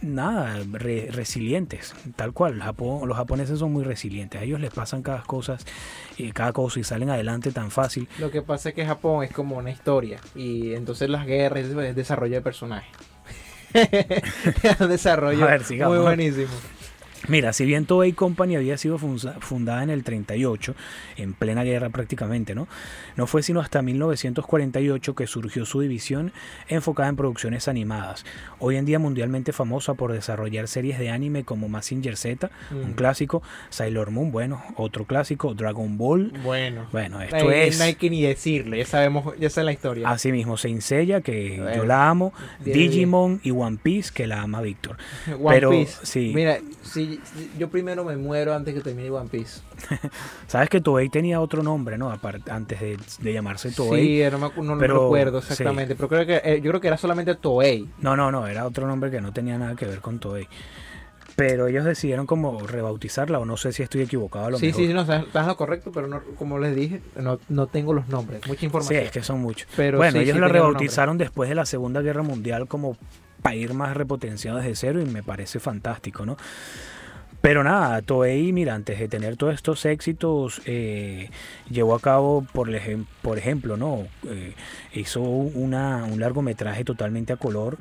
nada, 0.00 0.60
resilientes, 0.72 1.94
tal 2.16 2.32
cual. 2.32 2.58
Japón, 2.60 3.06
los 3.06 3.16
japoneses 3.16 3.58
son 3.58 3.72
muy 3.72 3.84
resilientes, 3.84 4.40
a 4.40 4.44
ellos 4.44 4.60
les 4.60 4.72
pasan 4.72 5.02
cada 5.02 5.22
cosa, 5.22 5.58
y 6.16 6.32
cada 6.32 6.52
cosa 6.52 6.80
y 6.80 6.84
salen 6.84 7.10
adelante 7.10 7.52
tan 7.52 7.70
fácil. 7.70 8.08
Lo 8.18 8.30
que 8.30 8.42
pasa 8.42 8.70
es 8.70 8.74
que 8.74 8.86
Japón 8.86 9.24
es 9.24 9.32
como 9.32 9.56
una 9.56 9.70
historia 9.70 10.20
y 10.34 10.72
entonces 10.72 11.10
las 11.10 11.26
guerras 11.26 11.66
es 11.66 11.96
desarrollo 11.96 12.36
de 12.36 12.40
personajes. 12.40 12.90
desarrollo 14.88 15.46
muy 15.86 15.98
buenísimo. 15.98 16.52
Mira, 17.28 17.52
si 17.52 17.64
bien 17.64 17.86
Toei 17.86 18.12
Company 18.12 18.56
había 18.56 18.78
sido 18.78 18.98
fundada 18.98 19.82
en 19.82 19.90
el 19.90 20.04
38, 20.04 20.74
en 21.16 21.32
plena 21.34 21.64
guerra 21.64 21.90
prácticamente, 21.90 22.54
¿no? 22.54 22.68
No 23.16 23.26
fue 23.26 23.42
sino 23.42 23.60
hasta 23.60 23.82
1948 23.82 25.14
que 25.14 25.26
surgió 25.26 25.66
su 25.66 25.80
división 25.80 26.32
enfocada 26.68 27.08
en 27.08 27.16
producciones 27.16 27.68
animadas. 27.68 28.24
Hoy 28.58 28.76
en 28.76 28.84
día 28.84 28.98
mundialmente 28.98 29.52
famosa 29.52 29.94
por 29.94 30.12
desarrollar 30.12 30.68
series 30.68 30.98
de 30.98 31.10
anime 31.10 31.44
como 31.44 31.68
Massinger 31.68 32.16
Z, 32.16 32.50
un 32.70 32.92
mm. 32.92 32.94
clásico, 32.94 33.42
Sailor 33.70 34.10
Moon, 34.10 34.30
bueno, 34.30 34.62
otro 34.76 35.04
clásico, 35.04 35.54
Dragon 35.54 35.98
Ball. 35.98 36.32
Bueno, 36.44 36.86
bueno 36.92 37.20
esto 37.20 37.50
es... 37.50 37.78
No 37.78 37.84
hay 37.84 37.94
que 37.94 38.10
ni 38.10 38.22
decirle, 38.22 38.78
ya 38.78 38.86
sabemos, 38.86 39.34
ya 39.38 39.50
sé 39.50 39.64
la 39.64 39.72
historia. 39.72 40.08
Así 40.08 40.30
mismo, 40.30 40.56
Saint 40.56 40.80
Seiya, 40.80 41.20
que 41.22 41.56
yo 41.74 41.84
la 41.84 42.08
amo, 42.08 42.32
Digimon 42.60 43.40
y 43.42 43.50
One 43.50 43.78
Piece, 43.82 44.10
que 44.14 44.26
la 44.26 44.42
ama 44.42 44.60
Víctor. 44.60 44.96
One 45.40 45.54
Pero, 45.54 45.70
Piece. 45.70 45.98
Sí. 46.04 46.32
Mira, 46.34 46.58
sí 46.82 47.15
yo 47.58 47.68
primero 47.68 48.04
me 48.04 48.16
muero 48.16 48.54
antes 48.54 48.74
que 48.74 48.80
termine 48.80 49.10
One 49.10 49.28
Piece. 49.28 49.60
Sabes 50.46 50.68
que 50.68 50.80
Toei 50.80 51.08
tenía 51.08 51.40
otro 51.40 51.62
nombre, 51.62 51.98
¿no? 51.98 52.10
Aparte, 52.10 52.50
antes 52.50 52.80
de, 52.80 53.32
llamarse 53.32 53.70
Toei. 53.70 54.22
Sí, 54.22 54.30
no, 54.30 54.38
no, 54.38 54.78
pero, 54.78 55.04
recuerdo 55.04 55.38
exactamente. 55.38 55.94
Pero 55.94 56.08
creo 56.08 56.26
que 56.26 56.40
eh, 56.44 56.60
yo 56.62 56.70
creo 56.70 56.80
que 56.80 56.88
era 56.88 56.96
solamente 56.96 57.34
Toei. 57.34 57.88
No, 57.98 58.16
no, 58.16 58.30
no, 58.30 58.46
era 58.46 58.66
otro 58.66 58.86
nombre 58.86 59.10
que 59.10 59.20
no 59.20 59.32
tenía 59.32 59.58
nada 59.58 59.74
que 59.76 59.86
ver 59.86 60.00
con 60.00 60.18
Toei. 60.18 60.48
Pero 61.36 61.66
ellos 61.66 61.84
decidieron 61.84 62.26
como 62.26 62.66
rebautizarla, 62.66 63.38
o 63.38 63.44
no 63.44 63.58
sé 63.58 63.70
si 63.72 63.82
estoy 63.82 64.00
equivocado 64.00 64.46
a 64.46 64.50
lo 64.50 64.58
sí, 64.58 64.72
Sí, 64.72 64.86
sí, 64.86 64.94
no, 64.94 65.02
estás 65.02 65.46
lo 65.46 65.56
correcto, 65.56 65.92
pero 65.92 66.06
no, 66.06 66.22
como 66.38 66.58
les 66.58 66.74
dije, 66.74 67.02
no, 67.16 67.38
no 67.50 67.66
tengo 67.66 67.92
los 67.92 68.08
nombres, 68.08 68.40
mucha 68.46 68.64
información. 68.64 69.00
Sí, 69.00 69.06
es 69.06 69.12
que 69.12 69.22
son 69.22 69.40
muchos. 69.40 69.68
Pero 69.76 69.98
bueno, 69.98 70.18
ellos 70.18 70.38
la 70.38 70.48
rebautizaron 70.48 71.18
después 71.18 71.50
de 71.50 71.54
la 71.54 71.66
Segunda 71.66 72.00
Guerra 72.00 72.22
Mundial 72.22 72.66
como 72.68 72.96
para 73.42 73.54
ir 73.54 73.74
más 73.74 73.94
repotenciado 73.94 74.58
desde 74.58 74.74
cero 74.74 75.00
y 75.00 75.04
me 75.04 75.22
parece 75.22 75.60
fantástico, 75.60 76.24
¿no? 76.24 76.36
Pero 77.40 77.62
nada, 77.62 78.02
Toei, 78.02 78.52
mira, 78.52 78.74
antes 78.74 78.98
de 78.98 79.08
tener 79.08 79.36
todos 79.36 79.54
estos 79.54 79.84
éxitos, 79.84 80.60
eh, 80.66 81.30
llevó 81.70 81.94
a 81.94 82.00
cabo, 82.00 82.44
por, 82.52 82.68
por 83.22 83.38
ejemplo, 83.38 83.76
¿no? 83.76 84.06
Eh, 84.28 84.54
hizo 84.94 85.20
una, 85.20 86.04
un 86.04 86.18
largometraje 86.18 86.84
totalmente 86.84 87.32
a 87.32 87.36
color 87.36 87.78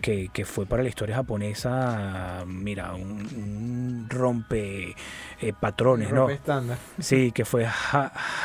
que, 0.00 0.44
fue 0.44 0.66
para 0.66 0.82
la 0.82 0.88
historia 0.88 1.16
japonesa, 1.16 2.44
mira, 2.46 2.94
un, 2.94 4.06
rompe 4.08 4.94
eh, 5.40 5.52
patrones, 5.58 6.12
¿no? 6.12 6.28
Sí, 6.98 7.32
que 7.32 7.44
fue 7.44 7.66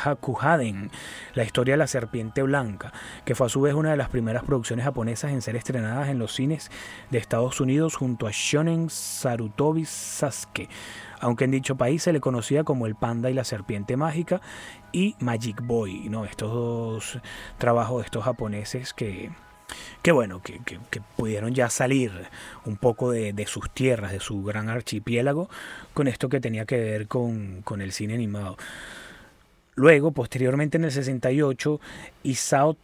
Hakuhaden, 0.04 0.90
la 1.34 1.44
historia 1.44 1.74
de 1.74 1.78
la 1.78 1.86
serpiente 1.86 2.42
blanca, 2.42 2.92
que 3.24 3.34
fue 3.34 3.46
a 3.46 3.50
su 3.50 3.60
vez 3.60 3.74
una 3.74 3.90
de 3.90 3.96
las 3.96 4.08
primeras 4.08 4.44
producciones 4.44 4.84
japonesas 4.84 5.32
en 5.32 5.42
ser 5.42 5.56
estrenadas 5.56 6.08
en 6.08 6.18
los 6.18 6.34
cines 6.34 6.70
de 7.10 7.18
Estados 7.18 7.60
Unidos 7.60 7.96
junto 7.96 8.26
a 8.26 8.30
Shonen 8.32 8.90
Sarutobi 8.90 9.84
Sasuke 9.84 10.68
aunque 11.18 11.44
en 11.44 11.50
dicho 11.50 11.76
país 11.76 12.02
se 12.02 12.12
le 12.12 12.20
conocía 12.20 12.62
como 12.62 12.86
el 12.86 12.94
panda 12.94 13.30
y 13.30 13.34
la 13.34 13.44
serpiente 13.44 13.96
mágica 13.96 14.40
y 14.92 15.16
Magic 15.18 15.62
Boy, 15.62 16.08
¿no? 16.10 16.26
Estos 16.26 16.52
dos 16.52 17.18
trabajos 17.56 18.02
de 18.02 18.04
estos 18.04 18.24
japoneses 18.24 18.92
que, 18.92 19.30
Qué 20.02 20.12
bueno, 20.12 20.40
que, 20.42 20.60
pudieron 21.16 21.54
ya 21.54 21.68
salir 21.68 22.12
un 22.64 22.76
poco 22.76 23.10
de, 23.10 23.46
sus 23.46 23.70
tierras, 23.70 24.12
de 24.12 24.20
su 24.20 24.42
gran 24.44 24.68
archipiélago, 24.68 25.48
con 25.94 26.08
esto 26.08 26.28
que 26.28 26.40
tenía 26.40 26.64
que 26.64 26.78
ver 26.78 27.08
con, 27.08 27.62
con 27.62 27.80
el 27.80 27.92
cine 27.92 28.14
animado. 28.14 28.56
Luego, 29.74 30.12
posteriormente 30.12 30.78
en 30.78 30.84
el 30.84 30.92
68, 30.92 31.80
Isao 32.22 32.76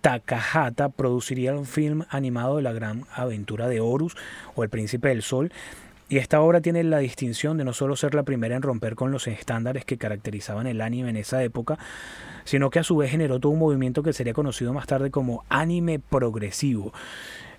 Takahata 0.00 0.88
produciría 0.90 1.54
un 1.54 1.66
film 1.66 2.04
animado 2.10 2.56
de 2.56 2.62
la 2.62 2.72
gran 2.72 3.04
aventura 3.12 3.66
de 3.66 3.80
Horus 3.80 4.16
o 4.54 4.62
El 4.62 4.68
Príncipe 4.68 5.08
del 5.08 5.22
Sol, 5.22 5.50
y 6.08 6.18
esta 6.18 6.40
obra 6.40 6.60
tiene 6.60 6.84
la 6.84 6.98
distinción 6.98 7.56
de 7.56 7.64
no 7.64 7.72
solo 7.72 7.96
ser 7.96 8.14
la 8.14 8.22
primera 8.22 8.54
en 8.54 8.62
romper 8.62 8.94
con 8.94 9.10
los 9.10 9.26
estándares 9.26 9.84
que 9.84 9.98
caracterizaban 9.98 10.66
el 10.66 10.80
anime 10.80 11.10
en 11.10 11.16
esa 11.16 11.42
época, 11.42 11.78
sino 12.44 12.70
que 12.70 12.78
a 12.78 12.84
su 12.84 12.96
vez 12.96 13.10
generó 13.10 13.40
todo 13.40 13.52
un 13.52 13.58
movimiento 13.58 14.02
que 14.02 14.12
sería 14.12 14.32
conocido 14.32 14.72
más 14.72 14.86
tarde 14.86 15.10
como 15.10 15.44
anime 15.48 15.98
progresivo. 15.98 16.92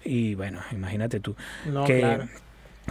Y 0.05 0.35
bueno, 0.35 0.61
imagínate 0.71 1.19
tú 1.19 1.35
que 1.85 2.19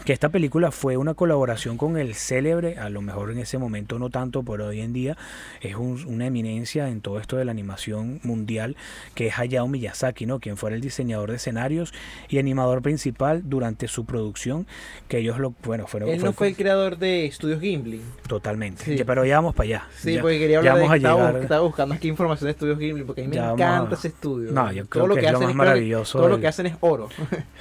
que 0.04 0.12
esta 0.12 0.28
película 0.28 0.70
fue 0.70 0.96
una 0.96 1.14
colaboración 1.14 1.76
con 1.76 1.96
el 1.96 2.14
célebre, 2.14 2.78
a 2.78 2.88
lo 2.90 3.02
mejor 3.02 3.30
en 3.32 3.38
ese 3.38 3.58
momento 3.58 3.98
no 3.98 4.10
tanto, 4.10 4.42
pero 4.44 4.66
hoy 4.66 4.80
en 4.80 4.92
día 4.92 5.16
es 5.60 5.74
una 5.74 6.26
eminencia 6.26 6.88
en 6.88 7.00
todo 7.00 7.18
esto 7.18 7.36
de 7.36 7.44
la 7.44 7.50
animación 7.50 8.20
mundial, 8.22 8.76
que 9.14 9.28
es 9.28 9.38
Hayao 9.38 9.66
Miyazaki, 9.66 10.26
¿no? 10.26 10.38
quien 10.38 10.56
fuera 10.56 10.76
el 10.76 10.82
diseñador 10.82 11.30
de 11.30 11.36
escenarios 11.36 11.92
y 12.28 12.38
animador 12.38 12.82
principal 12.82 13.42
durante 13.48 13.88
su 13.88 14.04
producción, 14.04 14.66
que 15.08 15.18
ellos 15.18 15.38
lo, 15.38 15.54
bueno, 15.64 15.86
fueron... 15.86 16.10
Él 16.10 16.22
no 16.22 16.32
fue, 16.32 16.48
el 16.48 16.56
creador 16.56 16.98
de 16.98 17.26
Estudios 17.26 17.60
Gimli. 17.60 18.00
Totalmente, 18.28 19.04
pero 19.04 19.24
ya 19.24 19.36
vamos 19.36 19.54
para 19.54 19.66
allá. 19.66 19.88
Sí, 19.96 20.18
porque 20.20 20.38
quería 20.38 20.58
hablar 20.58 20.78
de, 20.78 20.96
estaba, 20.96 21.40
estaba, 21.40 21.62
buscando 21.62 21.94
aquí 21.94 22.08
información 22.08 22.46
de 22.46 22.52
Estudios 22.52 22.78
Gimli, 22.78 23.02
porque 23.02 23.22
a 23.22 23.24
mí 23.24 23.30
me 23.30 23.44
encanta 23.44 23.94
ese 23.94 24.08
estudio. 24.08 24.52
No, 24.52 24.70
yo 24.72 24.86
creo 24.86 25.08
que, 25.08 25.26
es 25.26 25.32
lo 25.32 25.40
más 25.40 25.54
maravilloso. 25.54 26.18
todo 26.18 26.28
lo 26.28 26.38
que 26.38 26.46
hacen 26.46 26.66
es 26.66 26.76
oro. 26.80 27.08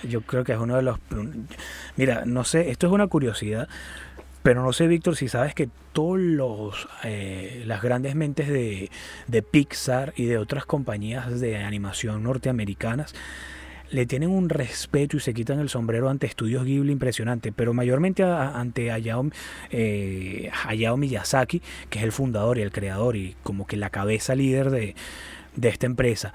yo 0.03 0.21
creo 0.21 0.43
que 0.43 0.53
es 0.53 0.59
uno 0.59 0.75
de 0.75 0.83
los... 0.83 0.99
Mira, 1.97 2.24
no 2.25 2.43
sé, 2.43 2.69
esto 2.69 2.87
es 2.87 2.93
una 2.93 3.07
curiosidad, 3.07 3.67
pero 4.45 4.61
no 4.61 4.73
sé, 4.73 4.87
Víctor, 4.87 5.15
si 5.15 5.27
sabes 5.27 5.55
que 5.55 5.69
todos 5.91 6.19
los 6.19 6.87
eh, 7.03 7.63
las 7.65 7.81
grandes 7.81 8.13
mentes 8.13 8.47
de, 8.47 8.91
Pixar 9.41 10.13
y 10.15 10.25
de 10.25 10.37
otras 10.37 10.65
compañías 10.65 11.39
de 11.39 11.57
animación 11.57 12.21
norteamericanas 12.21 13.15
le 13.89 14.05
tienen 14.05 14.29
un 14.29 14.49
respeto 14.49 15.17
y 15.17 15.19
se 15.19 15.33
quitan 15.33 15.59
el 15.59 15.69
sombrero 15.69 16.09
ante 16.09 16.27
estudios 16.27 16.63
Ghibli 16.63 16.91
impresionante, 16.91 17.51
pero 17.51 17.73
mayormente 17.73 18.21
ante 18.21 18.91
Hayao, 18.91 19.29
eh, 19.71 20.51
Hayao 20.65 20.97
Miyazaki, 20.97 21.61
que 21.89 21.99
es 21.99 22.05
el 22.05 22.11
fundador 22.11 22.57
y 22.59 22.61
el 22.61 22.71
creador 22.71 23.15
y 23.15 23.35
como 23.41 23.65
que 23.65 23.77
la 23.77 23.89
cabeza 23.89 24.35
líder 24.35 24.69
de, 24.69 24.95
de 25.55 25.69
esta 25.69 25.85
empresa. 25.85 26.33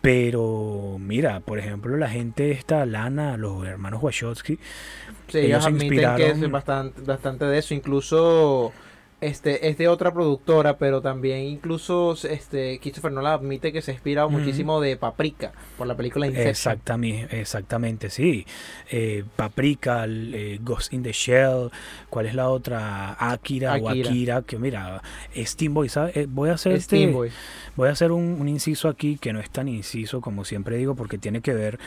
Pero 0.00 0.96
mira, 1.00 1.40
por 1.40 1.58
ejemplo, 1.58 1.96
la 1.96 2.08
gente 2.08 2.52
esta, 2.52 2.86
Lana, 2.86 3.36
los 3.36 3.66
hermanos 3.66 4.02
Wachowski, 4.02 4.58
sí, 5.28 5.38
ellos, 5.38 5.66
admiten 5.66 6.16
que 6.16 6.30
es 6.30 6.50
bastante, 6.50 7.00
bastante 7.02 7.44
de 7.44 7.58
eso. 7.58 7.74
Incluso 7.74 8.72
este, 9.20 9.68
es 9.68 9.76
de 9.78 9.88
otra 9.88 10.12
productora, 10.12 10.78
pero 10.78 11.02
también 11.02 11.40
incluso 11.40 12.14
este, 12.28 12.78
Christopher 12.78 13.10
Nolan 13.10 13.32
admite 13.32 13.72
que 13.72 13.82
se 13.82 13.90
ha 13.90 13.94
inspirado 13.94 14.30
muchísimo 14.30 14.80
de 14.80 14.96
Paprika 14.96 15.50
por 15.76 15.88
la 15.88 15.96
película 15.96 16.26
Inception. 16.26 16.50
Exactamente, 16.50 17.40
exactamente 17.40 18.10
sí. 18.10 18.46
Eh, 18.90 19.24
Paprika, 19.34 20.04
eh, 20.06 20.60
Ghost 20.62 20.92
in 20.92 21.02
the 21.02 21.10
Shell, 21.10 21.70
¿cuál 22.10 22.26
es 22.26 22.34
la 22.34 22.48
otra? 22.48 23.16
Akira, 23.18 23.74
o 23.74 23.88
Akira, 23.88 24.42
que 24.42 24.56
mira, 24.56 25.02
Steamboy, 25.36 25.88
¿sabes? 25.88 26.16
Eh, 26.16 26.26
voy 26.28 26.50
a 26.50 26.54
hacer 26.54 26.72
este, 26.72 27.08
voy 27.74 27.88
a 27.88 27.90
hacer 27.90 28.12
un, 28.12 28.40
un 28.40 28.48
inciso 28.48 28.88
aquí 28.88 29.18
que 29.18 29.32
no 29.32 29.40
es 29.40 29.50
tan 29.50 29.66
inciso 29.66 30.20
como 30.20 30.44
siempre 30.44 30.76
digo 30.76 30.94
porque 30.94 31.18
tiene 31.18 31.40
que 31.40 31.54
ver 31.54 31.80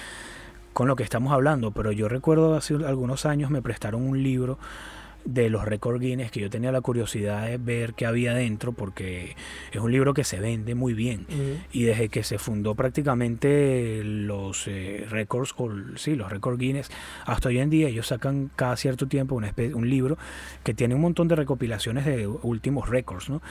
con 0.74 0.88
lo 0.88 0.96
que 0.96 1.04
estamos 1.04 1.34
hablando, 1.34 1.72
pero 1.72 1.92
yo 1.92 2.08
recuerdo 2.08 2.56
hace 2.56 2.76
algunos 2.76 3.26
años 3.26 3.50
me 3.50 3.62
prestaron 3.62 4.04
un 4.04 4.22
libro 4.22 4.58
de 5.26 5.50
los 5.50 5.66
récord 5.66 6.00
Guinness 6.00 6.32
que 6.32 6.40
yo 6.40 6.50
tenía 6.50 6.72
la 6.72 6.82
curiosidad 6.82 7.46
de 7.46 7.58
ver 7.58 7.94
qué 7.94 8.06
había 8.06 8.34
dentro 8.34 8.72
porque 8.72 9.36
es 9.72 9.80
un 9.80 9.92
libro 9.92 10.14
que 10.14 10.24
se 10.24 10.40
vende 10.40 10.76
muy 10.76 10.94
bien 10.94 11.28
y 11.72 11.84
desde 11.84 12.10
que 12.10 12.24
se 12.24 12.38
fundó 12.38 12.76
prácticamente 12.76 14.02
los 14.04 14.68
eh, 14.68 15.06
récords 15.10 15.54
o 15.58 15.70
sí 15.96 16.16
los 16.16 16.32
récord 16.32 16.58
Guinness 16.58 16.90
hasta 17.26 17.50
hoy 17.50 17.60
en 17.60 17.70
día 17.70 17.88
ellos 17.88 18.08
sacan 18.08 18.50
cada 18.56 18.76
cierto 18.78 19.08
tiempo 19.08 19.36
una 19.36 19.54
un 19.74 19.90
libro 19.90 20.18
que 20.64 20.74
tiene 20.74 20.96
un 20.96 21.02
montón 21.02 21.28
de 21.28 21.36
recopilaciones 21.36 22.06
de 22.06 22.28
últimos 22.28 22.90
récords 22.90 23.30
¿no? 23.30 23.42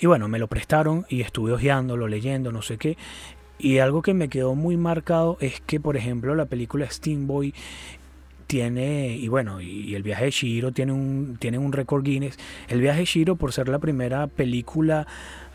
y 0.00 0.06
bueno 0.06 0.28
me 0.28 0.38
lo 0.38 0.48
prestaron 0.48 1.06
y 1.08 1.22
estuve 1.22 1.52
hojeándolo 1.52 2.06
leyendo 2.06 2.52
no 2.52 2.60
sé 2.60 2.76
qué 2.76 2.98
y 3.58 3.78
algo 3.78 4.02
que 4.02 4.14
me 4.14 4.28
quedó 4.28 4.54
muy 4.54 4.76
marcado 4.76 5.36
es 5.40 5.60
que, 5.60 5.80
por 5.80 5.96
ejemplo, 5.96 6.34
la 6.34 6.46
película 6.46 6.88
Steamboy 6.88 7.54
tiene, 8.46 9.14
y 9.16 9.28
bueno, 9.28 9.60
y, 9.60 9.94
el 9.94 10.02
viaje 10.02 10.26
de 10.26 10.30
Shiro 10.30 10.72
tiene 10.72 10.92
un, 10.92 11.36
tiene 11.38 11.58
un 11.58 11.72
récord 11.72 12.02
Guinness. 12.02 12.38
El 12.68 12.80
viaje 12.80 13.00
de 13.00 13.04
Shiro, 13.04 13.36
por 13.36 13.52
ser 13.52 13.68
la 13.68 13.78
primera 13.78 14.26
película 14.26 15.06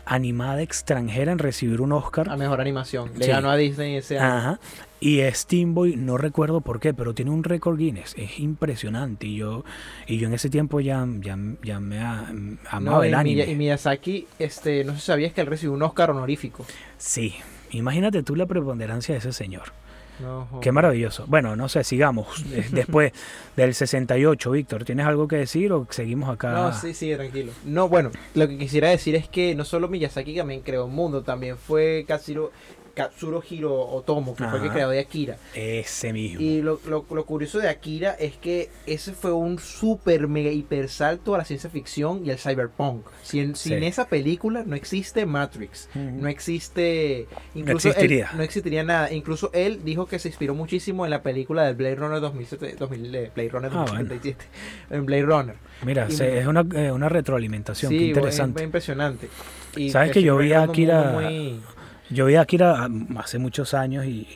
animada 0.06 0.62
extranjera 0.62 1.32
en 1.32 1.38
recibir 1.38 1.80
un 1.80 1.92
Oscar. 1.92 2.28
A 2.28 2.36
mejor 2.36 2.60
animación. 2.60 3.10
Le 3.16 3.26
ganó 3.26 3.50
a 3.50 3.56
Disney 3.56 3.96
ese 3.96 4.18
año. 4.18 4.36
Ajá. 4.36 4.60
Y 5.00 5.20
Steamboy, 5.22 5.96
no 5.96 6.16
recuerdo 6.16 6.60
por 6.60 6.80
qué, 6.80 6.94
pero 6.94 7.14
tiene 7.14 7.30
un 7.30 7.44
récord 7.44 7.76
Guinness. 7.76 8.14
Es 8.16 8.38
impresionante. 8.38 9.26
Y 9.26 9.36
yo, 9.36 9.64
y 10.06 10.18
yo 10.18 10.28
en 10.28 10.34
ese 10.34 10.48
tiempo 10.48 10.80
ya, 10.80 11.06
ya, 11.20 11.36
ya 11.62 11.80
me 11.80 12.00
amaba 12.70 13.06
el 13.06 13.14
anime. 13.14 13.44
Y 13.50 13.54
Miyazaki, 13.54 14.26
este, 14.38 14.84
no 14.84 14.94
sé 14.94 15.00
si 15.00 15.06
sabías 15.06 15.32
que 15.32 15.40
él 15.40 15.46
recibió 15.46 15.74
un 15.74 15.82
Oscar 15.82 16.10
honorífico. 16.10 16.64
Sí. 16.96 17.34
Imagínate 17.74 18.22
tú 18.22 18.36
la 18.36 18.46
preponderancia 18.46 19.14
de 19.14 19.18
ese 19.18 19.32
señor. 19.32 19.72
Qué 20.60 20.70
maravilloso. 20.70 21.24
Bueno, 21.26 21.56
no 21.56 21.68
sé, 21.68 21.82
sigamos. 21.82 22.44
Después 22.70 23.12
del 23.56 23.74
68, 23.74 24.50
Víctor, 24.50 24.84
¿tienes 24.84 25.06
algo 25.06 25.26
que 25.26 25.36
decir 25.36 25.72
o 25.72 25.86
seguimos 25.90 26.30
acá? 26.30 26.52
No, 26.52 26.72
sí, 26.72 26.94
sí, 26.94 27.12
tranquilo. 27.14 27.52
No, 27.64 27.88
bueno, 27.88 28.10
lo 28.34 28.48
que 28.48 28.56
quisiera 28.56 28.90
decir 28.90 29.16
es 29.16 29.28
que 29.28 29.54
no 29.54 29.64
solo 29.64 29.88
Miyazaki 29.88 30.36
también 30.36 30.60
creó 30.60 30.86
un 30.86 30.94
mundo, 30.94 31.22
también 31.22 31.58
fue 31.58 32.04
Katsuro 32.06 32.52
Katsuro 32.94 33.42
Hiro 33.48 33.74
Otomo, 33.74 34.34
que 34.34 34.44
fue 34.44 34.58
el 34.58 34.64
que 34.64 34.70
creó 34.70 34.88
de 34.88 35.00
Akira. 35.00 35.36
Ese 35.54 36.12
mismo. 36.12 36.40
Y 36.40 36.62
lo, 36.62 36.80
lo, 36.86 37.04
lo, 37.10 37.26
curioso 37.26 37.58
de 37.58 37.68
Akira 37.68 38.12
es 38.12 38.36
que 38.36 38.70
ese 38.86 39.12
fue 39.12 39.32
un 39.32 39.58
super 39.58 40.28
mega 40.28 40.50
hiper 40.50 40.88
salto 40.88 41.34
a 41.34 41.38
la 41.38 41.44
ciencia 41.44 41.68
ficción 41.70 42.24
y 42.24 42.30
al 42.30 42.38
cyberpunk. 42.38 43.06
Sin, 43.22 43.56
sin 43.56 43.82
esa 43.82 44.08
película 44.08 44.62
no 44.64 44.76
existe 44.76 45.26
Matrix, 45.26 45.88
no 45.94 46.28
existe... 46.28 47.26
Incluso 47.54 47.88
no 47.88 47.92
existiría. 47.92 48.30
no 48.34 48.42
existiría 48.42 48.84
nada. 48.84 49.12
Incluso 49.12 49.50
él 49.52 49.80
dijo 49.84 50.06
que 50.06 50.18
se 50.18 50.28
inspiró 50.28 50.54
muchísimo 50.54 51.04
en 51.04 51.10
la 51.10 51.22
película 51.22 51.64
del 51.64 51.74
Blade 51.74 51.96
Runner 51.96 52.20
2007, 52.20 52.76
2000, 52.78 53.14
eh, 53.14 53.30
Blade 53.34 53.48
Runner 53.48 53.70
2077, 53.70 54.44
ah, 54.44 54.94
en 54.94 55.06
Blade 55.06 55.22
Runner. 55.22 55.56
Mira, 55.84 56.06
es 56.06 56.46
una, 56.46 56.64
eh, 56.74 56.92
una 56.92 57.08
retroalimentación, 57.08 57.90
sí, 57.90 57.98
qué 57.98 58.04
interesante. 58.06 58.60
Es, 58.60 58.64
impresionante. 58.64 59.28
Y 59.76 59.90
Sabes 59.90 60.12
que, 60.12 60.22
yo 60.22 60.36
vi 60.36 60.52
a 60.52 60.62
Akira... 60.62 61.16
Yo 62.14 62.26
vi 62.26 62.36
a 62.36 62.42
Akira 62.42 62.88
hace 63.16 63.38
muchos 63.38 63.74
años 63.74 64.06
y, 64.06 64.26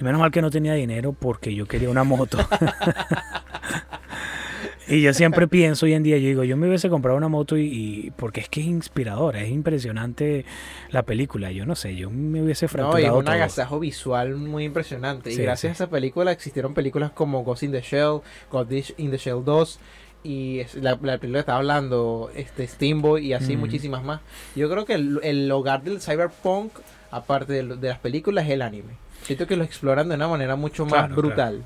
menos 0.00 0.20
mal 0.20 0.30
que 0.30 0.40
no 0.40 0.50
tenía 0.50 0.74
dinero 0.74 1.12
porque 1.12 1.54
yo 1.54 1.66
quería 1.66 1.90
una 1.90 2.04
moto. 2.04 2.38
y 4.88 5.02
yo 5.02 5.12
siempre 5.12 5.48
pienso 5.48 5.86
hoy 5.86 5.94
en 5.94 6.04
día, 6.04 6.18
yo 6.18 6.28
digo, 6.28 6.44
yo 6.44 6.56
me 6.56 6.68
hubiese 6.68 6.88
comprado 6.88 7.18
una 7.18 7.28
moto 7.28 7.56
y, 7.58 8.12
porque 8.16 8.40
es 8.40 8.48
que 8.48 8.60
es 8.60 8.66
inspiradora, 8.66 9.42
es 9.42 9.50
impresionante 9.50 10.44
la 10.90 11.02
película. 11.02 11.50
Yo 11.50 11.66
no 11.66 11.74
sé, 11.74 11.96
yo 11.96 12.10
me 12.10 12.42
hubiese 12.42 12.68
fracturado. 12.68 13.08
No, 13.08 13.16
y 13.16 13.18
un 13.18 13.28
agasajo 13.28 13.80
visual 13.80 14.36
muy 14.36 14.64
impresionante. 14.64 15.32
y 15.32 15.36
gracias 15.36 15.70
a 15.70 15.84
esa 15.84 15.90
película 15.90 16.30
existieron 16.30 16.74
películas 16.74 17.10
como 17.10 17.42
Ghost 17.42 17.64
in 17.64 17.72
the 17.72 17.80
Shell, 17.80 18.20
Ghost 18.52 18.90
in 18.98 19.10
the 19.10 19.18
Shell 19.18 19.44
2 19.44 19.80
y 20.22 20.62
la, 20.80 20.98
la 21.02 21.18
película 21.18 21.40
estaba 21.40 21.58
hablando 21.58 22.30
este 22.34 22.66
Steamboy 22.66 23.26
y 23.26 23.32
así 23.32 23.56
muchísimas 23.56 24.02
más. 24.02 24.20
Yo 24.56 24.68
creo 24.68 24.84
que 24.84 24.94
el, 24.94 25.20
el 25.22 25.50
hogar 25.50 25.82
del 25.82 26.00
cyberpunk 26.00 26.72
aparte 27.10 27.64
de, 27.64 27.88
las 27.88 27.98
películas, 27.98 28.46
es 28.46 28.52
el 28.52 28.62
anime. 28.62 28.94
Siento 29.22 29.46
que 29.46 29.56
lo 29.56 29.64
exploran 29.64 30.08
de 30.08 30.14
una 30.14 30.28
manera 30.28 30.56
mucho 30.56 30.86
más 30.86 31.10
brutal. 31.10 31.64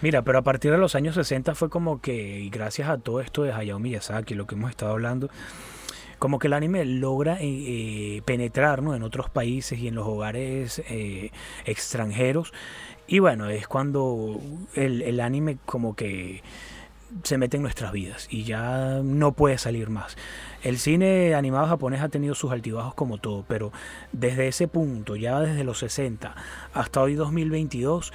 Mira, 0.00 0.22
pero 0.22 0.38
a 0.38 0.42
partir 0.42 0.70
de 0.70 0.78
los 0.78 0.94
años 0.94 1.14
60 1.16 1.54
fue 1.54 1.70
como 1.70 2.00
que, 2.00 2.40
y 2.40 2.50
gracias 2.50 2.88
a 2.88 2.98
todo 2.98 3.20
esto 3.20 3.42
de 3.42 3.52
Hayao 3.52 3.78
Miyazaki, 3.78 4.34
lo 4.34 4.46
que 4.46 4.54
hemos 4.54 4.70
estado 4.70 4.92
hablando, 4.92 5.28
como 6.18 6.38
que 6.38 6.48
el 6.48 6.52
anime 6.52 6.84
logra 6.84 7.34
eh, 7.40 7.46
eh, 7.46 8.22
penetrar 8.24 8.80
en 8.80 9.02
otros 9.02 9.30
países 9.30 9.78
y 9.78 9.88
en 9.88 9.94
los 9.94 10.06
hogares 10.06 10.82
eh, 10.88 11.30
extranjeros. 11.64 12.52
Y 13.06 13.20
bueno, 13.20 13.48
es 13.48 13.66
cuando 13.66 14.40
el, 14.74 15.02
el 15.02 15.20
anime 15.20 15.58
como 15.64 15.96
que 15.96 16.42
se 17.22 17.38
mete 17.38 17.56
en 17.56 17.62
nuestras 17.62 17.92
vidas 17.92 18.26
y 18.30 18.44
ya 18.44 19.00
no 19.02 19.32
puede 19.32 19.58
salir 19.58 19.90
más. 19.90 20.16
El 20.62 20.78
cine 20.78 21.34
animado 21.34 21.66
japonés 21.66 22.02
ha 22.02 22.08
tenido 22.08 22.34
sus 22.34 22.52
altibajos 22.52 22.94
como 22.94 23.18
todo, 23.18 23.44
pero 23.48 23.72
desde 24.12 24.48
ese 24.48 24.68
punto, 24.68 25.16
ya 25.16 25.40
desde 25.40 25.64
los 25.64 25.78
60 25.78 26.34
hasta 26.74 27.00
hoy 27.00 27.14
2022, 27.14 28.12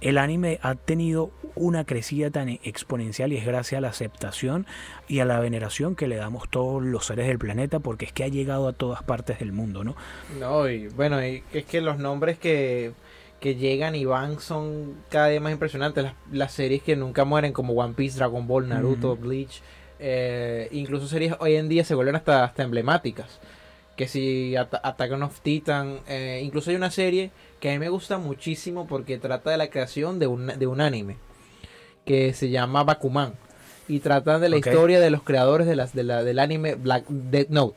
el 0.00 0.18
anime 0.18 0.58
ha 0.62 0.74
tenido 0.74 1.30
una 1.54 1.84
crecida 1.84 2.30
tan 2.30 2.48
exponencial 2.48 3.32
y 3.32 3.38
es 3.38 3.46
gracias 3.46 3.78
a 3.78 3.80
la 3.80 3.88
aceptación 3.88 4.66
y 5.08 5.20
a 5.20 5.24
la 5.24 5.40
veneración 5.40 5.96
que 5.96 6.06
le 6.06 6.16
damos 6.16 6.50
todos 6.50 6.82
los 6.82 7.06
seres 7.06 7.26
del 7.26 7.38
planeta 7.38 7.78
porque 7.78 8.04
es 8.04 8.12
que 8.12 8.24
ha 8.24 8.28
llegado 8.28 8.68
a 8.68 8.74
todas 8.74 9.02
partes 9.02 9.38
del 9.38 9.52
mundo, 9.52 9.82
¿no? 9.82 9.96
No, 10.38 10.68
y 10.68 10.88
bueno, 10.88 11.18
es 11.18 11.42
que 11.64 11.80
los 11.80 11.98
nombres 11.98 12.38
que 12.38 12.92
que 13.40 13.54
llegan 13.54 13.94
y 13.94 14.04
van 14.04 14.40
son 14.40 14.94
cada 15.08 15.28
día 15.28 15.40
más 15.40 15.52
impresionantes. 15.52 16.04
Las, 16.04 16.14
las 16.32 16.52
series 16.52 16.82
que 16.82 16.96
nunca 16.96 17.24
mueren, 17.24 17.52
como 17.52 17.74
One 17.74 17.94
Piece, 17.94 18.18
Dragon 18.18 18.46
Ball, 18.46 18.68
Naruto, 18.68 19.16
Bleach. 19.16 19.62
Eh, 19.98 20.68
incluso 20.72 21.08
series 21.08 21.34
hoy 21.38 21.56
en 21.56 21.68
día 21.68 21.84
se 21.84 21.94
vuelven 21.94 22.16
hasta, 22.16 22.44
hasta 22.44 22.62
emblemáticas. 22.62 23.40
Que 23.96 24.08
si 24.08 24.56
Attack 24.56 25.12
of 25.12 25.40
Titan, 25.40 26.00
eh, 26.06 26.42
incluso 26.44 26.70
hay 26.70 26.76
una 26.76 26.90
serie 26.90 27.30
que 27.60 27.70
a 27.70 27.72
mí 27.72 27.78
me 27.78 27.88
gusta 27.88 28.18
muchísimo 28.18 28.86
porque 28.86 29.18
trata 29.18 29.50
de 29.50 29.56
la 29.56 29.70
creación 29.70 30.18
de 30.18 30.26
un, 30.26 30.46
de 30.46 30.66
un 30.66 30.80
anime 30.80 31.16
que 32.04 32.34
se 32.34 32.50
llama 32.50 32.84
Bakuman 32.84 33.34
y 33.88 34.00
trata 34.00 34.38
de 34.38 34.48
la 34.48 34.56
historia 34.58 35.00
de 35.00 35.10
los 35.10 35.22
creadores 35.22 35.66
de 35.66 35.76
las, 35.76 35.94
de 35.94 36.04
la, 36.04 36.24
del 36.24 36.38
anime 36.38 36.74
Black 36.74 37.06
Dead 37.08 37.48
Note. 37.48 37.76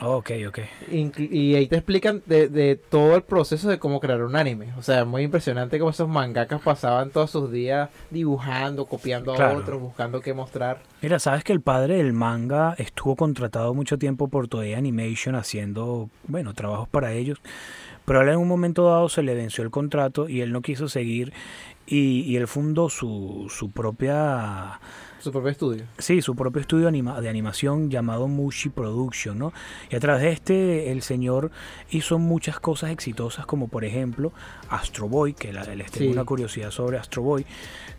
Ok, 0.00 0.32
ok. 0.48 0.58
y 0.90 1.54
ahí 1.54 1.66
te 1.66 1.76
explican 1.76 2.22
de, 2.26 2.78
todo 2.90 3.16
el 3.16 3.22
proceso 3.22 3.68
de 3.68 3.78
cómo 3.78 4.00
crear 4.00 4.22
un 4.22 4.36
anime. 4.36 4.72
O 4.76 4.82
sea, 4.82 5.04
muy 5.04 5.22
impresionante 5.22 5.78
cómo 5.78 5.90
esos 5.90 6.08
mangakas 6.08 6.60
pasaban 6.60 7.10
todos 7.10 7.30
sus 7.30 7.50
días 7.50 7.90
dibujando, 8.10 8.86
copiando 8.86 9.34
a 9.34 9.52
otros, 9.54 9.80
buscando 9.80 10.20
qué 10.20 10.34
mostrar. 10.34 10.80
Mira, 11.00 11.18
sabes 11.18 11.44
que 11.44 11.52
el 11.52 11.60
padre 11.60 11.96
del 11.96 12.12
manga 12.12 12.74
estuvo 12.76 13.14
contratado 13.16 13.72
mucho 13.72 13.96
tiempo 13.96 14.28
por 14.28 14.48
Toei 14.48 14.74
Animation 14.74 15.36
haciendo, 15.36 16.10
bueno, 16.26 16.54
trabajos 16.54 16.88
para 16.88 17.12
ellos. 17.12 17.40
Pero 18.04 18.20
él 18.20 18.28
en 18.28 18.36
un 18.36 18.48
momento 18.48 18.84
dado 18.84 19.08
se 19.08 19.22
le 19.22 19.34
venció 19.34 19.64
el 19.64 19.70
contrato 19.70 20.28
y 20.28 20.42
él 20.42 20.52
no 20.52 20.60
quiso 20.60 20.88
seguir 20.88 21.32
y, 21.86 22.20
y 22.22 22.36
él 22.36 22.46
fundó 22.46 22.90
su, 22.90 23.46
su 23.48 23.70
propia 23.70 24.80
su 25.24 25.32
propio 25.32 25.50
estudio. 25.50 25.84
Sí, 25.98 26.22
su 26.22 26.36
propio 26.36 26.60
estudio 26.60 26.86
anima 26.88 27.20
de 27.20 27.28
animación 27.28 27.90
llamado 27.90 28.28
Mushi 28.28 28.68
Production, 28.68 29.38
¿no? 29.38 29.52
Y 29.90 29.96
a 29.96 30.00
través 30.00 30.22
de 30.22 30.32
este, 30.32 30.92
el 30.92 31.02
señor 31.02 31.50
hizo 31.90 32.18
muchas 32.18 32.60
cosas 32.60 32.90
exitosas, 32.90 33.46
como 33.46 33.68
por 33.68 33.84
ejemplo 33.84 34.32
Astro 34.68 35.08
Boy, 35.08 35.34
que 35.34 35.52
la, 35.52 35.64
les 35.74 35.90
tengo 35.90 36.06
Sí. 36.06 36.12
una 36.12 36.24
curiosidad 36.24 36.70
sobre 36.70 36.98
Astro 36.98 37.22
Boy. 37.22 37.44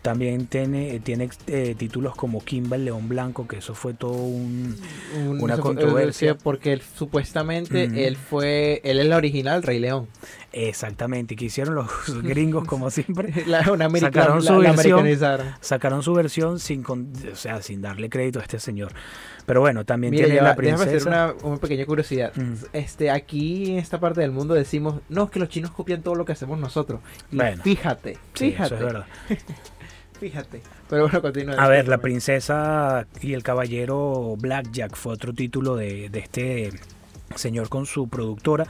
También 0.02 0.46
tiene, 0.46 1.00
tiene 1.00 1.28
eh, 1.48 1.74
títulos 1.76 2.14
como 2.14 2.44
Kimba 2.44 2.76
el 2.76 2.84
León 2.84 3.08
Blanco, 3.08 3.48
que 3.48 3.56
eso 3.58 3.74
fue 3.74 3.92
todo 3.94 4.12
un... 4.12 4.76
Un- 5.16 5.40
Una 5.42 5.54
fue- 5.56 5.62
controversia. 5.64 6.32
eh, 6.32 6.36
porque 6.40 6.72
él, 6.72 6.82
supuestamente 6.96 7.86
Ujú. 7.86 7.96
él 7.96 8.16
fue, 8.16 8.80
él 8.84 9.00
es 9.00 9.06
la 9.06 9.16
original 9.16 9.62
Rey 9.62 9.78
León. 9.80 10.06
Exactamente, 10.52 11.36
que 11.36 11.46
hicieron 11.46 11.74
los 11.74 11.86
gringos 12.22 12.64
como 12.66 12.90
siempre. 12.90 13.32
La, 13.46 13.70
una 13.72 13.90
Sacaron 13.98 14.36
la, 14.36 14.42
su 14.42 14.62
la 14.62 14.72
versión. 14.72 15.06
Sacaron 15.60 16.02
su 16.02 16.14
versión 16.14 16.58
sin, 16.58 16.82
con- 16.82 17.12
o 17.32 17.36
sea, 17.36 17.62
sin 17.62 17.80
darle 17.82 18.08
crédito 18.08 18.38
a 18.38 18.42
este 18.42 18.58
señor. 18.60 18.92
Pero 19.46 19.60
bueno, 19.60 19.84
también 19.84 20.10
Mira, 20.10 20.24
tiene 20.24 20.36
ya 20.36 20.42
la 20.42 20.50
va, 20.50 20.56
déjame 20.56 20.74
hacer 20.82 20.88
princesa. 21.02 21.08
una, 21.08 21.34
una 21.48 21.56
pequeña 21.58 21.86
curiosidad. 21.86 22.32
Mm. 22.34 22.54
Este, 22.72 23.10
aquí 23.10 23.72
en 23.72 23.78
esta 23.78 24.00
parte 24.00 24.20
del 24.20 24.32
mundo 24.32 24.54
decimos, 24.54 25.00
no, 25.08 25.24
es 25.24 25.30
que 25.30 25.38
los 25.38 25.48
chinos 25.48 25.70
copian 25.70 26.02
todo 26.02 26.14
lo 26.14 26.24
que 26.24 26.32
hacemos 26.32 26.58
nosotros. 26.58 27.00
Y 27.30 27.36
Bueno. 27.36 27.62
fíjate, 27.62 28.18
Sí, 28.34 28.50
fíjate, 28.50 28.66
eso 28.66 28.74
es 28.76 28.80
verdad. 28.82 29.06
fíjate. 30.20 30.62
Pero 30.88 31.02
bueno, 31.02 31.20
continúa. 31.22 31.54
A 31.56 31.68
ver, 31.68 31.88
la 31.88 31.98
princesa 31.98 33.06
y 33.20 33.32
el 33.34 33.42
caballero 33.42 34.36
Blackjack 34.38 34.94
fue 34.96 35.12
otro 35.14 35.32
título 35.32 35.76
de, 35.76 36.08
de 36.08 36.18
este 36.20 36.70
señor 37.34 37.68
con 37.68 37.86
su 37.86 38.08
productora. 38.08 38.66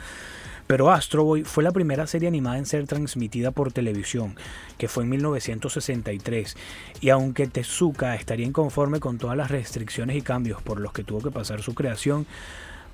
Pero 0.66 0.90
Astro 0.90 1.24
Boy 1.24 1.44
fue 1.44 1.62
la 1.62 1.72
primera 1.72 2.06
serie 2.06 2.28
animada 2.28 2.58
en 2.58 2.66
ser 2.66 2.86
transmitida 2.86 3.50
por 3.52 3.72
televisión, 3.72 4.34
que 4.78 4.88
fue 4.88 5.04
en 5.04 5.10
1963. 5.10 6.56
Y 7.00 7.10
aunque 7.10 7.46
Tezuka 7.46 8.14
estaría 8.14 8.46
inconforme 8.46 9.00
con 9.00 9.18
todas 9.18 9.36
las 9.36 9.50
restricciones 9.50 10.16
y 10.16 10.22
cambios 10.22 10.62
por 10.62 10.80
los 10.80 10.92
que 10.92 11.04
tuvo 11.04 11.20
que 11.20 11.30
pasar 11.30 11.62
su 11.62 11.74
creación, 11.74 12.26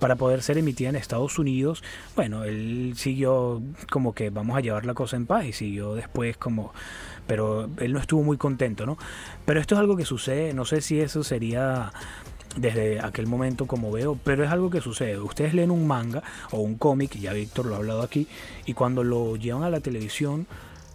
para 0.03 0.17
poder 0.17 0.43
ser 0.43 0.59
emitida 0.59 0.89
en 0.89 0.97
Estados 0.97 1.39
Unidos, 1.39 1.85
bueno, 2.17 2.43
él 2.43 2.95
siguió 2.97 3.63
como 3.89 4.17
que 4.17 4.31
vamos 4.31 4.57
a 4.57 4.61
llevar 4.61 4.85
la 4.85 4.95
cosa 4.95 5.17
en 5.17 5.27
paz 5.27 5.45
y 5.45 5.53
siguió 5.53 5.95
después 5.95 6.37
como, 6.37 6.73
pero 7.29 7.71
él 7.79 7.93
no 7.93 8.01
estuvo 8.01 8.25
muy 8.25 8.37
contento, 8.37 8.85
¿no? 8.85 8.99
Pero 9.45 9.61
esto 9.61 9.77
es 9.77 9.79
algo 9.79 9.97
que 9.97 10.05
sucede, 10.05 10.55
no 10.55 10.65
sé 10.65 10.81
si 10.81 11.01
eso 11.01 11.23
sería 11.23 11.93
desde 12.57 13.01
aquel 13.01 13.27
momento 13.27 13.67
como 13.67 13.91
veo, 13.91 14.19
pero 14.25 14.45
es 14.45 14.51
algo 14.51 14.69
que 14.71 14.81
sucede. 14.81 15.19
Ustedes 15.19 15.55
leen 15.55 15.71
un 15.71 15.87
manga 15.87 16.23
o 16.51 16.59
un 16.59 16.77
cómic, 16.77 17.19
ya 17.19 17.33
Víctor 17.33 17.67
lo 17.67 17.75
ha 17.75 17.79
hablado 17.79 18.03
aquí, 18.03 18.27
y 18.67 18.75
cuando 18.75 19.03
lo 19.05 19.37
llevan 19.37 19.63
a 19.65 19.71
la 19.71 19.81
televisión 19.81 20.47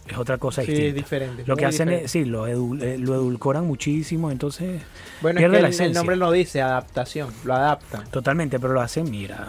es 0.07 0.17
otra 0.17 0.37
cosa 0.37 0.61
Sí, 0.61 0.67
distinta. 0.67 0.89
es 0.89 0.95
diferente. 0.95 1.43
Lo 1.45 1.57
que 1.57 1.65
hacen 1.65 1.87
diferente. 1.87 2.05
es, 2.05 2.11
sí, 2.11 2.23
lo, 2.25 2.47
edul- 2.47 2.81
eh, 2.81 2.97
lo 2.97 3.15
edulcoran 3.15 3.65
muchísimo, 3.65 4.31
entonces 4.31 4.81
Bueno, 5.21 5.39
es 5.39 5.41
pierde 5.41 5.57
que 5.57 5.61
la 5.61 5.67
el- 5.67 5.73
el, 5.73 5.79
esencia. 5.81 5.99
nombre 5.99 6.15
no 6.15 6.31
dice 6.31 6.61
adaptación, 6.61 7.29
lo 7.43 7.53
adaptan. 7.55 8.07
Totalmente, 8.09 8.59
pero 8.59 8.73
lo 8.73 8.81
hacen, 8.81 9.09
mira. 9.11 9.47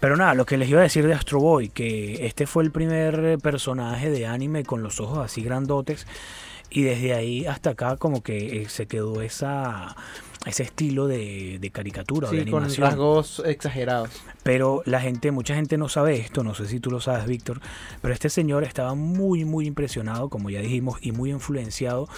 Pero 0.00 0.16
nada, 0.16 0.34
lo 0.34 0.44
que 0.44 0.58
les 0.58 0.68
iba 0.68 0.80
a 0.80 0.82
decir 0.82 1.06
de 1.06 1.14
Astro 1.14 1.40
Boy, 1.40 1.70
que 1.70 2.26
este 2.26 2.46
fue 2.46 2.62
el 2.62 2.70
primer 2.70 3.38
personaje 3.38 4.10
de 4.10 4.26
anime 4.26 4.64
con 4.64 4.82
los 4.82 5.00
ojos 5.00 5.18
así 5.24 5.42
grandotes. 5.42 6.06
Y 6.68 6.82
desde 6.82 7.14
ahí 7.14 7.46
hasta 7.46 7.70
acá 7.70 7.96
como 7.96 8.22
que 8.22 8.62
eh, 8.62 8.68
se 8.68 8.86
quedó 8.86 9.22
esa 9.22 9.96
ese 10.46 10.62
estilo 10.62 11.06
de, 11.08 11.58
de 11.60 11.70
caricatura 11.70 12.28
o 12.28 12.30
de 12.30 12.44
Sí, 12.44 12.50
con 12.50 12.62
animación. 12.62 12.86
rasgos 12.88 13.42
exagerados. 13.44 14.10
Pero 14.42 14.82
la 14.86 15.00
gente, 15.00 15.30
mucha 15.32 15.54
gente 15.54 15.76
no 15.76 15.88
sabe 15.88 16.16
esto, 16.16 16.44
no 16.44 16.54
sé 16.54 16.66
si 16.68 16.80
tú 16.80 16.90
lo 16.90 17.00
sabes, 17.00 17.26
Víctor, 17.26 17.60
pero 18.00 18.14
este 18.14 18.30
señor 18.30 18.62
estaba 18.64 18.94
muy, 18.94 19.44
muy 19.44 19.66
impresionado, 19.66 20.28
como 20.28 20.48
ya 20.48 20.60
dijimos, 20.60 20.98
y 21.02 21.12
muy 21.12 21.30
influenciado 21.30 22.08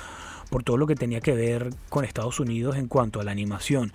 por 0.51 0.63
todo 0.63 0.77
lo 0.79 0.87
que 0.87 0.95
tenía 0.95 1.21
que 1.21 1.35
ver 1.35 1.71
con 1.91 2.05
Estados 2.05 2.41
Unidos 2.41 2.77
en 2.77 2.87
cuanto 2.89 3.21
a 3.21 3.25
la 3.25 3.33
animación. 3.33 3.93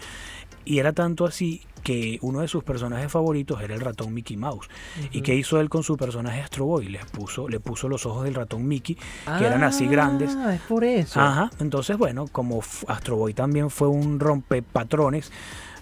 Y 0.66 0.80
era 0.80 0.94
tanto 0.94 1.26
así 1.26 1.62
que 1.84 2.18
uno 2.22 2.40
de 2.40 2.48
sus 2.48 2.64
personajes 2.64 3.12
favoritos 3.12 3.62
era 3.62 3.74
el 3.76 3.82
ratón 3.82 4.14
Mickey 4.14 4.38
Mouse. 4.38 4.70
¿Y 5.12 5.22
qué 5.22 5.36
hizo 5.36 5.60
él 5.60 5.70
con 5.70 5.84
su 5.84 5.98
personaje 5.98 6.40
Astro 6.42 6.64
Boy? 6.66 6.88
Les 6.88 7.04
puso, 7.06 7.50
le 7.50 7.60
puso 7.60 7.90
los 7.90 8.06
ojos 8.06 8.24
del 8.24 8.36
ratón 8.36 8.66
Mickey, 8.66 8.96
que 9.38 9.46
eran 9.46 9.64
así 9.64 9.86
grandes. 9.88 10.34
Ah, 10.40 10.56
es 10.56 10.62
por 10.62 10.86
eso. 10.86 11.20
Ajá, 11.20 11.50
entonces 11.60 11.98
bueno, 11.98 12.28
como 12.32 12.62
Astro 12.88 13.18
Boy 13.18 13.34
también 13.34 13.70
fue 13.70 13.90
un 13.90 14.22
rompepatrones, 14.22 15.34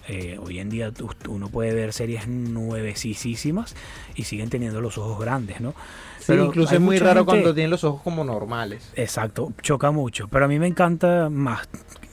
eh, 0.08 0.40
hoy 0.44 0.58
en 0.58 0.70
día 0.70 0.90
tú- 0.90 1.08
uno 1.28 1.48
puede 1.48 1.72
ver 1.72 1.92
series 1.92 2.26
nuevecísimas 2.26 3.76
y 4.16 4.24
siguen 4.24 4.50
teniendo 4.50 4.80
los 4.80 4.98
ojos 4.98 5.20
grandes, 5.20 5.60
¿no? 5.60 5.70
Sí, 6.18 6.24
Pero 6.28 6.46
incluso 6.46 6.74
es 6.74 6.80
muy 6.80 6.98
raro 6.98 7.20
gente- 7.20 7.26
cuando 7.30 7.54
tienen 7.54 7.70
los 7.70 7.84
ojos 7.84 8.02
como 8.02 8.24
normales. 8.24 8.90
Exacto, 8.96 9.52
choca 9.62 9.92
mucho, 9.92 10.26
pero 10.28 10.44
a 10.46 10.48
mí 10.48 10.58
me 10.58 10.66
encanta 10.66 11.28
más 11.30 11.68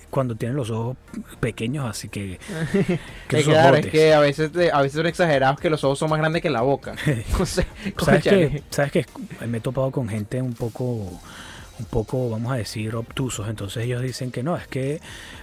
cuando 0.10 0.36
tienen 0.36 0.56
los 0.56 0.70
ojos 0.70 0.98
pequeños, 1.40 1.86
así 1.90 2.10
que... 2.10 2.40
que 3.28 3.44
claro, 3.44 3.78
es 3.78 3.88
que 3.88 4.14
a 4.14 4.20
veces, 4.20 4.52
te- 4.52 4.72
a 4.72 4.82
veces 4.82 4.98
son 4.98 5.06
exagerados 5.08 5.60
que 5.60 5.70
los 5.70 5.84
ojos 5.84 6.00
son 6.00 6.10
más 6.10 6.20
grandes 6.20 6.42
que 6.42 6.50
la 6.50 6.62
boca. 6.62 6.96
¿Sabes 7.46 8.24
qué? 8.24 8.64
¿Sabes? 8.70 9.06
Me 9.48 9.58
he 9.60 9.62
topado 9.62 9.92
con 9.92 10.10
gente 10.10 10.42
un 10.42 10.54
poco, 10.54 10.84
un 10.84 11.86
poco, 11.90 12.30
vamos 12.30 12.52
a 12.52 12.56
decir, 12.56 12.96
obtusos. 12.96 13.48
Entonces 13.48 13.86
ellos 13.86 14.02
dicen 14.02 14.32
que 14.32 14.42
no, 14.44 14.58
es 14.58 14.68
que 14.68 15.00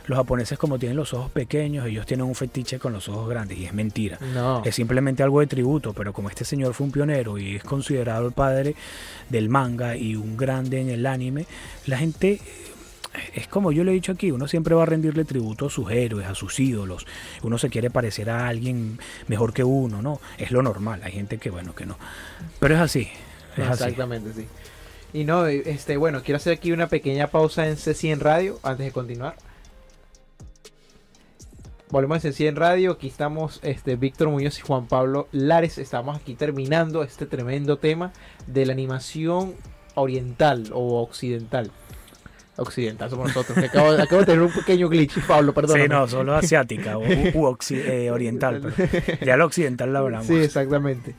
los 0.06 0.16
japoneses 0.18 0.58
como 0.58 0.78
tienen 0.78 0.96
los 0.96 1.14
ojos 1.14 1.30
pequeños, 1.30 1.86
ellos 1.86 2.04
tienen 2.06 2.26
un 2.26 2.34
fetiche 2.34 2.78
con 2.78 2.92
los 2.92 3.08
ojos 3.08 3.28
grandes. 3.28 3.58
Y 3.58 3.66
es 3.66 3.72
mentira. 3.72 4.18
No. 4.34 4.62
Es 4.64 4.74
simplemente 4.74 5.22
algo 5.22 5.40
de 5.40 5.46
tributo, 5.46 5.92
pero 5.92 6.12
como 6.12 6.28
este 6.28 6.44
señor 6.44 6.74
fue 6.74 6.86
un 6.86 6.92
pionero 6.92 7.38
y 7.38 7.56
es 7.56 7.64
considerado 7.64 8.26
el 8.26 8.32
padre 8.32 8.74
del 9.30 9.48
manga 9.48 9.96
y 9.96 10.16
un 10.16 10.36
grande 10.36 10.80
en 10.80 10.90
el 10.90 11.06
anime, 11.06 11.46
la 11.86 11.98
gente... 11.98 12.40
Es 13.34 13.48
como 13.48 13.72
yo 13.72 13.84
le 13.84 13.92
he 13.92 13.94
dicho 13.94 14.12
aquí, 14.12 14.30
uno 14.30 14.48
siempre 14.48 14.74
va 14.74 14.84
a 14.84 14.86
rendirle 14.86 15.24
tributo 15.24 15.66
a 15.66 15.70
sus 15.70 15.90
héroes, 15.90 16.26
a 16.26 16.34
sus 16.34 16.58
ídolos. 16.60 17.06
Uno 17.42 17.58
se 17.58 17.68
quiere 17.70 17.90
parecer 17.90 18.30
a 18.30 18.48
alguien 18.48 18.98
mejor 19.28 19.52
que 19.52 19.64
uno, 19.64 20.02
¿no? 20.02 20.20
Es 20.38 20.50
lo 20.50 20.62
normal. 20.62 21.00
Hay 21.04 21.12
gente 21.12 21.38
que, 21.38 21.50
bueno, 21.50 21.74
que 21.74 21.86
no. 21.86 21.98
Pero 22.60 22.74
es 22.74 22.80
así. 22.80 23.08
Es 23.56 23.66
así. 23.66 23.84
Exactamente, 23.84 24.32
sí. 24.32 24.46
Y 25.12 25.24
no, 25.24 25.46
este, 25.46 25.96
bueno, 25.96 26.22
quiero 26.22 26.36
hacer 26.36 26.52
aquí 26.52 26.72
una 26.72 26.88
pequeña 26.88 27.28
pausa 27.28 27.66
en 27.68 27.76
C100 27.76 28.18
Radio 28.18 28.58
antes 28.62 28.86
de 28.86 28.92
continuar. 28.92 29.36
Volvemos 31.88 32.24
en 32.24 32.32
C100 32.32 32.54
Radio, 32.54 32.92
aquí 32.92 33.06
estamos 33.06 33.60
este, 33.62 33.94
Víctor 33.94 34.28
Muñoz 34.28 34.58
y 34.58 34.62
Juan 34.62 34.88
Pablo 34.88 35.28
Lares, 35.30 35.78
estamos 35.78 36.16
aquí 36.16 36.34
terminando 36.34 37.04
este 37.04 37.26
tremendo 37.26 37.78
tema 37.78 38.12
de 38.48 38.66
la 38.66 38.72
animación 38.72 39.54
oriental 39.94 40.70
o 40.72 41.00
occidental. 41.00 41.70
Occidental 42.58 43.10
somos 43.10 43.28
nosotros, 43.28 43.58
acabo, 43.58 43.90
acabo 43.90 44.20
de 44.20 44.26
tener 44.26 44.40
un 44.42 44.52
pequeño 44.52 44.88
glitch, 44.88 45.18
Pablo, 45.26 45.52
perdón. 45.52 45.80
Sí, 45.80 45.88
no, 45.88 46.08
solo 46.08 46.34
asiática 46.34 46.96
o 46.96 47.02
u 47.02 47.56
eh, 47.70 48.10
oriental. 48.12 48.72
pero 48.76 49.26
ya 49.26 49.36
lo 49.36 49.44
occidental 49.46 49.92
lo 49.92 49.98
hablamos. 49.98 50.26
Sí, 50.26 50.36
exactamente. 50.36 51.14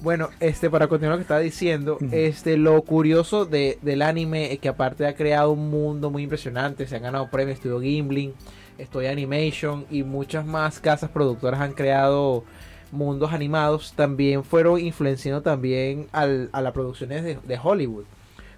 Bueno, 0.00 0.28
este, 0.38 0.70
para 0.70 0.86
continuar 0.86 1.14
lo 1.14 1.18
que 1.18 1.22
estaba 1.22 1.40
diciendo, 1.40 1.98
este, 2.12 2.56
lo 2.56 2.80
curioso 2.82 3.44
de, 3.46 3.78
del 3.82 4.02
anime 4.02 4.52
es 4.52 4.60
que 4.60 4.68
aparte 4.68 5.04
ha 5.06 5.16
creado 5.16 5.50
un 5.50 5.70
mundo 5.70 6.10
muy 6.10 6.22
impresionante, 6.22 6.86
se 6.86 6.94
han 6.94 7.02
ganado 7.02 7.28
premios, 7.30 7.56
Estudio 7.56 7.80
Gimblin, 7.80 8.32
Estudio 8.78 9.10
Animation 9.10 9.86
y 9.90 10.04
muchas 10.04 10.46
más 10.46 10.78
casas 10.78 11.10
productoras 11.10 11.60
han 11.60 11.72
creado 11.72 12.44
mundos 12.92 13.32
animados, 13.32 13.92
también 13.96 14.44
fueron 14.44 14.78
influenciando 14.78 15.42
también 15.42 16.06
al- 16.12 16.48
a 16.52 16.62
las 16.62 16.72
producciones 16.72 17.24
de, 17.24 17.36
de 17.44 17.58
Hollywood. 17.60 18.04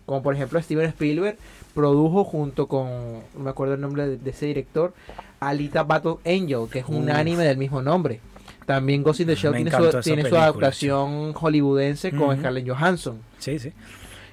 Como 0.04 0.22
por 0.22 0.34
ejemplo 0.34 0.60
Steven 0.60 0.86
Spielberg 0.90 1.38
produjo 1.70 2.24
junto 2.24 2.66
con, 2.66 2.88
no 3.34 3.40
me 3.44 3.50
acuerdo 3.50 3.74
el 3.74 3.80
nombre 3.80 4.06
de, 4.06 4.16
de 4.18 4.30
ese 4.30 4.46
director, 4.46 4.92
Alita 5.40 5.82
Battle 5.84 6.16
Angel, 6.26 6.68
que 6.70 6.80
es 6.80 6.84
un 6.86 7.04
Uf. 7.10 7.14
anime 7.16 7.44
del 7.44 7.56
mismo 7.56 7.82
nombre. 7.82 8.20
También 8.66 9.02
Ghost 9.02 9.20
in 9.20 9.26
the 9.26 9.34
Shell 9.34 9.52
Me 9.52 9.64
tiene, 9.64 9.70
su, 9.92 10.00
tiene 10.00 10.22
adaptación 10.28 11.32
hollywoodense 11.32 12.10
con 12.12 12.28
Ujú. 12.30 12.36
Scarlett 12.38 12.68
Johansson 12.68 13.18
Sí, 13.38 13.58
sí. 13.58 13.72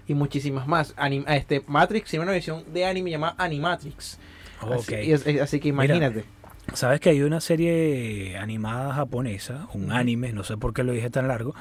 y 0.07 0.13
muchísimas 0.13 0.67
más. 0.67 0.95
Anim- 0.95 1.25
este, 1.27 1.63
Matrix 1.67 2.09
tiene 2.11 2.23
una 2.23 2.33
versión 2.33 2.63
de 2.71 2.85
anime 2.85 3.09
llamada 3.11 3.35
Animatrix. 3.37 4.19
Ok. 4.61 4.73
Así, 4.79 4.93
es- 5.11 5.25
así 5.41 5.59
que 5.59 5.71
Mira, 5.71 5.95
imagínate. 5.95 6.25
Sabes 6.73 6.99
que 6.99 7.09
hay 7.11 7.21
una 7.21 7.39
serie 7.39 8.37
animada 8.37 8.93
japonesa, 8.93 9.67
un 9.73 9.91
anime, 9.91 10.33
no 10.33 10.43
sé 10.43 10.57
por 10.57 10.73
qué 10.73 10.83
lo 10.83 10.91
dije 10.91 11.09
tan 11.09 11.27
largo, 11.29 11.55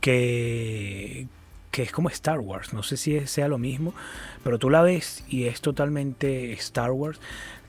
que, 0.00 1.26
que 1.70 1.82
es 1.82 1.92
como 1.92 2.08
Star 2.08 2.38
Wars. 2.40 2.72
No 2.72 2.82
sé 2.82 2.96
si 2.96 3.26
sea 3.26 3.48
lo 3.48 3.58
mismo, 3.58 3.94
pero 4.44 4.58
tú 4.58 4.70
la 4.70 4.82
ves 4.82 5.24
y 5.28 5.44
es 5.44 5.60
totalmente 5.60 6.52
Star 6.54 6.90
Wars. 6.92 7.20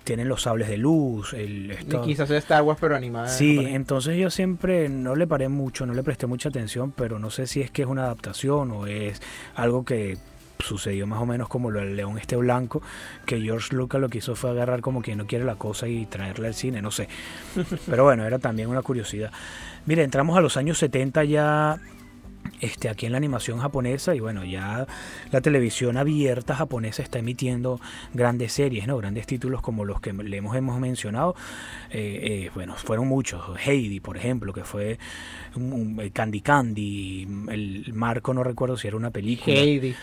Tienen 0.05 0.27
los 0.29 0.43
sables 0.43 0.69
de 0.69 0.77
luz, 0.77 1.33
el 1.33 1.69
esto- 1.71 2.01
quizás 2.01 2.29
sea 2.29 2.37
Star 2.39 2.63
Wars, 2.63 2.79
pero 2.81 2.95
animada. 2.95 3.27
Sí, 3.27 3.59
entonces 3.59 4.17
yo 4.17 4.29
siempre 4.31 4.89
no 4.89 5.15
le 5.15 5.27
paré 5.27 5.49
mucho, 5.49 5.85
no 5.85 5.93
le 5.93 6.01
presté 6.01 6.25
mucha 6.25 6.49
atención, 6.49 6.91
pero 6.91 7.19
no 7.19 7.29
sé 7.29 7.45
si 7.45 7.61
es 7.61 7.69
que 7.69 7.83
es 7.83 7.87
una 7.87 8.05
adaptación 8.05 8.71
o 8.71 8.87
es 8.87 9.21
algo 9.55 9.85
que 9.85 10.17
sucedió 10.57 11.05
más 11.07 11.21
o 11.21 11.25
menos 11.25 11.47
como 11.47 11.69
lo 11.69 11.79
del 11.79 11.95
león 11.95 12.17
este 12.17 12.35
blanco, 12.37 12.81
que 13.25 13.39
George 13.39 13.75
Lucas 13.75 14.01
lo 14.01 14.09
que 14.09 14.17
hizo 14.17 14.35
fue 14.35 14.49
agarrar 14.49 14.81
como 14.81 15.01
quien 15.01 15.17
no 15.19 15.27
quiere 15.27 15.45
la 15.45 15.55
cosa 15.55 15.87
y 15.87 16.05
traerla 16.05 16.47
al 16.47 16.53
cine, 16.55 16.81
no 16.81 16.91
sé. 16.91 17.07
Pero 17.85 18.03
bueno, 18.05 18.25
era 18.25 18.39
también 18.39 18.69
una 18.69 18.81
curiosidad. 18.81 19.31
Mire, 19.85 20.03
entramos 20.03 20.37
a 20.37 20.41
los 20.41 20.57
años 20.57 20.77
70 20.79 21.23
ya 21.25 21.77
este, 22.61 22.89
aquí 22.89 23.05
en 23.05 23.13
la 23.13 23.17
animación 23.17 23.59
japonesa 23.59 24.15
y 24.15 24.19
bueno, 24.19 24.43
ya 24.43 24.85
la 25.31 25.41
televisión 25.41 25.97
abierta 25.97 26.55
japonesa 26.55 27.01
está 27.03 27.19
emitiendo 27.19 27.79
grandes 28.13 28.53
series, 28.53 28.87
¿no? 28.87 28.97
Grandes 28.97 29.27
títulos 29.27 29.61
como 29.61 29.85
los 29.85 30.01
que 30.01 30.11
le 30.13 30.37
hemos, 30.37 30.55
hemos 30.55 30.79
mencionado. 30.79 31.35
Eh, 31.89 32.19
eh, 32.21 32.51
bueno, 32.53 32.75
fueron 32.75 33.07
muchos. 33.07 33.41
Heidi, 33.65 33.99
por 33.99 34.17
ejemplo, 34.17 34.53
que 34.53 34.63
fue 34.63 34.99
Candy 36.13 36.41
Candy. 36.41 37.27
El 37.49 37.93
marco 37.93 38.33
no 38.33 38.43
recuerdo 38.43 38.77
si 38.77 38.87
era 38.87 38.97
una 38.97 39.11
película. 39.11 39.55
Heidi. 39.55 39.95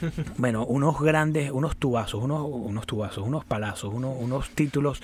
Bueno, 0.38 0.64
unos 0.66 1.00
grandes, 1.00 1.50
unos 1.50 1.76
tubazos, 1.76 2.22
unos, 2.22 2.46
unos 2.48 2.86
tubazos, 2.86 3.26
unos 3.26 3.44
palazos, 3.44 3.92
unos, 3.92 4.16
unos 4.18 4.50
títulos 4.50 5.02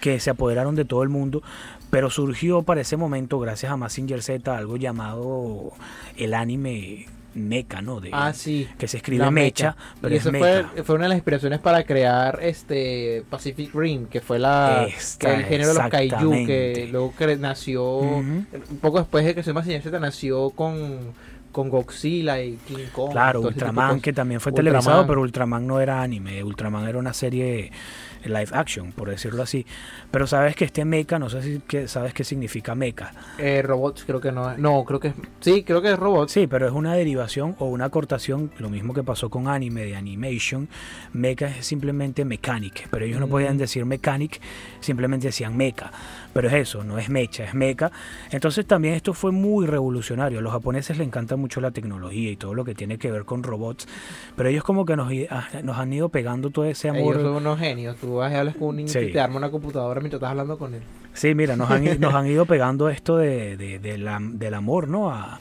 que 0.00 0.20
se 0.20 0.30
apoderaron 0.30 0.74
de 0.74 0.84
todo 0.84 1.02
el 1.02 1.08
mundo, 1.08 1.42
pero 1.90 2.10
surgió 2.10 2.62
para 2.62 2.80
ese 2.80 2.96
momento, 2.96 3.38
gracias 3.38 3.72
a 3.72 3.76
Massinger 3.76 4.22
Z, 4.22 4.56
algo 4.56 4.76
llamado 4.76 5.72
el 6.16 6.34
anime 6.34 7.06
mecha, 7.36 7.82
¿no? 7.82 8.00
De, 8.00 8.10
ah, 8.12 8.32
sí. 8.32 8.66
Que 8.78 8.88
se 8.88 8.96
escribe 8.96 9.30
mecha, 9.30 9.76
pero 10.00 10.14
y 10.14 10.18
eso 10.18 10.30
fue, 10.30 10.64
fue, 10.84 10.94
una 10.94 11.04
de 11.04 11.08
las 11.10 11.16
inspiraciones 11.16 11.60
para 11.60 11.84
crear 11.84 12.40
este 12.42 13.24
Pacific 13.28 13.74
Rim, 13.74 14.06
que 14.06 14.20
fue 14.20 14.38
la 14.38 14.86
el 14.86 15.44
género 15.44 15.68
de 15.68 15.74
los 15.74 15.88
kaiju, 15.88 16.30
que 16.46 16.88
luego 16.90 17.12
nació, 17.38 17.98
un 17.98 18.46
poco 18.80 18.98
después 18.98 19.24
de 19.24 19.34
que 19.34 19.42
se 19.42 19.52
Massinger 19.52 19.82
Z 19.82 20.00
nació 20.00 20.50
con 20.50 21.14
con 21.56 21.70
Godzilla 21.70 22.38
y 22.42 22.58
King 22.68 22.84
Kong. 22.92 23.12
Claro, 23.12 23.40
Ultraman, 23.40 24.02
que 24.02 24.12
también 24.12 24.42
fue 24.42 24.52
televisado, 24.52 25.06
pero 25.06 25.22
Ultraman 25.22 25.66
no 25.66 25.80
era 25.80 26.02
anime, 26.02 26.44
Ultraman 26.44 26.86
era 26.86 26.98
una 26.98 27.14
serie 27.14 27.72
live 28.28 28.48
action, 28.52 28.92
por 28.92 29.10
decirlo 29.10 29.42
así. 29.42 29.66
Pero 30.10 30.26
sabes 30.26 30.56
que 30.56 30.64
este 30.64 30.84
mecha, 30.84 31.18
no 31.18 31.28
sé 31.28 31.42
si 31.42 31.58
que, 31.60 31.88
sabes 31.88 32.14
qué 32.14 32.24
significa 32.24 32.74
mecha. 32.74 33.12
Eh, 33.38 33.62
robots, 33.62 34.04
creo 34.04 34.20
que 34.20 34.32
no. 34.32 34.56
No, 34.56 34.84
creo 34.84 35.00
que 35.00 35.12
sí, 35.40 35.62
creo 35.62 35.82
que 35.82 35.92
es 35.92 35.98
robot. 35.98 36.28
Sí, 36.28 36.46
pero 36.46 36.66
es 36.66 36.72
una 36.72 36.94
derivación 36.94 37.56
o 37.58 37.66
una 37.66 37.86
acortación, 37.86 38.50
lo 38.58 38.68
mismo 38.68 38.94
que 38.94 39.02
pasó 39.02 39.30
con 39.30 39.48
anime 39.48 39.84
de 39.84 39.96
animation. 39.96 40.68
Mecha 41.12 41.48
es 41.48 41.66
simplemente 41.66 42.24
mechanic, 42.24 42.88
pero 42.90 43.04
ellos 43.04 43.20
no 43.20 43.28
podían 43.28 43.56
mm. 43.56 43.58
decir 43.58 43.84
mechanic, 43.84 44.40
simplemente 44.80 45.28
decían 45.28 45.56
mecha. 45.56 45.90
Pero 46.32 46.48
es 46.48 46.54
eso, 46.54 46.84
no 46.84 46.98
es 46.98 47.08
mecha, 47.08 47.44
es 47.44 47.54
mecha. 47.54 47.90
Entonces 48.30 48.66
también 48.66 48.94
esto 48.94 49.14
fue 49.14 49.32
muy 49.32 49.66
revolucionario. 49.66 50.38
A 50.38 50.42
los 50.42 50.52
japoneses 50.52 50.98
les 50.98 51.06
encanta 51.06 51.36
mucho 51.36 51.62
la 51.62 51.70
tecnología 51.70 52.30
y 52.30 52.36
todo 52.36 52.52
lo 52.52 52.64
que 52.64 52.74
tiene 52.74 52.98
que 52.98 53.10
ver 53.10 53.24
con 53.24 53.42
robots. 53.42 53.88
Pero 54.36 54.50
ellos 54.50 54.62
como 54.62 54.84
que 54.84 54.96
nos, 54.96 55.10
ah, 55.30 55.48
nos 55.62 55.78
han 55.78 55.92
ido 55.92 56.10
pegando 56.10 56.50
todo 56.50 56.66
ese 56.66 56.90
amor. 56.90 57.14
Ellos 57.14 57.22
son 57.22 57.36
unos 57.36 57.58
genios. 57.58 57.96
Tú 57.96 58.15
vas 58.16 58.32
y 58.32 58.36
hablas 58.36 58.56
con 58.56 58.68
un 58.68 58.76
niño 58.76 59.00
y 59.00 59.12
te 59.12 59.20
arma 59.20 59.36
una 59.36 59.50
computadora 59.50 60.00
mientras 60.00 60.18
estás 60.18 60.30
hablando 60.30 60.58
con 60.58 60.74
él. 60.74 60.82
Sí, 61.12 61.34
mira, 61.34 61.56
nos 61.56 61.70
han, 61.70 61.84
nos 62.00 62.14
han 62.14 62.26
ido 62.26 62.46
pegando 62.46 62.88
esto 62.88 63.16
de, 63.16 63.56
de, 63.56 63.98
la, 63.98 64.18
del 64.20 64.54
amor, 64.54 64.88
¿no? 64.88 65.10
A, 65.10 65.40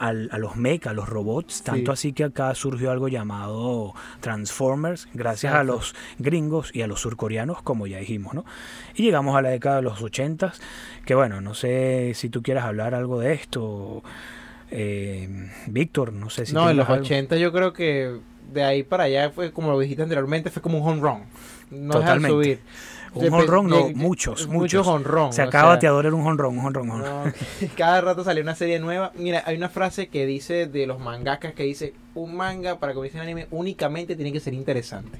a, 0.00 0.12
los 0.12 0.56
mechas, 0.56 0.92
a 0.92 0.94
los 0.94 1.08
robots, 1.08 1.62
tanto 1.62 1.92
así 1.92 2.14
que 2.14 2.24
acá 2.24 2.54
surgió 2.54 2.90
algo 2.90 3.08
llamado 3.08 3.92
Transformers, 4.20 5.08
gracias 5.12 5.52
a 5.54 5.62
los 5.62 5.94
gringos 6.18 6.74
y 6.74 6.80
a 6.80 6.86
los 6.86 7.00
surcoreanos, 7.02 7.60
como 7.60 7.86
ya 7.86 7.98
dijimos, 7.98 8.32
¿no? 8.32 8.46
Y 8.94 9.02
llegamos 9.02 9.36
a 9.36 9.42
la 9.42 9.50
década 9.50 9.76
de 9.76 9.82
los 9.82 10.00
80, 10.00 10.54
que 11.04 11.14
bueno, 11.14 11.42
no 11.42 11.52
sé 11.52 12.12
si 12.14 12.30
tú 12.30 12.42
quieras 12.42 12.64
hablar 12.64 12.94
algo 12.94 13.20
de 13.20 13.34
esto, 13.34 14.02
eh, 14.70 15.50
Víctor, 15.66 16.14
no 16.14 16.30
sé 16.30 16.46
si... 16.46 16.54
No, 16.54 16.70
en 16.70 16.78
los 16.78 16.88
80 16.88 17.36
yo 17.36 17.52
creo 17.52 17.74
que 17.74 18.20
de 18.52 18.64
ahí 18.64 18.82
para 18.82 19.04
allá 19.04 19.30
fue 19.30 19.52
como 19.52 19.70
lo 19.70 19.78
dijiste 19.78 20.02
anteriormente, 20.02 20.50
fue 20.50 20.62
como 20.62 20.78
un 20.78 20.88
home 20.88 21.00
run. 21.02 21.24
No 21.70 21.94
Totalmente. 21.94 22.28
subir. 22.28 22.60
Un 23.12 23.34
honrón, 23.34 23.68
no, 23.68 23.88
muchos, 23.90 24.46
muchos. 24.46 24.86
honrón. 24.86 25.32
Se 25.32 25.42
acaba 25.42 25.70
bateador 25.70 26.06
era 26.06 26.14
un 26.14 26.24
honrón, 26.24 26.58
un 26.58 26.66
honrón. 26.66 27.02
cada 27.76 28.00
rato 28.00 28.22
sale 28.22 28.40
una 28.40 28.54
serie 28.54 28.78
nueva. 28.78 29.10
Mira, 29.16 29.42
hay 29.46 29.56
una 29.56 29.68
frase 29.68 30.08
que 30.08 30.26
dice 30.26 30.66
de 30.66 30.86
los 30.86 31.00
mangakas 31.00 31.54
que 31.54 31.64
dice, 31.64 31.94
un 32.14 32.36
manga 32.36 32.78
para 32.78 32.94
que 32.94 33.00
el 33.00 33.20
anime 33.20 33.48
únicamente 33.50 34.14
tiene 34.14 34.32
que 34.32 34.38
ser 34.38 34.54
interesante. 34.54 35.18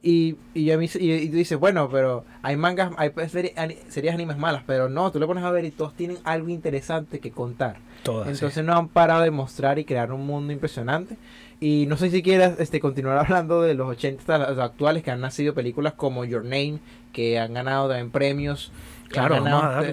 Y, 0.00 0.36
y, 0.54 0.70
a 0.70 0.78
mí, 0.78 0.88
y, 0.94 1.28
tú 1.28 1.36
dices, 1.36 1.58
bueno, 1.58 1.88
pero 1.90 2.24
hay 2.42 2.56
mangas, 2.56 2.92
hay 2.98 3.10
series, 3.28 3.52
series 3.88 4.14
animes 4.14 4.38
malas, 4.38 4.62
pero 4.64 4.88
no, 4.88 5.10
tú 5.10 5.18
le 5.18 5.26
pones 5.26 5.42
a 5.42 5.50
ver 5.50 5.64
y 5.64 5.72
todos 5.72 5.94
tienen 5.94 6.18
algo 6.24 6.48
interesante 6.48 7.18
que 7.18 7.32
contar. 7.32 7.78
Todas, 8.04 8.28
Entonces 8.28 8.64
no 8.64 8.74
han 8.74 8.88
parado 8.88 9.22
de 9.22 9.32
mostrar 9.32 9.78
y 9.78 9.84
crear 9.84 10.12
un 10.12 10.24
mundo 10.24 10.52
impresionante. 10.52 11.16
Y 11.60 11.86
no 11.86 11.96
sé 11.96 12.10
si 12.10 12.22
quieras 12.22 12.58
este, 12.58 12.80
continuar 12.80 13.18
hablando 13.26 13.62
de 13.62 13.74
los 13.74 13.88
80 13.88 14.50
los 14.50 14.58
actuales 14.58 15.02
que 15.02 15.10
han 15.10 15.20
nacido 15.20 15.54
películas 15.54 15.94
como 15.94 16.24
Your 16.24 16.44
Name, 16.44 16.78
que 17.12 17.38
han 17.38 17.54
ganado 17.54 17.88
también 17.88 18.10
premios. 18.10 18.72
Claro, 19.08 19.36
han 19.36 19.44
ganado, 19.44 19.84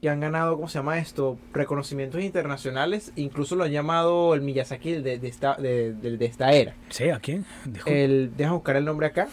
que 0.00 0.10
han 0.10 0.20
ganado, 0.20 0.56
¿cómo 0.56 0.68
se 0.68 0.78
llama 0.78 0.98
esto? 0.98 1.38
Reconocimientos 1.54 2.20
internacionales. 2.20 3.12
Incluso 3.16 3.56
lo 3.56 3.64
han 3.64 3.70
llamado 3.70 4.34
el 4.34 4.42
Miyazaki 4.42 4.92
de, 4.92 5.18
de 5.18 5.28
esta, 5.28 5.54
de, 5.54 5.94
de, 5.94 6.26
esta 6.26 6.52
era. 6.52 6.74
Sí, 6.90 7.08
¿a 7.08 7.20
quién? 7.20 7.46
El, 7.86 8.32
deja 8.36 8.52
buscar 8.52 8.76
el 8.76 8.84
nombre 8.84 9.06
acá. 9.06 9.28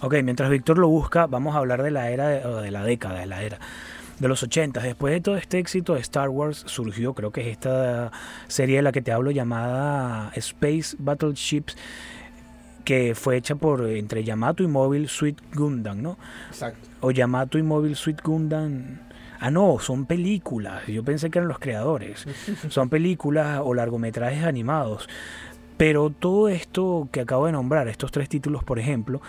Ok, 0.00 0.14
mientras 0.24 0.50
Víctor 0.50 0.78
lo 0.78 0.88
busca, 0.88 1.26
vamos 1.26 1.54
a 1.54 1.58
hablar 1.58 1.82
de 1.82 1.92
la 1.92 2.10
era, 2.10 2.28
de, 2.28 2.62
de 2.62 2.70
la 2.72 2.82
década, 2.82 3.20
de 3.20 3.26
la 3.26 3.42
era 3.42 3.60
de 4.18 4.28
los 4.28 4.42
80. 4.42 4.80
Después 4.80 5.12
de 5.12 5.20
todo 5.20 5.36
este 5.36 5.58
éxito 5.58 5.94
de 5.94 6.00
Star 6.00 6.28
Wars 6.28 6.64
surgió, 6.66 7.14
creo 7.14 7.30
que 7.30 7.42
es 7.42 7.46
esta 7.48 8.12
serie 8.48 8.76
de 8.76 8.82
la 8.82 8.92
que 8.92 9.02
te 9.02 9.12
hablo 9.12 9.30
llamada 9.30 10.32
Space 10.34 10.96
Battleships 10.98 11.76
que 12.86 13.16
fue 13.16 13.36
hecha 13.36 13.56
por 13.56 13.84
entre 13.88 14.22
Yamato 14.22 14.62
y 14.62 14.68
Mobile 14.68 15.08
Suit 15.08 15.36
Gundam, 15.52 16.02
¿no? 16.02 16.18
Exacto. 16.48 16.88
O 17.00 17.10
Yamato 17.10 17.58
y 17.58 17.64
Mobile 17.64 17.96
Suit 17.96 18.22
Gundam. 18.22 19.00
Ah, 19.40 19.50
no, 19.50 19.78
son 19.80 20.06
películas. 20.06 20.86
Yo 20.86 21.02
pensé 21.02 21.28
que 21.28 21.40
eran 21.40 21.48
los 21.48 21.58
creadores. 21.58 22.24
son 22.68 22.88
películas 22.88 23.60
o 23.64 23.74
largometrajes 23.74 24.44
animados. 24.44 25.08
Pero 25.76 26.10
todo 26.10 26.48
esto 26.48 27.08
que 27.10 27.20
acabo 27.20 27.46
de 27.46 27.52
nombrar, 27.52 27.88
estos 27.88 28.12
tres 28.12 28.28
títulos, 28.28 28.62
por 28.62 28.78
ejemplo, 28.78 29.20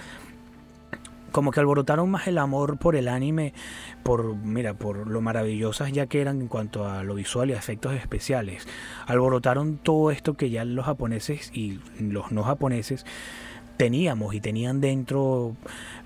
como 1.32 1.52
que 1.52 1.60
alborotaron 1.60 2.10
más 2.10 2.28
el 2.28 2.38
amor 2.38 2.78
por 2.78 2.96
el 2.96 3.08
anime, 3.08 3.54
por, 4.04 4.36
mira, 4.36 4.74
por 4.74 5.08
lo 5.08 5.22
maravillosas 5.22 5.92
ya 5.92 6.08
que 6.08 6.22
eran 6.22 6.42
en 6.42 6.48
cuanto 6.48 6.88
a 6.88 7.04
lo 7.04 7.16
visual 7.16 7.50
y 7.50 7.54
efectos 7.54 7.94
especiales. 7.94 8.68
Alborotaron 9.06 9.78
todo 9.78 10.12
esto 10.12 10.36
que 10.36 10.50
ya 10.50 10.66
los 10.66 10.86
japoneses 10.86 11.52
y 11.54 11.80
los 12.00 12.32
no 12.32 12.44
japoneses 12.44 13.06
teníamos 13.78 14.34
y 14.34 14.42
tenían 14.42 14.82
dentro 14.82 15.56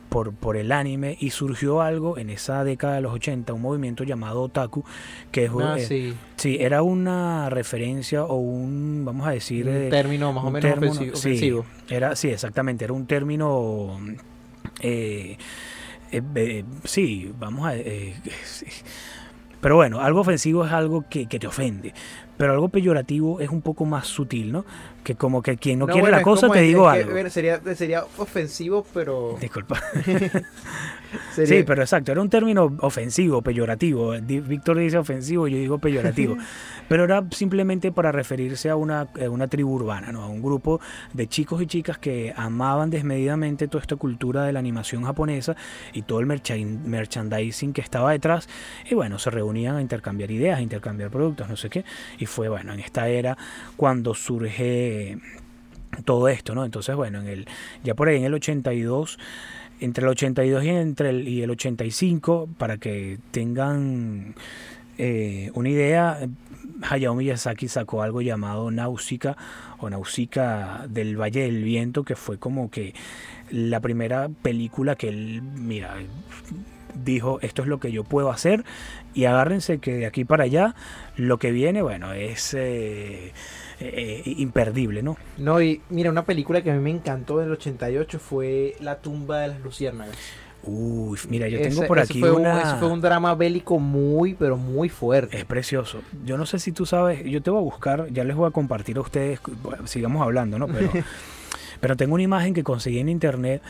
por, 0.09 0.33
por, 0.33 0.57
el 0.57 0.73
anime 0.73 1.15
y 1.21 1.29
surgió 1.29 1.81
algo 1.81 2.17
en 2.17 2.29
esa 2.29 2.65
década 2.65 2.95
de 2.95 3.01
los 3.01 3.13
80, 3.13 3.53
un 3.53 3.61
movimiento 3.61 4.03
llamado 4.03 4.41
otaku, 4.41 4.83
que 5.31 5.45
es, 5.45 5.51
ah, 5.57 5.77
eh, 5.79 6.13
sí. 6.35 6.57
era 6.59 6.81
una 6.81 7.49
referencia 7.49 8.25
o 8.25 8.35
un, 8.35 9.03
vamos 9.05 9.25
a 9.25 9.31
decir... 9.31 9.67
Un 9.67 9.73
eh, 9.73 9.89
término 9.89 10.33
más 10.33 10.43
o 10.43 10.51
menos 10.51 10.99
ofensivo. 11.13 11.65
era, 11.87 12.17
sí, 12.17 12.27
exactamente, 12.27 12.83
era 12.83 12.93
un 12.93 13.05
término 13.05 13.99
eh, 14.81 15.37
eh, 16.11 16.63
sí, 16.83 17.31
vamos 17.39 17.67
a... 17.67 17.75
Eh, 17.75 18.15
pero 19.61 19.75
bueno, 19.75 20.01
algo 20.01 20.21
ofensivo 20.21 20.65
es 20.65 20.71
algo 20.71 21.05
que, 21.09 21.25
te 21.25 21.47
ofende. 21.47 21.93
Pero 22.37 22.53
algo 22.53 22.69
peyorativo 22.69 23.39
es 23.39 23.49
un 23.49 23.61
poco 23.61 23.85
más 23.85 24.07
sutil, 24.07 24.51
¿no? 24.51 24.65
Que 25.03 25.15
como 25.15 25.41
que 25.41 25.57
quien 25.57 25.79
no, 25.79 25.87
quiere 25.87 26.11
la 26.11 26.21
cosa 26.21 26.49
te 26.49 26.61
digo 26.61 26.87
algo. 26.87 27.29
sería, 27.29 27.59
sería 27.75 28.05
ofensivo, 28.17 28.85
pero... 28.93 29.37
Disculpa. 29.39 29.81
Sí, 31.33 31.63
pero 31.65 31.81
exacto, 31.81 32.11
era 32.11 32.21
un 32.21 32.29
término 32.29 32.73
ofensivo, 32.79 33.41
peyorativo. 33.41 34.11
Víctor 34.21 34.77
dice 34.77 34.97
ofensivo, 34.97 35.47
yo 35.47 35.57
digo 35.57 35.77
peyorativo. 35.77 36.37
pero 36.87 37.05
era 37.05 37.23
simplemente 37.31 37.91
para 37.91 38.11
referirse 38.11 38.69
a 38.69 38.75
una, 38.75 39.07
una 39.29 39.47
tribu 39.47 39.75
urbana, 39.75 40.11
¿no? 40.11 40.23
a 40.23 40.27
un 40.27 40.41
grupo 40.41 40.81
de 41.13 41.27
chicos 41.27 41.61
y 41.61 41.67
chicas 41.67 41.97
que 41.97 42.33
amaban 42.35 42.89
desmedidamente 42.89 43.69
toda 43.69 43.81
esta 43.81 43.95
cultura 43.95 44.43
de 44.43 44.51
la 44.51 44.59
animación 44.59 45.03
japonesa 45.03 45.55
y 45.93 46.01
todo 46.01 46.19
el 46.19 46.25
merchandising 46.25 47.71
que 47.71 47.79
estaba 47.79 48.11
detrás. 48.11 48.49
Y 48.89 48.95
bueno, 48.95 49.19
se 49.19 49.29
reunían 49.29 49.77
a 49.77 49.81
intercambiar 49.81 50.31
ideas, 50.31 50.59
a 50.59 50.61
intercambiar 50.61 51.09
productos, 51.09 51.47
no 51.47 51.55
sé 51.55 51.69
qué. 51.69 51.85
Y 52.19 52.25
fue 52.25 52.49
bueno, 52.49 52.73
en 52.73 52.81
esta 52.81 53.07
era 53.07 53.37
cuando 53.77 54.13
surge 54.13 54.90
todo 56.05 56.27
esto, 56.29 56.55
¿no? 56.55 56.65
Entonces, 56.65 56.95
bueno, 56.95 57.19
en 57.21 57.27
el, 57.27 57.47
ya 57.83 57.93
por 57.93 58.07
ahí 58.07 58.17
en 58.17 58.23
el 58.23 58.33
82 58.33 59.17
entre 59.81 60.03
el 60.03 60.09
82 60.09 60.63
y, 60.63 60.69
entre 60.69 61.09
el, 61.09 61.27
y 61.27 61.41
el 61.41 61.49
85, 61.49 62.47
para 62.57 62.77
que 62.77 63.17
tengan 63.31 64.35
eh, 64.97 65.49
una 65.55 65.69
idea, 65.69 66.19
Hayao 66.83 67.15
Miyazaki 67.15 67.67
sacó 67.67 68.03
algo 68.03 68.21
llamado 68.21 68.69
Náusica 68.69 69.35
o 69.79 69.89
Náusica 69.89 70.85
del 70.87 71.19
Valle 71.19 71.41
del 71.41 71.63
Viento, 71.63 72.03
que 72.03 72.15
fue 72.15 72.37
como 72.37 72.69
que 72.69 72.93
la 73.49 73.79
primera 73.79 74.29
película 74.29 74.95
que 74.95 75.09
él, 75.09 75.41
mira, 75.41 75.95
dijo, 77.03 77.39
esto 77.41 77.63
es 77.63 77.67
lo 77.67 77.79
que 77.79 77.91
yo 77.91 78.03
puedo 78.03 78.29
hacer 78.29 78.63
y 79.15 79.25
agárrense 79.25 79.79
que 79.79 79.95
de 79.95 80.05
aquí 80.05 80.25
para 80.25 80.43
allá 80.43 80.75
lo 81.15 81.39
que 81.39 81.51
viene, 81.51 81.81
bueno, 81.81 82.13
es... 82.13 82.53
Eh, 82.53 83.33
eh, 83.83 84.23
imperdible, 84.37 85.01
¿no? 85.03 85.17
No, 85.37 85.61
y 85.61 85.81
mira, 85.89 86.09
una 86.11 86.23
película 86.25 86.61
que 86.61 86.71
a 86.71 86.73
mí 86.75 86.79
me 86.81 86.91
encantó 86.91 87.39
del 87.39 87.51
88 87.51 88.19
fue 88.19 88.75
La 88.79 88.99
tumba 88.99 89.39
de 89.41 89.47
las 89.49 89.59
luciérnagas. 89.61 90.15
Uy, 90.63 91.17
mira, 91.27 91.47
yo 91.47 91.57
tengo 91.59 91.79
Ese- 91.79 91.87
por 91.87 91.99
aquí 91.99 92.19
fue 92.19 92.31
un- 92.31 92.45
ese 92.45 92.75
fue 92.75 92.87
un 92.89 93.01
drama 93.01 93.33
bélico 93.33 93.79
muy, 93.79 94.35
pero 94.35 94.57
muy 94.57 94.89
fuerte. 94.89 95.35
Es 95.37 95.45
precioso. 95.45 96.01
Yo 96.23 96.37
no 96.37 96.45
sé 96.45 96.59
si 96.59 96.71
tú 96.71 96.85
sabes, 96.85 97.23
yo 97.25 97.41
te 97.41 97.49
voy 97.49 97.59
a 97.59 97.63
buscar, 97.63 98.07
ya 98.11 98.23
les 98.23 98.35
voy 98.35 98.47
a 98.47 98.51
compartir 98.51 98.97
a 98.97 99.01
ustedes, 99.01 99.39
sigamos 99.85 100.21
hablando, 100.21 100.59
¿no? 100.59 100.67
Pero, 100.67 100.91
pero 101.81 101.95
tengo 101.97 102.13
una 102.13 102.21
imagen 102.23 102.53
que 102.53 102.63
conseguí 102.63 102.99
en 102.99 103.09
internet 103.09 103.63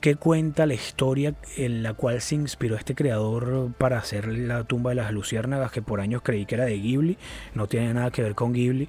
que 0.00 0.16
cuenta 0.16 0.66
la 0.66 0.74
historia 0.74 1.34
en 1.56 1.82
la 1.82 1.94
cual 1.94 2.20
se 2.20 2.34
inspiró 2.34 2.76
este 2.76 2.94
creador 2.94 3.70
para 3.78 3.98
hacer 3.98 4.26
la 4.28 4.64
tumba 4.64 4.90
de 4.90 4.96
las 4.96 5.12
luciérnagas, 5.12 5.70
que 5.72 5.82
por 5.82 6.00
años 6.00 6.22
creí 6.24 6.46
que 6.46 6.54
era 6.54 6.64
de 6.64 6.78
Ghibli, 6.78 7.18
no 7.54 7.66
tiene 7.66 7.92
nada 7.94 8.10
que 8.10 8.22
ver 8.22 8.34
con 8.34 8.52
Ghibli, 8.52 8.88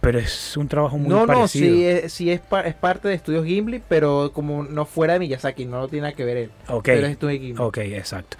pero 0.00 0.18
es 0.18 0.56
un 0.56 0.68
trabajo 0.68 0.98
muy 0.98 1.08
no, 1.08 1.20
no, 1.20 1.26
parecido. 1.26 1.76
sí, 1.76 1.84
es, 1.84 2.12
sí 2.12 2.30
es, 2.30 2.40
pa- 2.40 2.60
es 2.62 2.74
parte 2.74 3.08
de 3.08 3.14
Estudios 3.14 3.46
Gimli, 3.46 3.80
pero 3.88 4.32
como 4.34 4.62
no 4.62 4.84
fuera 4.84 5.14
de 5.14 5.20
Miyazaki, 5.20 5.64
no 5.64 5.80
lo 5.80 5.88
tiene 5.88 6.02
nada 6.02 6.14
que 6.14 6.24
ver 6.24 6.36
él. 6.36 6.50
Ok. 6.68 6.84
Pero 6.84 7.06
es 7.06 7.12
Estudios 7.12 7.40
Gimli. 7.40 7.62
Ok, 7.62 7.78
exacto. 7.78 8.36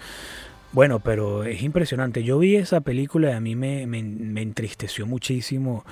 Bueno, 0.73 0.99
pero 0.99 1.43
es 1.45 1.63
impresionante. 1.63 2.23
Yo 2.23 2.37
vi 2.37 2.57
esa 2.57 2.81
película 2.81 3.31
y 3.31 3.33
a 3.33 3.39
mí 3.39 3.55
me, 3.55 3.87
me- 3.87 4.03
me 4.03 4.41
entristeció 4.41 5.05
muchísimo 5.07 5.85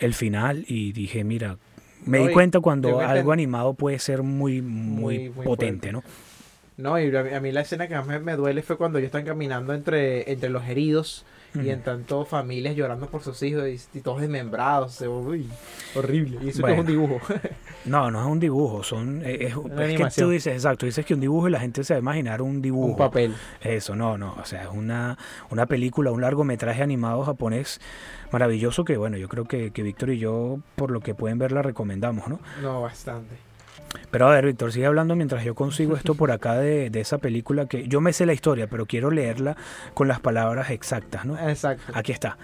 el 0.00 0.14
final 0.14 0.64
y 0.66 0.92
dije, 0.92 1.22
mira, 1.22 1.58
me 2.06 2.18
No, 2.18 2.26
di 2.26 2.32
cuenta 2.32 2.60
cuando 2.60 3.00
algo 3.00 3.32
animado 3.32 3.74
puede 3.74 3.98
ser 3.98 4.22
muy, 4.22 4.60
muy, 4.62 5.18
Muy- 5.18 5.30
muy 5.30 5.46
potente, 5.46 5.92
¿no? 5.92 6.02
No, 6.76 6.98
y 6.98 7.14
a 7.14 7.22
mí, 7.22 7.30
a 7.34 7.40
mí 7.40 7.52
la 7.52 7.60
escena 7.60 7.86
que 7.86 7.94
más 7.94 8.06
me, 8.06 8.18
me 8.18 8.34
duele 8.34 8.62
fue 8.62 8.76
cuando 8.76 8.98
ellos 8.98 9.08
están 9.08 9.24
caminando 9.24 9.74
entre, 9.74 10.30
entre 10.32 10.48
los 10.48 10.64
heridos 10.66 11.24
y 11.54 11.68
en 11.70 11.82
tanto 11.82 12.24
familias 12.24 12.74
llorando 12.76 13.06
por 13.08 13.22
sus 13.22 13.42
hijos 13.42 13.64
y, 13.68 13.98
y 13.98 14.00
todos 14.00 14.20
desmembrados. 14.20 15.00
uy, 15.02 15.48
horrible. 15.94 16.38
Y 16.42 16.48
eso 16.48 16.62
que 16.62 16.70
es 16.72 16.76
Bueno. 16.76 16.80
un 16.82 16.86
dibujo. 16.86 17.20
No, 17.84 18.12
no 18.12 18.20
es 18.20 18.26
un 18.28 18.38
dibujo, 18.38 18.84
son 18.84 19.22
es, 19.26 19.40
es- 19.40 19.54
es 19.56 20.14
que 20.14 20.22
tú 20.22 20.30
dices, 20.30 20.54
exacto, 20.54 20.86
dices 20.86 21.04
que 21.04 21.14
un 21.14 21.20
dibujo 21.20 21.48
y 21.48 21.50
la 21.50 21.58
gente 21.58 21.82
se 21.82 21.94
va 21.94 21.98
a 21.98 22.00
imaginar 22.00 22.40
un 22.40 22.62
dibujo. 22.62 22.86
un 22.92 22.96
papel. 22.96 23.34
Eso, 23.60 23.96
no, 23.96 24.16
no, 24.16 24.36
o 24.40 24.44
sea, 24.44 24.62
es 24.62 24.68
una, 24.68 25.18
una 25.50 25.66
película, 25.66 26.12
un 26.12 26.20
largometraje 26.20 26.80
animado 26.80 27.24
japonés 27.24 27.80
maravilloso 28.30 28.84
que, 28.84 28.96
bueno, 28.96 29.16
yo 29.16 29.28
creo 29.28 29.46
que, 29.46 29.72
que 29.72 29.82
Víctor 29.82 30.10
y 30.10 30.18
yo, 30.18 30.58
por 30.76 30.92
lo 30.92 31.00
que 31.00 31.14
pueden 31.16 31.38
ver, 31.38 31.50
la 31.50 31.62
recomendamos, 31.62 32.28
¿no? 32.28 32.38
No, 32.62 32.82
bastante. 32.82 33.34
Pero 34.10 34.28
a 34.28 34.32
ver, 34.32 34.46
Víctor, 34.46 34.72
sigue 34.72 34.86
hablando 34.86 35.16
mientras 35.16 35.44
yo 35.44 35.54
consigo 35.54 35.96
esto 35.96 36.14
por 36.14 36.30
acá 36.30 36.54
de, 36.58 36.90
de 36.90 37.00
esa 37.00 37.18
película 37.18 37.66
que 37.66 37.88
yo 37.88 38.00
me 38.00 38.12
sé 38.12 38.26
la 38.26 38.32
historia, 38.32 38.66
pero 38.66 38.86
quiero 38.86 39.10
leerla 39.10 39.56
con 39.94 40.08
las 40.08 40.20
palabras 40.20 40.70
exactas, 40.70 41.24
¿no? 41.24 41.38
Exacto. 41.38 41.92
Aquí 41.94 42.12
está. 42.12 42.36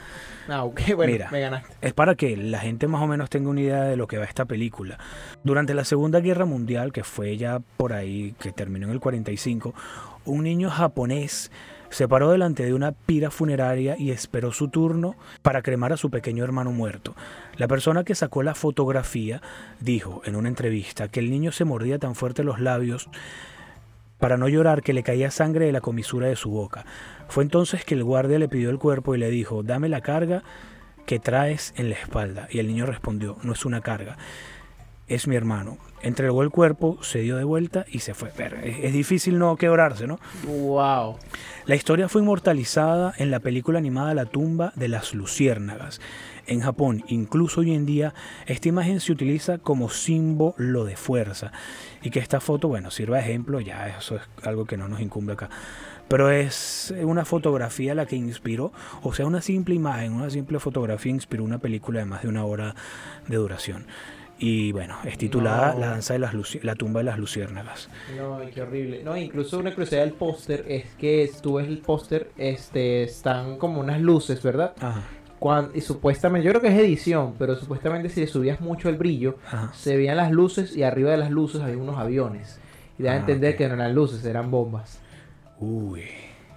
Ah, 0.48 0.64
ok, 0.64 0.80
bueno, 0.96 1.12
Mira. 1.12 1.28
me 1.30 1.40
ganaste. 1.40 1.68
Es 1.82 1.92
para 1.92 2.14
que 2.14 2.36
la 2.36 2.58
gente 2.58 2.86
más 2.86 3.02
o 3.02 3.06
menos 3.06 3.28
tenga 3.28 3.50
una 3.50 3.60
idea 3.60 3.82
de 3.82 3.96
lo 3.96 4.06
que 4.06 4.16
va 4.18 4.24
esta 4.24 4.46
película. 4.46 4.98
Durante 5.42 5.74
la 5.74 5.84
Segunda 5.84 6.20
Guerra 6.20 6.46
Mundial, 6.46 6.92
que 6.92 7.04
fue 7.04 7.36
ya 7.36 7.60
por 7.76 7.92
ahí, 7.92 8.34
que 8.40 8.52
terminó 8.52 8.86
en 8.86 8.92
el 8.92 9.00
45, 9.00 9.74
un 10.24 10.44
niño 10.44 10.70
japonés 10.70 11.50
se 11.90 12.08
paró 12.08 12.30
delante 12.30 12.64
de 12.64 12.74
una 12.74 12.92
pira 12.92 13.30
funeraria 13.30 13.96
y 13.98 14.10
esperó 14.10 14.52
su 14.52 14.68
turno 14.68 15.16
para 15.42 15.62
cremar 15.62 15.92
a 15.92 15.96
su 15.96 16.10
pequeño 16.10 16.44
hermano 16.44 16.72
muerto. 16.72 17.14
La 17.56 17.68
persona 17.68 18.04
que 18.04 18.14
sacó 18.14 18.42
la 18.42 18.54
fotografía 18.54 19.42
dijo 19.80 20.22
en 20.24 20.36
una 20.36 20.48
entrevista 20.48 21.08
que 21.08 21.20
el 21.20 21.30
niño 21.30 21.52
se 21.52 21.64
mordía 21.64 21.98
tan 21.98 22.14
fuerte 22.14 22.44
los 22.44 22.60
labios 22.60 23.08
para 24.18 24.36
no 24.36 24.48
llorar 24.48 24.82
que 24.82 24.92
le 24.92 25.02
caía 25.02 25.30
sangre 25.30 25.66
de 25.66 25.72
la 25.72 25.80
comisura 25.80 26.26
de 26.26 26.36
su 26.36 26.50
boca. 26.50 26.84
Fue 27.28 27.44
entonces 27.44 27.84
que 27.84 27.94
el 27.94 28.04
guardia 28.04 28.38
le 28.38 28.48
pidió 28.48 28.70
el 28.70 28.78
cuerpo 28.78 29.14
y 29.14 29.18
le 29.18 29.30
dijo, 29.30 29.62
dame 29.62 29.88
la 29.88 30.00
carga 30.00 30.42
que 31.06 31.18
traes 31.18 31.72
en 31.76 31.88
la 31.88 31.96
espalda. 31.96 32.48
Y 32.50 32.58
el 32.58 32.66
niño 32.66 32.84
respondió, 32.84 33.38
no 33.42 33.52
es 33.52 33.64
una 33.64 33.80
carga, 33.80 34.18
es 35.06 35.26
mi 35.26 35.36
hermano. 35.36 35.78
Entregó 36.02 36.42
el 36.42 36.50
cuerpo, 36.50 36.98
se 37.02 37.20
dio 37.20 37.36
de 37.36 37.44
vuelta 37.44 37.84
y 37.90 38.00
se 38.00 38.14
fue. 38.14 38.30
Pero 38.36 38.56
es, 38.58 38.78
es 38.82 38.92
difícil 38.92 39.38
no 39.38 39.56
quebrarse, 39.56 40.06
¿no? 40.06 40.18
Wow. 40.46 41.16
La 41.66 41.76
historia 41.76 42.08
fue 42.08 42.22
inmortalizada 42.22 43.12
en 43.18 43.30
la 43.30 43.40
película 43.40 43.78
animada 43.78 44.14
La 44.14 44.24
tumba 44.24 44.72
de 44.76 44.88
las 44.88 45.12
luciérnagas. 45.12 46.00
En 46.46 46.60
Japón, 46.60 47.04
incluso 47.08 47.60
hoy 47.60 47.74
en 47.74 47.84
día, 47.84 48.14
esta 48.46 48.68
imagen 48.68 49.00
se 49.00 49.12
utiliza 49.12 49.58
como 49.58 49.90
símbolo 49.90 50.86
de 50.86 50.96
fuerza. 50.96 51.52
Y 52.02 52.08
que 52.08 52.20
esta 52.20 52.40
foto, 52.40 52.68
bueno, 52.68 52.90
sirva 52.90 53.18
de 53.18 53.24
ejemplo, 53.24 53.60
ya 53.60 53.86
eso 53.88 54.16
es 54.16 54.22
algo 54.44 54.64
que 54.64 54.78
no 54.78 54.88
nos 54.88 55.00
incumbe 55.00 55.34
acá. 55.34 55.50
Pero 56.08 56.30
es 56.30 56.94
una 57.02 57.26
fotografía 57.26 57.94
la 57.94 58.06
que 58.06 58.16
inspiró, 58.16 58.72
o 59.02 59.12
sea, 59.12 59.26
una 59.26 59.42
simple 59.42 59.74
imagen, 59.74 60.14
una 60.14 60.30
simple 60.30 60.58
fotografía 60.58 61.12
inspiró 61.12 61.44
una 61.44 61.58
película 61.58 61.98
de 61.98 62.06
más 62.06 62.22
de 62.22 62.28
una 62.28 62.46
hora 62.46 62.74
de 63.26 63.36
duración. 63.36 63.86
Y 64.40 64.70
bueno, 64.72 64.96
es 65.04 65.18
titulada 65.18 65.74
No. 65.74 65.80
La 65.80 65.86
danza 65.90 66.12
de 66.12 66.20
las 66.20 66.32
luci- 66.32 66.62
la 66.62 66.74
tumba 66.76 67.00
de 67.00 67.04
las 67.04 67.18
luciérnagas. 67.18 67.88
No, 68.16 68.38
qué 68.54 68.62
horrible. 68.62 69.02
No, 69.02 69.16
incluso 69.16 69.58
una 69.58 69.70
curiosidad 69.74 70.02
del 70.02 70.12
póster 70.12 70.64
es 70.68 70.84
que 70.94 71.28
tú 71.42 71.54
ves 71.54 71.66
el 71.66 71.78
póster, 71.78 72.30
este, 72.38 73.02
están 73.02 73.58
como 73.58 73.80
unas 73.80 74.00
luces, 74.00 74.40
¿verdad? 74.42 74.74
Ajá, 74.80 75.02
Cuan- 75.40 75.70
y 75.74 75.80
supuestamente, 75.80 76.44
yo 76.46 76.50
creo 76.52 76.62
que 76.62 76.68
es 76.68 76.78
edición, 76.78 77.34
pero 77.38 77.54
supuestamente 77.56 78.08
si 78.08 78.20
le 78.20 78.26
subías 78.26 78.60
mucho 78.60 78.88
el 78.88 78.96
brillo, 78.96 79.38
ajá. 79.46 79.72
se 79.72 79.96
veían 79.96 80.16
las 80.16 80.30
luces 80.32 80.76
y 80.76 80.82
arriba 80.82 81.10
de 81.12 81.16
las 81.16 81.30
luces 81.30 81.60
había 81.60 81.76
unos 81.78 81.96
aviones. 81.98 82.60
Y 82.98 83.04
da 83.04 83.12
a 83.12 83.14
Ah, 83.14 83.18
entender 83.18 83.56
que 83.56 83.68
no 83.68 83.74
eran 83.74 83.94
luces, 83.94 84.24
eran 84.24 84.50
bombas. 84.50 85.00
Uy. 85.60 86.02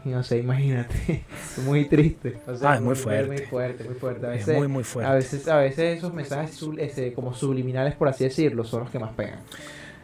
Y 0.04 0.10
no 0.10 0.24
sé, 0.24 0.40
imagínate. 0.40 1.24
muy 1.66 1.86
triste. 1.86 2.38
O 2.48 2.52
Ah, 2.66 2.76
es 2.76 2.82
muy 2.82 2.90
Muy 2.90 2.96
fuerte. 2.96 3.46
fuerte, 3.46 3.84
muy 3.84 3.94
fuerte. 3.96 4.26
A 4.26 4.34
Es 4.34 4.40
veces, 4.40 4.58
muy, 4.58 4.68
muy 4.68 4.84
fuerte. 4.84 5.12
A 5.12 5.14
veces, 5.16 5.48
a 5.48 5.58
veces 5.58 5.98
esos 6.00 6.14
mensajes 6.14 6.56
sub- 6.56 6.80
este, 6.80 7.14
como 7.14 7.34
subliminales, 7.34 7.94
por 7.96 8.08
así 8.08 8.24
decirlo, 8.24 8.64
son 8.64 8.82
los 8.82 8.90
que 8.90 8.98
más 9.00 9.12
pegan. 9.14 9.40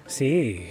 Sí, 0.05 0.69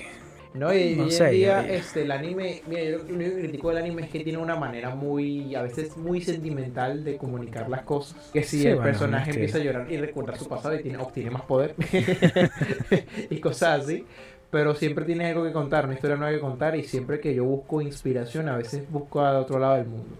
No, 0.54 0.72
y, 0.72 0.94
No 0.96 1.04
hoy 1.04 1.10
sé, 1.10 1.24
en 1.26 1.30
día, 1.32 1.66
este, 1.68 2.02
el 2.02 2.10
anime, 2.12 2.62
mira, 2.66 2.82
yo 2.84 2.98
lo 2.98 3.14
único 3.14 3.30
que 3.34 3.40
critico 3.42 3.68
del 3.68 3.78
anime 3.78 4.02
es 4.04 4.08
que 4.10 4.20
tiene 4.20 4.38
una 4.38 4.56
manera 4.56 4.94
muy, 4.94 5.54
a 5.54 5.60
veces 5.62 5.96
muy 5.98 6.22
sentimental 6.22 7.04
de 7.04 7.16
comunicar 7.18 7.68
las 7.68 7.82
cosas. 7.82 8.30
Que 8.32 8.42
si 8.42 8.60
Sí, 8.60 8.66
el 8.68 8.76
bueno, 8.76 8.90
personaje 8.90 9.30
es 9.30 9.36
que- 9.36 9.42
empieza 9.42 9.58
a 9.58 9.64
llorar 9.64 9.92
y 9.92 9.96
recuerda 9.98 10.34
su 10.36 10.48
pasado 10.48 10.74
y 10.74 10.82
tiene, 10.82 10.96
obtiene 10.98 11.30
más 11.30 11.42
poder 11.42 11.74
y 13.30 13.38
cosas 13.40 13.82
así. 13.84 14.06
Pero 14.50 14.74
siempre 14.74 15.04
tiene 15.04 15.26
algo 15.26 15.44
que 15.44 15.52
contar, 15.52 15.84
una 15.86 15.94
historia 15.94 16.16
nueva 16.16 16.32
que 16.32 16.40
contar 16.40 16.76
y 16.76 16.84
siempre 16.84 17.20
que 17.20 17.34
yo 17.34 17.44
busco 17.44 17.80
inspiración, 17.80 18.48
a 18.48 18.56
veces 18.56 18.88
busco 18.90 19.20
a 19.20 19.38
otro 19.38 19.58
lado 19.58 19.74
del 19.76 19.86
mundo. 19.86 20.16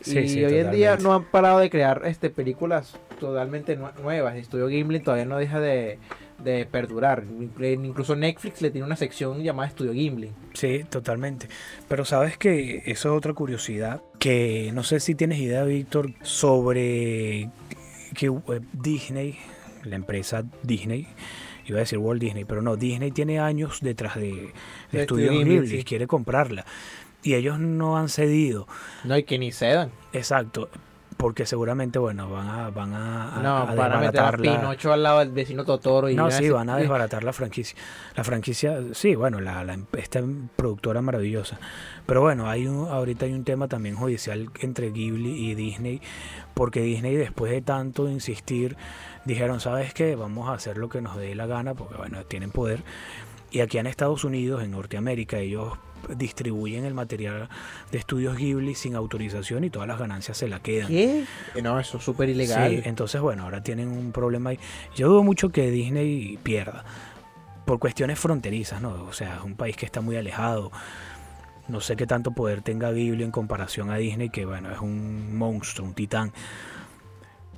Sí, 0.00 0.18
y 0.18 0.28
sí, 0.28 0.44
hoy 0.44 0.56
en 0.58 0.72
día 0.72 0.96
no 0.96 1.14
han 1.14 1.24
parado 1.30 1.60
de 1.60 1.70
crear 1.70 2.02
este 2.06 2.28
películas 2.28 2.96
totalmente 3.20 3.78
nue- 3.78 3.94
nuevas. 4.02 4.34
Estudio 4.34 4.68
Gimli 4.68 4.98
todavía 4.98 5.26
no 5.26 5.38
deja 5.38 5.60
de, 5.60 6.00
de 6.42 6.66
perdurar. 6.66 7.22
Inclu- 7.24 7.84
Incluso 7.86 8.16
Netflix 8.16 8.60
le 8.62 8.72
tiene 8.72 8.84
una 8.84 8.96
sección 8.96 9.40
llamada 9.44 9.68
Estudio 9.68 9.92
Gimli. 9.92 10.32
sí, 10.54 10.84
totalmente. 10.90 11.46
Pero 11.88 12.04
sabes 12.04 12.36
que 12.36 12.78
eso 12.86 13.10
es 13.12 13.16
otra 13.16 13.32
curiosidad, 13.32 14.02
que 14.18 14.72
no 14.74 14.82
sé 14.82 14.98
si 14.98 15.14
tienes 15.14 15.38
idea, 15.38 15.62
Víctor, 15.62 16.10
sobre 16.22 17.48
que 18.16 18.26
eh, 18.26 18.60
Disney, 18.72 19.38
la 19.84 19.94
empresa 19.94 20.42
Disney, 20.64 21.06
iba 21.66 21.78
a 21.78 21.80
decir 21.80 21.98
Walt 21.98 22.20
Disney, 22.20 22.44
pero 22.44 22.62
no, 22.62 22.76
Disney 22.76 23.10
tiene 23.10 23.40
años 23.40 23.78
detrás 23.80 24.16
de, 24.16 24.52
Estudios 24.92 25.30
Estudio 25.30 25.32
Ghibli, 25.32 25.66
sí. 25.68 25.84
quiere 25.84 26.06
comprarla. 26.06 26.64
Y 27.22 27.34
ellos 27.34 27.58
no 27.58 27.96
han 27.96 28.08
cedido. 28.08 28.66
No, 29.04 29.16
y 29.16 29.22
que 29.22 29.38
ni 29.38 29.52
cedan. 29.52 29.90
Exacto. 30.12 30.68
Porque 31.16 31.46
seguramente, 31.46 32.00
bueno, 32.00 32.28
van 32.28 32.48
a, 32.48 32.70
van 32.70 32.92
a, 32.94 33.36
a- 33.38 33.42
No, 33.42 33.56
a 33.58 34.00
meter 34.00 34.20
a. 34.20 34.32
Pinocho 34.32 34.92
al 34.92 35.04
lado 35.04 35.20
del 35.20 35.30
vecino 35.30 35.64
Totoro 35.64 36.08
y 36.10 36.16
No, 36.16 36.28
sí, 36.32 36.50
van 36.50 36.68
a 36.68 36.76
desbaratar 36.78 37.22
la 37.22 37.32
franquicia. 37.32 37.78
La 38.16 38.24
franquicia, 38.24 38.80
sí, 38.92 39.14
bueno, 39.14 39.38
la, 39.40 39.62
la- 39.62 39.78
esta 39.98 40.20
productora 40.56 41.00
maravillosa. 41.00 41.60
Pero 42.06 42.22
bueno, 42.22 42.48
hay 42.50 42.66
un, 42.66 42.88
ahorita 42.88 43.26
hay 43.26 43.34
un 43.34 43.44
tema 43.44 43.68
también 43.68 43.94
judicial 43.94 44.48
entre 44.62 44.90
Ghibli 44.90 45.30
y 45.50 45.54
Disney, 45.54 46.00
porque 46.54 46.80
Disney 46.80 47.14
después 47.14 47.52
de 47.52 47.62
tanto 47.62 48.08
insistir, 48.08 48.76
dijeron, 49.24 49.60
¿sabes 49.60 49.94
qué? 49.94 50.16
Vamos 50.16 50.48
a 50.48 50.54
hacer 50.54 50.78
lo 50.78 50.88
que 50.88 51.00
nos 51.00 51.16
dé 51.16 51.34
la 51.34 51.46
gana, 51.46 51.74
porque 51.74 51.96
bueno, 51.96 52.24
tienen 52.24 52.50
poder. 52.50 52.82
Y 53.50 53.60
aquí 53.60 53.78
en 53.78 53.86
Estados 53.86 54.24
Unidos, 54.24 54.62
en 54.62 54.70
Norteamérica, 54.70 55.38
ellos 55.38 55.74
distribuyen 56.16 56.84
el 56.84 56.94
material 56.94 57.48
de 57.90 57.98
estudios 57.98 58.36
Ghibli 58.36 58.74
sin 58.74 58.96
autorización 58.96 59.64
y 59.64 59.70
todas 59.70 59.86
las 59.86 59.98
ganancias 59.98 60.38
se 60.38 60.48
la 60.48 60.60
quedan. 60.60 60.88
¿Qué? 60.88 61.24
No, 61.62 61.78
eso 61.78 61.98
es 61.98 62.04
súper 62.04 62.28
ilegal. 62.28 62.70
Sí, 62.70 62.82
entonces 62.84 63.20
bueno, 63.20 63.44
ahora 63.44 63.62
tienen 63.62 63.88
un 63.88 64.12
problema 64.12 64.50
ahí. 64.50 64.58
Yo 64.96 65.08
dudo 65.08 65.22
mucho 65.22 65.50
que 65.50 65.70
Disney 65.70 66.38
pierda 66.42 66.84
por 67.64 67.78
cuestiones 67.78 68.18
fronterizas, 68.18 68.80
¿no? 68.80 69.04
O 69.04 69.12
sea, 69.12 69.36
es 69.36 69.42
un 69.42 69.54
país 69.54 69.76
que 69.76 69.86
está 69.86 70.00
muy 70.00 70.16
alejado. 70.16 70.72
No 71.68 71.80
sé 71.80 71.94
qué 71.94 72.06
tanto 72.06 72.32
poder 72.32 72.62
tenga 72.62 72.90
Ghibli 72.90 73.22
en 73.22 73.30
comparación 73.30 73.90
a 73.90 73.96
Disney, 73.96 74.30
que 74.30 74.44
bueno, 74.44 74.72
es 74.72 74.80
un 74.80 75.36
monstruo, 75.36 75.86
un 75.86 75.94
titán. 75.94 76.32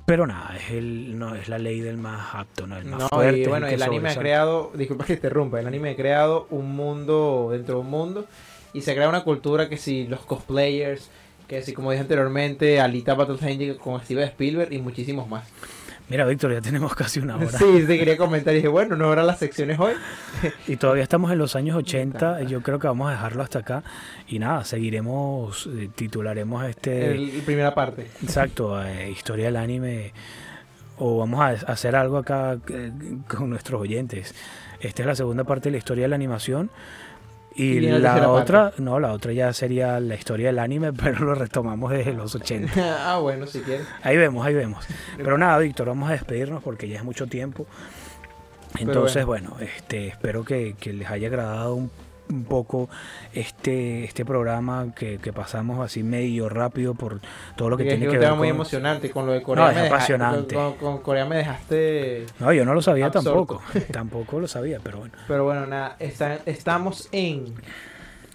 Pero 0.05 0.27
nada, 0.27 0.55
es 0.57 0.69
el 0.71 1.17
no 1.17 1.33
es 1.35 1.49
la 1.49 1.57
ley 1.57 1.79
del 1.79 1.97
más 1.97 2.35
apto, 2.35 2.67
¿no? 2.67 2.77
El 2.77 2.85
más 2.85 2.99
No, 2.99 3.09
fuerte. 3.09 3.39
y 3.41 3.45
bueno, 3.47 3.67
el 3.67 3.81
anime 3.81 4.09
ha 4.09 4.15
creado, 4.15 4.71
disculpa 4.75 5.03
que 5.05 5.13
te 5.13 5.27
interrumpa, 5.27 5.59
el 5.59 5.65
anime 5.67 5.91
ha 5.91 5.95
creado 5.95 6.45
un 6.51 6.75
mundo 6.75 7.49
dentro 7.51 7.75
de 7.75 7.81
un 7.81 7.89
mundo 7.89 8.25
y 8.73 8.81
se 8.81 8.93
crea 8.93 9.09
una 9.09 9.23
cultura 9.23 9.67
que 9.67 9.77
si 9.77 10.05
los 10.05 10.19
cosplayers, 10.21 11.09
que 11.47 11.63
si 11.63 11.73
como 11.73 11.89
dije 11.91 12.01
anteriormente, 12.01 12.79
Alita 12.79 13.15
Battle 13.15 13.37
Angel 13.41 13.77
con 13.77 13.99
Steven 14.01 14.25
Spielberg 14.25 14.71
y 14.73 14.79
muchísimos 14.79 15.27
más. 15.27 15.47
Mira, 16.07 16.25
Víctor, 16.25 16.53
ya 16.53 16.61
tenemos 16.61 16.93
casi 16.95 17.19
una 17.19 17.35
hora. 17.35 17.57
Sí, 17.57 17.83
te 17.87 17.97
quería 17.97 18.17
comentar. 18.17 18.53
Y 18.53 18.57
dije, 18.57 18.67
bueno, 18.67 18.95
no 18.95 19.05
habrá 19.05 19.23
las 19.23 19.39
secciones 19.39 19.79
hoy. 19.79 19.93
Y 20.67 20.77
todavía 20.77 21.03
estamos 21.03 21.31
en 21.31 21.37
los 21.37 21.55
años 21.55 21.75
80. 21.77 22.43
Yo 22.43 22.61
creo 22.61 22.79
que 22.79 22.87
vamos 22.87 23.09
a 23.09 23.11
dejarlo 23.11 23.43
hasta 23.43 23.59
acá. 23.59 23.83
Y 24.27 24.39
nada, 24.39 24.63
seguiremos, 24.63 25.67
eh, 25.67 25.89
titularemos 25.93 26.65
este. 26.65 27.11
El, 27.11 27.41
primera 27.45 27.73
parte. 27.73 28.07
Exacto, 28.21 28.81
eh, 28.83 29.09
historia 29.09 29.45
del 29.45 29.55
anime. 29.55 30.13
O 30.97 31.17
vamos 31.17 31.41
a 31.41 31.71
hacer 31.71 31.95
algo 31.95 32.17
acá 32.17 32.57
eh, 32.69 32.91
con 33.27 33.49
nuestros 33.49 33.81
oyentes. 33.81 34.33
Esta 34.79 35.03
es 35.03 35.07
la 35.07 35.15
segunda 35.15 35.43
parte 35.43 35.69
de 35.69 35.71
la 35.71 35.77
historia 35.77 36.03
de 36.03 36.09
la 36.09 36.15
animación. 36.15 36.69
Y, 37.55 37.79
la 37.79 38.29
otra, 38.29 38.73
no, 38.79 38.99
la 38.99 39.13
otra 39.13 39.31
ya 39.31 39.53
sería 39.53 39.99
la 40.01 40.15
historia 40.15 40.47
del 40.47 40.59
anime, 40.59 40.91
pero 41.03 41.23
lo 41.23 41.35
retomamos 41.35 41.91
desde 41.91 42.13
los 42.13 42.35
80. 42.35 42.73
ah, 43.13 43.19
bueno, 43.19 43.47
si 43.47 43.61
quieres. 43.61 43.87
Ahí 44.03 44.17
vemos, 44.17 44.45
ahí 44.45 44.53
vemos. 44.53 44.85
Pero 45.17 45.37
nada, 45.37 45.57
Víctor, 45.59 45.87
vamos 45.87 46.09
a 46.09 46.13
despedirnos 46.13 46.61
porque 46.61 46.89
ya 46.89 46.97
es 46.97 47.03
mucho 47.03 47.27
tiempo. 47.27 47.65
Entonces, 48.77 49.25
bueno. 49.25 49.55
este, 49.61 50.07
espero 50.07 50.43
que, 50.43 50.75
que 50.77 50.91
les 50.91 51.09
haya 51.09 51.27
agradado 51.27 51.75
un 51.75 51.89
un 52.29 52.43
poco 52.45 52.89
este, 53.33 54.03
este 54.03 54.25
programa 54.25 54.93
que, 54.95 55.19
pasamos 55.33 55.83
así 55.83 56.01
medio 56.01 56.49
rápido 56.49 56.93
por 56.93 57.19
todo 57.55 57.69
lo 57.69 57.77
que 57.77 57.83
tiene 57.85 58.07
que 58.07 58.17
ver. 58.17 58.33
muy 58.33 58.49
emocionante 58.49 59.09
con 59.11 59.25
lo 59.25 59.33
de 59.33 59.41
Corea. 59.41 59.65
No, 59.65 59.71
es 59.71 59.91
apasionante. 59.91 60.55
con, 60.79 60.99
Corea 60.99 61.25
me 61.25 61.37
dejaste. 61.37 62.25
No, 62.39 62.53
yo 62.53 62.65
no 62.65 62.73
lo 62.73 62.81
sabía 62.81 63.11
tampoco. 63.11 63.61
tampoco 63.91 64.39
lo 64.39 64.47
sabía, 64.47 64.79
pero 64.81 64.99
bueno. 64.99 65.13
Pero 65.27 65.43
bueno, 65.43 65.65
nada, 65.65 65.97
estamos 65.99 67.09
en 67.11 67.53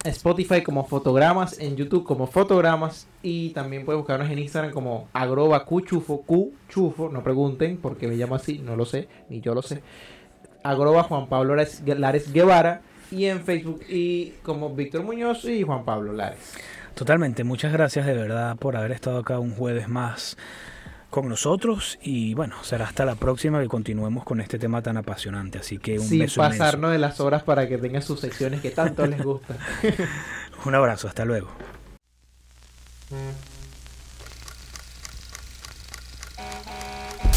Spotify 0.03 0.63
como 0.63 0.85
fotogramas, 0.85 1.59
en 1.59 1.75
YouTube 1.75 2.03
como 2.03 2.27
fotogramas 2.27 3.07
y 3.21 3.51
también 3.51 3.85
puedes 3.85 3.99
buscarnos 3.99 4.29
en 4.29 4.39
Instagram 4.39 4.71
como 4.71 5.07
agroba 5.13 5.65
cuchufo, 5.65 6.23
chufo, 6.69 7.09
no 7.09 7.23
pregunten 7.23 7.77
porque 7.77 8.07
me 8.07 8.15
llamo 8.15 8.35
así, 8.35 8.59
no 8.59 8.75
lo 8.75 8.85
sé, 8.85 9.07
ni 9.29 9.41
yo 9.41 9.53
lo 9.53 9.61
sé. 9.61 9.81
Agroba 10.63 11.03
Juan 11.03 11.27
Pablo 11.27 11.55
Lares 11.55 12.33
Guevara 12.33 12.81
y 13.11 13.25
en 13.25 13.41
Facebook 13.43 13.81
y 13.89 14.31
como 14.43 14.73
Víctor 14.73 15.03
Muñoz 15.03 15.45
y 15.45 15.63
Juan 15.63 15.85
Pablo 15.85 16.13
Lares. 16.13 16.53
Totalmente, 16.95 17.43
muchas 17.43 17.71
gracias 17.71 18.05
de 18.05 18.13
verdad 18.13 18.57
por 18.57 18.75
haber 18.75 18.91
estado 18.91 19.19
acá 19.19 19.39
un 19.39 19.53
jueves 19.55 19.87
más 19.87 20.37
con 21.09 21.27
nosotros 21.27 21.99
y 22.01 22.33
bueno, 22.33 22.55
será 22.63 22.85
hasta 22.85 23.05
la 23.05 23.15
próxima 23.15 23.61
que 23.61 23.67
continuemos 23.67 24.23
con 24.23 24.39
este 24.39 24.57
tema 24.57 24.81
tan 24.81 24.97
apasionante, 24.97 25.59
así 25.59 25.77
que 25.77 25.99
un 25.99 26.07
Sin 26.07 26.25
pasarnos 26.35 26.91
de 26.91 26.97
las 26.97 27.19
horas 27.19 27.43
para 27.43 27.67
que 27.67 27.77
tengan 27.77 28.01
sus 28.01 28.19
secciones 28.19 28.61
que 28.61 28.71
tanto 28.71 29.05
les 29.05 29.21
gustan. 29.21 29.57
un 30.65 30.75
abrazo, 30.75 31.07
hasta 31.07 31.25
luego. 31.25 31.49